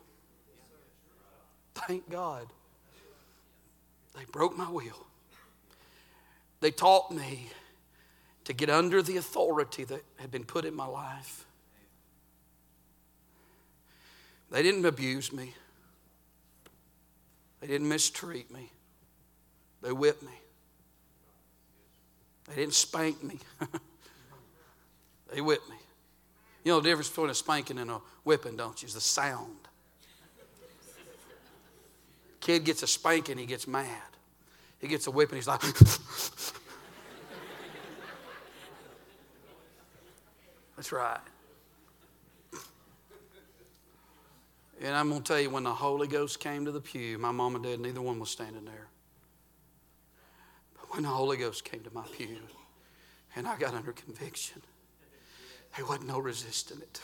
Thank 1.75 2.11
God. 2.11 2.47
They 4.17 4.25
broke 4.33 4.57
my 4.57 4.65
wheel. 4.65 5.07
They 6.61 6.73
taught 6.73 7.13
me 7.13 7.51
to 8.45 8.53
get 8.53 8.71
under 8.71 9.03
the 9.03 9.17
authority 9.17 9.85
that 9.85 10.03
had 10.17 10.31
been 10.31 10.45
put 10.45 10.65
in 10.65 10.75
my 10.75 10.87
life. 10.87 11.45
They 14.51 14.63
didn't 14.63 14.85
abuse 14.85 15.33
me. 15.33 15.55
They 17.61 17.67
didn't 17.67 17.89
mistreat 17.89 18.51
me. 18.51 18.73
They 19.83 19.93
whipped 19.93 20.23
me. 20.23 20.33
They 22.49 22.57
didn't 22.57 22.75
spank 22.75 23.23
me. 23.23 23.39
they 25.33 25.41
whipped 25.41 25.69
me. 25.69 25.77
You 26.65 26.73
know 26.73 26.81
the 26.81 26.89
difference 26.89 27.09
between 27.09 27.31
a 27.31 27.35
spanking 27.35 27.79
and 27.79 27.91
a 27.91 28.01
whipping, 28.25 28.57
don't 28.57 28.81
you? 28.83 28.87
Is 28.87 28.95
the 28.95 29.01
sound. 29.01 29.57
Kid 32.41 32.65
gets 32.65 32.83
a 32.83 32.87
spanking, 32.87 33.39
he 33.39 33.47
gets 33.47 33.67
mad. 33.67 33.87
He 34.79 34.89
gets 34.89 35.07
a 35.07 35.11
whipping, 35.11 35.37
he's 35.37 35.47
like, 35.47 35.63
That's 40.81 40.93
right. 40.93 41.21
And 44.81 44.97
I'm 44.97 45.11
going 45.11 45.21
to 45.21 45.29
tell 45.29 45.39
you, 45.39 45.51
when 45.51 45.65
the 45.65 45.75
Holy 45.75 46.09
Ghost 46.09 46.41
came 46.41 46.65
to 46.65 46.73
the 46.73 46.81
pew, 46.81 47.19
my 47.19 47.31
mom 47.31 47.55
and 47.55 47.63
dad, 47.63 47.81
neither 47.81 48.01
one 48.01 48.19
was 48.19 48.31
standing 48.31 48.65
there. 48.65 48.89
But 50.75 50.95
when 50.95 51.03
the 51.03 51.11
Holy 51.11 51.37
Ghost 51.37 51.67
came 51.67 51.83
to 51.83 51.93
my 51.93 52.05
pew 52.17 52.39
and 53.37 53.47
I 53.47 53.59
got 53.59 53.75
under 53.75 53.93
conviction, 53.93 54.63
there 55.77 55.85
wasn't 55.85 56.07
no 56.07 56.19
resisting 56.19 56.79
it. 56.79 57.03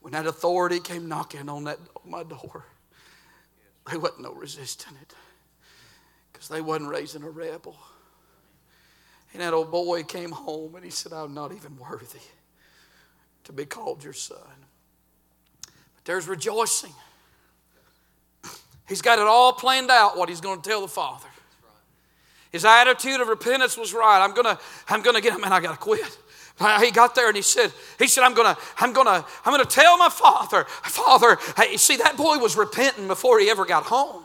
When 0.00 0.14
that 0.14 0.26
authority 0.26 0.80
came 0.80 1.06
knocking 1.06 1.50
on 1.50 1.64
that 1.64 1.76
my 2.06 2.22
door, 2.22 2.64
there 3.90 4.00
wasn't 4.00 4.22
no 4.22 4.32
resisting 4.32 4.94
it. 5.02 5.12
Because 6.32 6.48
they 6.48 6.62
wasn't 6.62 6.88
raising 6.88 7.24
a 7.24 7.28
rebel. 7.28 7.76
And 9.32 9.42
that 9.42 9.52
old 9.54 9.70
boy 9.70 10.02
came 10.02 10.32
home 10.32 10.74
and 10.74 10.84
he 10.84 10.90
said, 10.90 11.12
I'm 11.12 11.34
not 11.34 11.52
even 11.52 11.76
worthy 11.76 12.18
to 13.44 13.52
be 13.52 13.64
called 13.64 14.02
your 14.02 14.12
son. 14.12 14.38
But 15.62 16.04
there's 16.04 16.26
rejoicing. 16.26 16.92
He's 18.88 19.02
got 19.02 19.18
it 19.20 19.26
all 19.26 19.52
planned 19.52 19.90
out 19.90 20.18
what 20.18 20.28
he's 20.28 20.40
going 20.40 20.60
to 20.60 20.68
tell 20.68 20.80
the 20.80 20.88
Father. 20.88 21.28
His 22.50 22.64
attitude 22.64 23.20
of 23.20 23.28
repentance 23.28 23.76
was 23.76 23.94
right. 23.94 24.22
I'm 24.22 24.34
gonna, 24.34 24.58
I'm 24.88 25.02
gonna 25.02 25.20
get 25.20 25.32
him, 25.32 25.44
and 25.44 25.54
I 25.54 25.60
gotta 25.60 25.76
quit. 25.76 26.18
He 26.80 26.90
got 26.90 27.14
there 27.14 27.28
and 27.28 27.36
he 27.36 27.42
said, 27.42 27.72
he 27.98 28.06
said, 28.06 28.22
I'm 28.22 28.34
gonna, 28.34 28.56
I'm 28.76 28.92
gonna, 28.92 29.24
I'm 29.46 29.52
gonna 29.52 29.64
tell 29.64 29.96
my 29.96 30.10
father, 30.10 30.64
Father, 30.64 31.38
hey, 31.56 31.76
see, 31.78 31.96
that 31.96 32.18
boy 32.18 32.36
was 32.36 32.56
repenting 32.56 33.06
before 33.06 33.38
he 33.40 33.48
ever 33.48 33.64
got 33.64 33.84
home. 33.84 34.24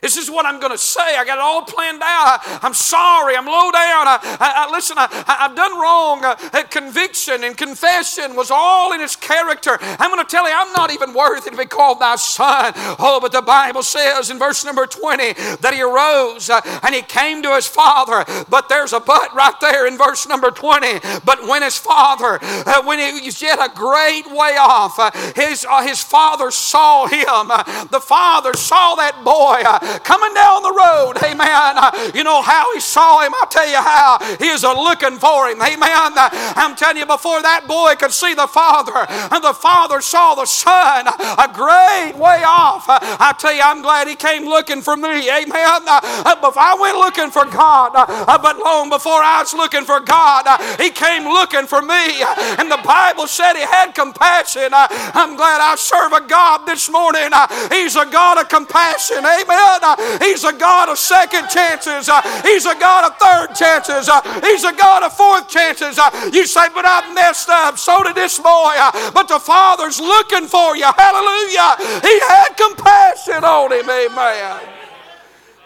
This 0.00 0.16
is 0.16 0.30
what 0.30 0.46
I'm 0.46 0.60
going 0.60 0.72
to 0.72 0.78
say. 0.78 1.16
I 1.16 1.24
got 1.24 1.38
it 1.38 1.42
all 1.42 1.62
planned 1.62 2.02
out. 2.02 2.40
I, 2.62 2.66
am 2.66 2.74
sorry. 2.74 3.36
I'm 3.36 3.46
low 3.46 3.70
down. 3.70 4.06
I, 4.06 4.18
I, 4.40 4.66
I 4.68 4.70
listen, 4.70 4.96
I, 4.98 5.08
have 5.40 5.56
done 5.56 5.78
wrong. 5.78 6.24
Uh, 6.24 6.36
conviction 6.70 7.44
and 7.44 7.56
confession 7.56 8.36
was 8.36 8.50
all 8.50 8.92
in 8.92 9.00
his 9.00 9.16
character. 9.16 9.78
I'm 9.80 10.10
going 10.10 10.24
to 10.24 10.30
tell 10.30 10.48
you, 10.48 10.54
I'm 10.54 10.72
not 10.72 10.92
even 10.92 11.14
worthy 11.14 11.50
to 11.50 11.56
be 11.56 11.66
called 11.66 12.00
thy 12.00 12.16
son. 12.16 12.72
Oh, 12.98 13.18
but 13.20 13.32
the 13.32 13.42
Bible 13.42 13.82
says 13.82 14.30
in 14.30 14.38
verse 14.38 14.64
number 14.64 14.86
20 14.86 15.32
that 15.60 15.72
he 15.74 15.82
arose 15.82 16.50
uh, 16.50 16.60
and 16.82 16.94
he 16.94 17.02
came 17.02 17.42
to 17.42 17.54
his 17.54 17.66
father. 17.66 18.24
But 18.48 18.68
there's 18.68 18.92
a 18.92 19.00
but 19.00 19.34
right 19.34 19.54
there 19.60 19.86
in 19.86 19.98
verse 19.98 20.28
number 20.28 20.50
20. 20.50 21.00
But 21.24 21.46
when 21.48 21.62
his 21.62 21.76
father, 21.76 22.38
uh, 22.42 22.82
when 22.84 22.98
he 22.98 23.26
was 23.26 23.42
yet 23.42 23.58
a 23.58 23.72
great 23.74 24.26
way 24.26 24.56
off, 24.58 24.98
uh, 24.98 25.10
his, 25.34 25.66
uh, 25.68 25.82
his 25.82 26.02
father 26.02 26.50
saw 26.50 27.06
him. 27.06 27.50
Uh, 27.50 27.84
the 27.86 28.00
father 28.00 28.54
saw 28.54 28.94
that 28.94 29.24
boy 29.24 29.62
coming 30.04 30.34
down 30.34 30.62
the 30.62 30.72
road. 30.72 31.14
Amen. 31.24 31.74
Uh, 31.78 32.10
you 32.14 32.24
know 32.24 32.42
how 32.42 32.72
he 32.74 32.80
saw 32.80 33.20
him? 33.24 33.32
I'll 33.40 33.46
tell 33.48 33.68
you 33.68 33.80
how. 33.80 34.18
He 34.38 34.50
was 34.50 34.62
looking 34.62 35.18
for 35.18 35.48
him. 35.48 35.60
Amen. 35.60 36.12
Uh, 36.16 36.28
I'm 36.56 36.76
telling 36.76 36.98
you, 36.98 37.06
before 37.06 37.42
that 37.42 37.66
boy 37.66 37.94
could 37.96 38.12
see 38.12 38.34
the 38.34 38.46
Father, 38.46 39.06
and 39.34 39.42
the 39.42 39.54
Father 39.54 40.00
saw 40.00 40.34
the 40.34 40.46
Son 40.46 41.06
a 41.06 41.48
great 41.52 42.18
way 42.18 42.42
off. 42.44 42.88
Uh, 42.88 42.98
I 43.00 43.34
tell 43.38 43.54
you, 43.54 43.62
I'm 43.62 43.82
glad 43.82 44.08
he 44.08 44.16
came 44.16 44.44
looking 44.44 44.82
for 44.82 44.96
me. 44.96 45.30
Amen. 45.30 45.82
But 45.84 46.56
I 46.56 46.76
went 46.80 46.96
looking 46.98 47.30
for 47.30 47.44
God, 47.44 47.92
but 47.94 48.58
long 48.58 48.90
before 48.90 49.22
I 49.22 49.40
was 49.42 49.54
looking 49.54 49.84
for 49.84 50.00
God, 50.00 50.46
he 50.80 50.90
came 50.90 51.24
looking 51.24 51.66
for 51.66 51.82
me. 51.82 52.22
And 52.58 52.70
the 52.70 52.80
Bible 52.84 53.26
said 53.26 53.54
he 53.54 53.62
had 53.62 53.92
compassion. 53.92 54.70
I'm 54.72 55.36
glad 55.36 55.60
I 55.60 55.76
serve 55.76 56.12
a 56.12 56.26
God 56.26 56.66
this 56.66 56.90
morning. 56.90 57.30
He's 57.70 57.96
a 57.96 58.06
God 58.06 58.38
of 58.40 58.48
compassion. 58.48 59.18
Amen. 59.18 59.77
Uh, 59.82 60.18
he's 60.18 60.44
a 60.44 60.52
God 60.52 60.88
of 60.88 60.98
second 60.98 61.48
chances. 61.48 62.08
Uh, 62.08 62.22
he's 62.42 62.66
a 62.66 62.74
God 62.74 63.10
of 63.10 63.18
third 63.18 63.54
chances. 63.54 64.08
Uh, 64.08 64.20
he's 64.40 64.64
a 64.64 64.72
God 64.72 65.02
of 65.02 65.12
fourth 65.16 65.48
chances. 65.48 65.98
You 66.32 66.46
say, 66.46 66.68
but 66.74 66.84
I 66.86 67.12
messed 67.14 67.48
up. 67.48 67.78
So 67.78 68.02
did 68.02 68.14
this 68.14 68.38
boy. 68.38 68.74
But 69.14 69.28
the 69.28 69.38
Father's 69.38 70.00
looking 70.00 70.46
for 70.46 70.76
you. 70.76 70.84
Hallelujah. 70.84 72.00
He 72.02 72.20
had 72.20 72.54
compassion 72.56 73.44
on 73.44 73.72
him. 73.72 73.88
Amen. 73.88 74.60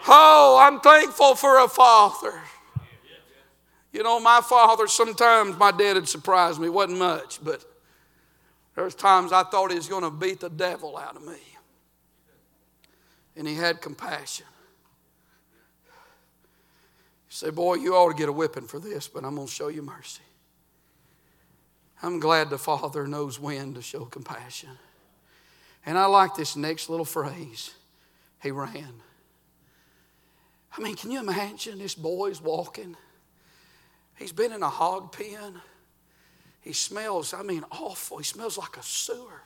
Oh, 0.09 0.59
I'm 0.61 0.81
thankful 0.81 1.35
for 1.35 1.65
a 1.65 1.69
father. 1.69 2.41
You 3.93 4.03
know, 4.03 4.19
my 4.19 4.41
father, 4.41 4.89
sometimes 4.89 5.57
my 5.59 5.71
dad 5.71 5.97
had 5.97 6.09
surprised 6.09 6.59
me. 6.59 6.67
It 6.67 6.73
wasn't 6.73 6.99
much, 6.99 7.39
but 7.45 7.65
there 8.75 8.85
was 8.85 8.95
times 8.95 9.33
I 9.33 9.45
thought 9.45 9.71
he 9.71 9.77
was 9.77 9.89
going 9.89 10.03
to 10.03 10.11
beat 10.11 10.41
the 10.41 10.49
devil 10.51 10.97
out 10.97 11.15
of 11.15 11.25
me 11.25 11.52
and 13.37 13.47
he 13.47 13.55
had 13.55 13.81
compassion. 13.81 14.47
He 17.29 17.35
said, 17.35 17.55
Boy, 17.55 17.75
you 17.75 17.95
ought 17.95 18.11
to 18.11 18.17
get 18.17 18.29
a 18.29 18.33
whipping 18.33 18.67
for 18.67 18.79
this, 18.79 19.09
but 19.09 19.25
I'm 19.25 19.35
going 19.35 19.47
to 19.47 19.53
show 19.53 19.69
you 19.69 19.83
mercy. 19.83 20.23
I'm 22.03 22.19
glad 22.19 22.51
the 22.51 22.59
Father 22.59 23.07
knows 23.07 23.39
when 23.39 23.75
to 23.75 23.83
show 23.83 24.05
compassion. 24.05 24.71
And 25.87 25.97
I 25.97 26.07
like 26.07 26.35
this 26.35 26.57
next 26.57 26.89
little 26.89 27.05
phrase 27.05 27.73
he 28.43 28.51
ran. 28.51 28.95
I 30.77 30.81
mean, 30.81 30.97
can 30.97 31.11
you 31.11 31.21
imagine 31.21 31.79
this 31.79 31.95
boy's 31.95 32.41
walking? 32.41 32.97
He's 34.17 34.33
been 34.33 34.53
in 34.53 34.63
a 34.63 34.69
hog 34.69 35.13
pen. 35.13 35.61
He 36.61 36.73
smells, 36.73 37.35
I 37.35 37.43
mean, 37.43 37.65
awful. 37.71 38.19
He 38.19 38.25
smells 38.25 38.57
like 38.59 38.77
a 38.77 38.83
sewer. 38.83 39.43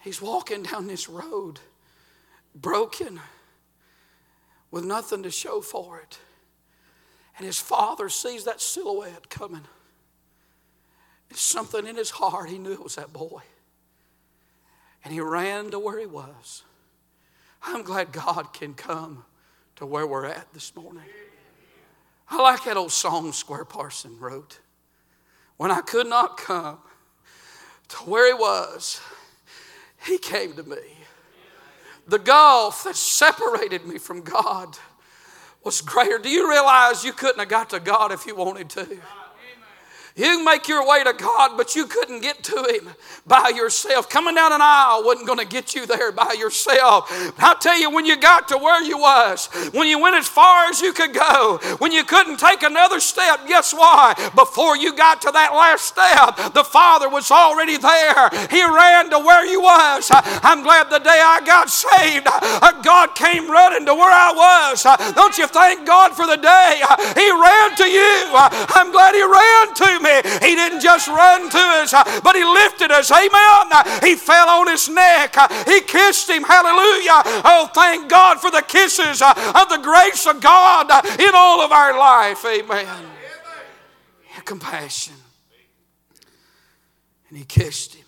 He's 0.00 0.22
walking 0.22 0.62
down 0.62 0.86
this 0.86 1.08
road 1.08 1.58
broken 2.56 3.20
with 4.70 4.84
nothing 4.84 5.22
to 5.22 5.30
show 5.30 5.60
for 5.60 6.00
it. 6.00 6.18
And 7.36 7.46
his 7.46 7.58
father 7.58 8.08
sees 8.08 8.44
that 8.44 8.60
silhouette 8.60 9.28
coming. 9.28 9.66
Something 11.32 11.86
in 11.86 11.96
his 11.96 12.10
heart. 12.10 12.48
He 12.48 12.58
knew 12.58 12.72
it 12.72 12.82
was 12.82 12.96
that 12.96 13.12
boy. 13.12 13.42
And 15.04 15.12
he 15.12 15.20
ran 15.20 15.70
to 15.70 15.78
where 15.78 15.98
he 15.98 16.06
was. 16.06 16.62
I'm 17.62 17.82
glad 17.82 18.12
God 18.12 18.54
can 18.54 18.74
come 18.74 19.24
to 19.76 19.84
where 19.84 20.06
we're 20.06 20.24
at 20.26 20.52
this 20.54 20.74
morning. 20.74 21.02
I 22.28 22.40
like 22.40 22.64
that 22.64 22.76
old 22.76 22.92
song 22.92 23.32
Squire 23.32 23.64
Parson 23.64 24.18
wrote. 24.18 24.60
When 25.58 25.70
I 25.70 25.80
could 25.80 26.06
not 26.06 26.38
come 26.38 26.78
to 27.88 27.96
where 27.98 28.26
he 28.26 28.34
was, 28.34 29.00
he 30.06 30.18
came 30.18 30.54
to 30.54 30.62
me 30.62 30.95
the 32.06 32.18
gulf 32.18 32.84
that 32.84 32.96
separated 32.96 33.86
me 33.86 33.98
from 33.98 34.22
God 34.22 34.78
was 35.64 35.80
greater. 35.80 36.18
Do 36.18 36.28
you 36.28 36.48
realize 36.48 37.04
you 37.04 37.12
couldn't 37.12 37.40
have 37.40 37.48
got 37.48 37.70
to 37.70 37.80
God 37.80 38.12
if 38.12 38.26
you 38.26 38.36
wanted 38.36 38.70
to? 38.70 38.98
You 40.16 40.42
make 40.42 40.66
your 40.66 40.86
way 40.88 41.04
to 41.04 41.12
God, 41.12 41.58
but 41.58 41.76
you 41.76 41.84
couldn't 41.84 42.22
get 42.22 42.42
to 42.44 42.56
Him 42.72 42.88
by 43.26 43.52
yourself. 43.54 44.08
Coming 44.08 44.34
down 44.34 44.50
an 44.50 44.62
aisle 44.62 45.04
wasn't 45.04 45.26
going 45.26 45.40
to 45.40 45.44
get 45.44 45.74
you 45.74 45.84
there 45.84 46.10
by 46.10 46.34
yourself. 46.38 47.12
I'll 47.38 47.58
tell 47.58 47.78
you, 47.78 47.90
when 47.90 48.06
you 48.06 48.16
got 48.16 48.48
to 48.48 48.56
where 48.56 48.82
you 48.82 48.96
was, 48.96 49.46
when 49.72 49.88
you 49.88 50.00
went 50.00 50.16
as 50.16 50.26
far 50.26 50.70
as 50.70 50.80
you 50.80 50.94
could 50.94 51.12
go, 51.12 51.58
when 51.80 51.92
you 51.92 52.02
couldn't 52.02 52.38
take 52.38 52.62
another 52.62 52.98
step, 52.98 53.46
guess 53.46 53.74
why? 53.74 54.14
Before 54.34 54.74
you 54.74 54.96
got 54.96 55.20
to 55.20 55.30
that 55.32 55.52
last 55.52 55.84
step, 55.84 56.54
the 56.54 56.64
Father 56.64 57.10
was 57.10 57.30
already 57.30 57.76
there. 57.76 58.30
He 58.50 58.64
ran 58.64 59.10
to 59.10 59.18
where 59.18 59.44
you 59.44 59.60
was. 59.60 60.08
I'm 60.10 60.62
glad 60.62 60.88
the 60.88 60.98
day 60.98 61.20
I 61.20 61.42
got 61.44 61.68
saved, 61.68 62.26
uh, 62.26 62.80
God 62.80 63.14
came 63.14 63.50
running 63.50 63.84
to 63.84 63.92
where 63.92 64.12
I 64.12 64.32
was. 64.32 64.82
Don't 65.14 65.36
you 65.36 65.46
thank 65.46 65.86
God 65.86 66.16
for 66.16 66.26
the 66.26 66.36
day 66.36 66.80
He 67.20 67.28
ran 67.28 67.76
to 67.76 67.84
you? 67.84 68.32
I'm 68.72 68.92
glad 68.92 69.14
He 69.14 69.22
ran 69.22 69.74
to 69.74 70.00
me 70.00 70.05
me. 70.06 70.46
He 70.46 70.54
didn't 70.54 70.80
just 70.80 71.08
run 71.08 71.50
to 71.50 71.58
us, 71.58 71.92
uh, 71.92 72.20
but 72.22 72.36
He 72.36 72.44
lifted 72.44 72.90
us. 72.90 73.10
Amen. 73.10 74.00
He 74.02 74.14
fell 74.14 74.48
on 74.48 74.68
His 74.68 74.88
neck. 74.88 75.36
Uh, 75.36 75.48
he 75.64 75.80
kissed 75.80 76.30
Him. 76.30 76.44
Hallelujah. 76.44 77.22
Oh, 77.44 77.70
thank 77.74 78.08
God 78.08 78.40
for 78.40 78.50
the 78.50 78.62
kisses 78.62 79.20
uh, 79.20 79.32
of 79.54 79.68
the 79.68 79.80
grace 79.82 80.26
of 80.26 80.40
God 80.40 80.90
in 81.20 81.30
all 81.34 81.60
of 81.60 81.72
our 81.72 81.98
life. 81.98 82.44
Amen. 82.44 82.86
Compassion. 84.44 85.14
And 87.28 87.38
He 87.38 87.44
kissed 87.44 87.94
Him. 87.94 88.06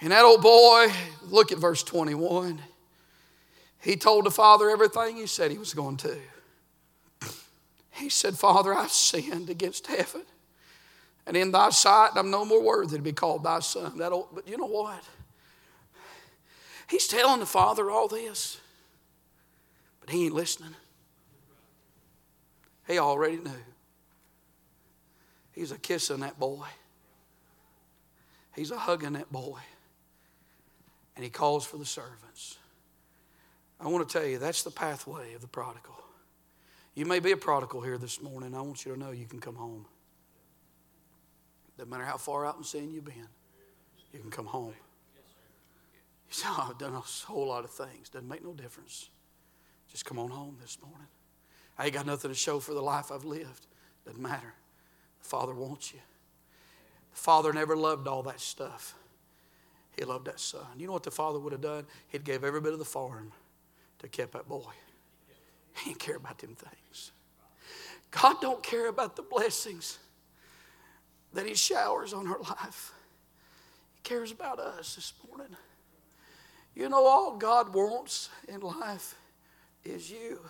And 0.00 0.12
that 0.12 0.24
old 0.24 0.42
boy, 0.42 0.86
look 1.28 1.52
at 1.52 1.58
verse 1.58 1.82
21. 1.82 2.60
He 3.80 3.96
told 3.96 4.26
the 4.26 4.30
father 4.30 4.70
everything 4.70 5.16
he 5.16 5.26
said 5.26 5.50
he 5.50 5.58
was 5.58 5.74
going 5.74 5.96
to. 5.98 6.16
He 7.90 8.10
said, 8.10 8.38
Father, 8.38 8.72
I've 8.72 8.92
sinned 8.92 9.50
against 9.50 9.88
heaven 9.88 10.22
And 11.28 11.36
in 11.36 11.52
thy 11.52 11.68
sight, 11.68 12.12
I'm 12.16 12.30
no 12.30 12.46
more 12.46 12.62
worthy 12.62 12.96
to 12.96 13.02
be 13.02 13.12
called 13.12 13.44
thy 13.44 13.60
son. 13.60 13.98
That 13.98 14.10
but 14.32 14.48
you 14.48 14.56
know 14.56 14.64
what? 14.64 15.04
He's 16.88 17.06
telling 17.06 17.40
the 17.40 17.46
father 17.46 17.90
all 17.90 18.08
this, 18.08 18.58
but 20.00 20.08
he 20.08 20.24
ain't 20.24 20.34
listening. 20.34 20.74
He 22.86 22.98
already 22.98 23.36
knew. 23.36 23.50
He's 25.52 25.70
a 25.70 25.76
kissing 25.76 26.20
that 26.20 26.38
boy. 26.38 26.64
He's 28.56 28.70
a 28.70 28.78
hugging 28.78 29.12
that 29.12 29.30
boy. 29.30 29.58
And 31.14 31.22
he 31.22 31.30
calls 31.30 31.66
for 31.66 31.76
the 31.76 31.84
servants. 31.84 32.56
I 33.78 33.88
want 33.88 34.08
to 34.08 34.18
tell 34.18 34.26
you, 34.26 34.38
that's 34.38 34.62
the 34.62 34.70
pathway 34.70 35.34
of 35.34 35.42
the 35.42 35.46
prodigal. 35.46 36.02
You 36.94 37.04
may 37.04 37.20
be 37.20 37.32
a 37.32 37.36
prodigal 37.36 37.82
here 37.82 37.98
this 37.98 38.22
morning. 38.22 38.54
I 38.54 38.62
want 38.62 38.86
you 38.86 38.94
to 38.94 38.98
know 38.98 39.10
you 39.10 39.26
can 39.26 39.40
come 39.40 39.56
home. 39.56 39.84
Doesn't 41.78 41.90
matter 41.90 42.04
how 42.04 42.16
far 42.16 42.44
out 42.44 42.56
in 42.58 42.64
sin 42.64 42.90
you've 42.90 43.04
been, 43.04 43.28
you 44.12 44.18
can 44.18 44.30
come 44.30 44.46
home. 44.46 44.74
You 46.26 46.34
say, 46.34 46.48
oh, 46.50 46.66
I've 46.70 46.78
done 46.78 46.92
a 46.92 47.00
whole 47.00 47.46
lot 47.46 47.64
of 47.64 47.70
things. 47.70 48.08
Doesn't 48.08 48.28
make 48.28 48.44
no 48.44 48.52
difference. 48.52 49.08
Just 49.90 50.04
come 50.04 50.18
on 50.18 50.28
home 50.28 50.56
this 50.60 50.76
morning. 50.82 51.06
I 51.78 51.84
ain't 51.84 51.94
got 51.94 52.04
nothing 52.04 52.30
to 52.30 52.34
show 52.34 52.58
for 52.58 52.74
the 52.74 52.82
life 52.82 53.12
I've 53.12 53.24
lived. 53.24 53.66
Doesn't 54.04 54.20
matter. 54.20 54.54
The 55.22 55.28
Father 55.28 55.54
wants 55.54 55.94
you. 55.94 56.00
The 57.12 57.18
Father 57.18 57.52
never 57.52 57.76
loved 57.76 58.08
all 58.08 58.24
that 58.24 58.40
stuff. 58.40 58.94
He 59.96 60.04
loved 60.04 60.26
that 60.26 60.40
son. 60.40 60.66
You 60.76 60.88
know 60.88 60.92
what 60.92 61.04
the 61.04 61.10
Father 61.12 61.38
would 61.38 61.52
have 61.52 61.62
done? 61.62 61.86
He'd 62.08 62.24
gave 62.24 62.42
every 62.42 62.60
bit 62.60 62.72
of 62.72 62.80
the 62.80 62.84
farm 62.84 63.32
to 64.00 64.08
keep 64.08 64.32
that 64.32 64.48
boy. 64.48 64.72
He 65.76 65.90
didn't 65.90 66.00
care 66.00 66.16
about 66.16 66.38
them 66.38 66.56
things. 66.56 67.12
God 68.10 68.40
don't 68.40 68.62
care 68.62 68.88
about 68.88 69.14
the 69.14 69.22
blessings 69.22 69.98
that 71.32 71.46
He 71.46 71.54
showers 71.54 72.12
on 72.12 72.26
our 72.26 72.40
life. 72.40 72.92
He 73.94 74.00
cares 74.02 74.32
about 74.32 74.58
us 74.58 74.94
this 74.94 75.12
morning. 75.26 75.56
You 76.74 76.88
know, 76.88 77.04
all 77.06 77.36
God 77.36 77.74
wants 77.74 78.28
in 78.46 78.60
life 78.60 79.16
is 79.84 80.10
you. 80.10 80.40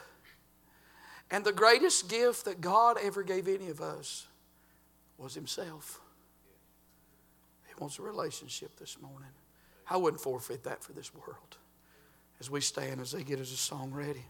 And 1.30 1.44
the 1.44 1.52
greatest 1.52 2.08
gift 2.08 2.44
that 2.46 2.60
God 2.60 2.96
ever 3.02 3.22
gave 3.22 3.48
any 3.48 3.68
of 3.68 3.80
us 3.80 4.26
was 5.16 5.34
Himself. 5.34 6.00
He 7.66 7.74
wants 7.78 7.98
a 7.98 8.02
relationship 8.02 8.76
this 8.76 9.00
morning. 9.00 9.30
I 9.90 9.96
wouldn't 9.96 10.22
forfeit 10.22 10.64
that 10.64 10.82
for 10.82 10.92
this 10.92 11.14
world. 11.14 11.56
As 12.40 12.50
we 12.50 12.60
stand, 12.60 13.00
as 13.00 13.12
they 13.12 13.24
get 13.24 13.40
us 13.40 13.52
a 13.52 13.56
song 13.56 13.90
ready. 13.92 14.24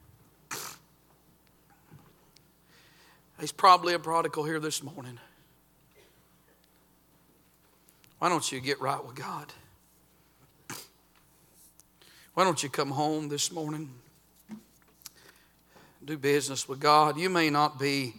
He's 3.40 3.52
probably 3.52 3.94
a 3.94 3.98
prodigal 3.98 4.44
here 4.44 4.58
this 4.58 4.82
morning. 4.82 5.18
Why 8.18 8.28
don't 8.28 8.50
you 8.50 8.60
get 8.60 8.80
right 8.80 9.04
with 9.04 9.14
God? 9.14 9.52
Why 12.34 12.44
don't 12.44 12.62
you 12.62 12.68
come 12.68 12.90
home 12.90 13.28
this 13.28 13.52
morning? 13.52 13.90
Do 16.04 16.16
business 16.16 16.68
with 16.68 16.80
God. 16.80 17.18
You 17.18 17.30
may 17.30 17.50
not 17.50 17.78
be 17.78 18.14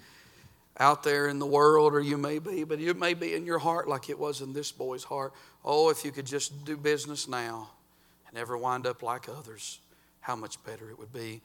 out 0.78 1.04
there 1.04 1.28
in 1.28 1.40
the 1.40 1.46
world, 1.46 1.94
or 1.94 2.00
you 2.00 2.18
may 2.18 2.40
be, 2.40 2.64
but 2.64 2.80
you 2.80 2.94
may 2.94 3.14
be 3.14 3.34
in 3.34 3.46
your 3.46 3.60
heart 3.60 3.88
like 3.88 4.10
it 4.10 4.18
was 4.18 4.42
in 4.42 4.54
this 4.54 4.72
boy's 4.72 5.04
heart. 5.04 5.34
Oh, 5.66 5.90
if 5.90 6.06
you 6.06 6.12
could 6.12 6.26
just 6.26 6.64
do 6.64 6.78
business 6.78 7.28
now 7.28 7.70
and 8.28 8.36
never 8.36 8.58
wind 8.58 8.88
up 8.88 9.04
like 9.04 9.28
others, 9.28 9.80
how 10.22 10.36
much 10.36 10.64
better 10.64 10.90
it 10.90 10.98
would 10.98 11.12
be 11.12 11.42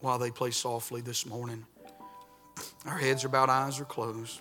while 0.00 0.18
they 0.18 0.30
play 0.30 0.50
softly 0.50 1.00
this 1.00 1.26
morning. 1.26 1.66
Our 2.86 2.98
heads 2.98 3.24
are 3.24 3.28
bowed, 3.28 3.50
eyes 3.50 3.80
are 3.80 3.84
closed. 3.84 4.40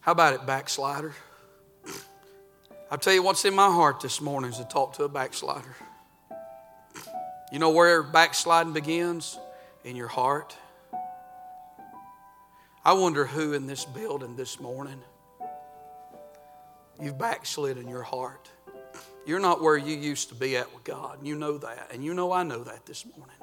How 0.00 0.12
about 0.12 0.32
it, 0.34 0.46
backslider? 0.46 1.14
I'll 2.90 2.98
tell 2.98 3.12
you 3.12 3.22
what's 3.22 3.44
in 3.44 3.54
my 3.54 3.66
heart 3.66 4.00
this 4.00 4.20
morning 4.20 4.50
is 4.50 4.56
to 4.56 4.64
talk 4.64 4.94
to 4.94 5.04
a 5.04 5.08
backslider. 5.08 5.76
You 7.52 7.58
know 7.58 7.70
where 7.70 8.02
backsliding 8.02 8.72
begins? 8.72 9.38
In 9.84 9.96
your 9.96 10.08
heart. 10.08 10.56
I 12.84 12.94
wonder 12.94 13.26
who 13.26 13.52
in 13.52 13.66
this 13.66 13.84
building 13.84 14.36
this 14.36 14.58
morning 14.58 15.00
you've 17.00 17.18
backslid 17.18 17.76
in 17.76 17.88
your 17.88 18.02
heart. 18.02 18.48
You're 19.26 19.40
not 19.40 19.62
where 19.62 19.76
you 19.76 19.96
used 19.96 20.30
to 20.30 20.34
be 20.34 20.56
at 20.56 20.72
with 20.74 20.84
God. 20.84 21.18
You 21.22 21.34
know 21.34 21.58
that. 21.58 21.90
And 21.92 22.02
you 22.02 22.14
know 22.14 22.32
I 22.32 22.42
know 22.42 22.64
that 22.64 22.86
this 22.86 23.04
morning. 23.04 23.36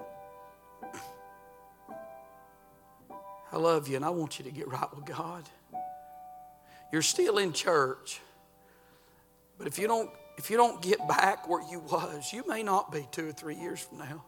I 3.51 3.57
love 3.57 3.87
you 3.87 3.95
and 3.95 4.03
I 4.03 4.09
want 4.09 4.39
you 4.39 4.45
to 4.45 4.51
get 4.51 4.67
right 4.67 4.93
with 4.95 5.05
God. 5.05 5.43
You're 6.91 7.01
still 7.01 7.37
in 7.37 7.53
church. 7.53 8.21
But 9.57 9.67
if 9.67 9.77
you 9.79 9.87
don't 9.87 10.09
if 10.37 10.51
you 10.51 10.57
don't 10.57 10.81
get 10.81 11.05
back 11.07 11.49
where 11.49 11.63
you 11.69 11.79
was, 11.79 12.31
you 12.31 12.43
may 12.47 12.61
not 12.61 12.91
be 12.91 13.07
2 13.11 13.29
or 13.29 13.31
3 13.31 13.55
years 13.55 13.79
from 13.79 13.97
now. 13.97 14.23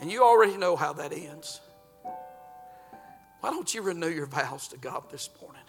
And 0.00 0.12
you 0.12 0.22
already 0.22 0.56
know 0.56 0.76
how 0.76 0.92
that 0.92 1.12
ends. 1.12 1.60
Why 3.40 3.50
don't 3.50 3.72
you 3.74 3.82
renew 3.82 4.08
your 4.08 4.26
vows 4.26 4.68
to 4.68 4.76
God 4.76 5.04
this 5.10 5.30
morning? 5.40 5.62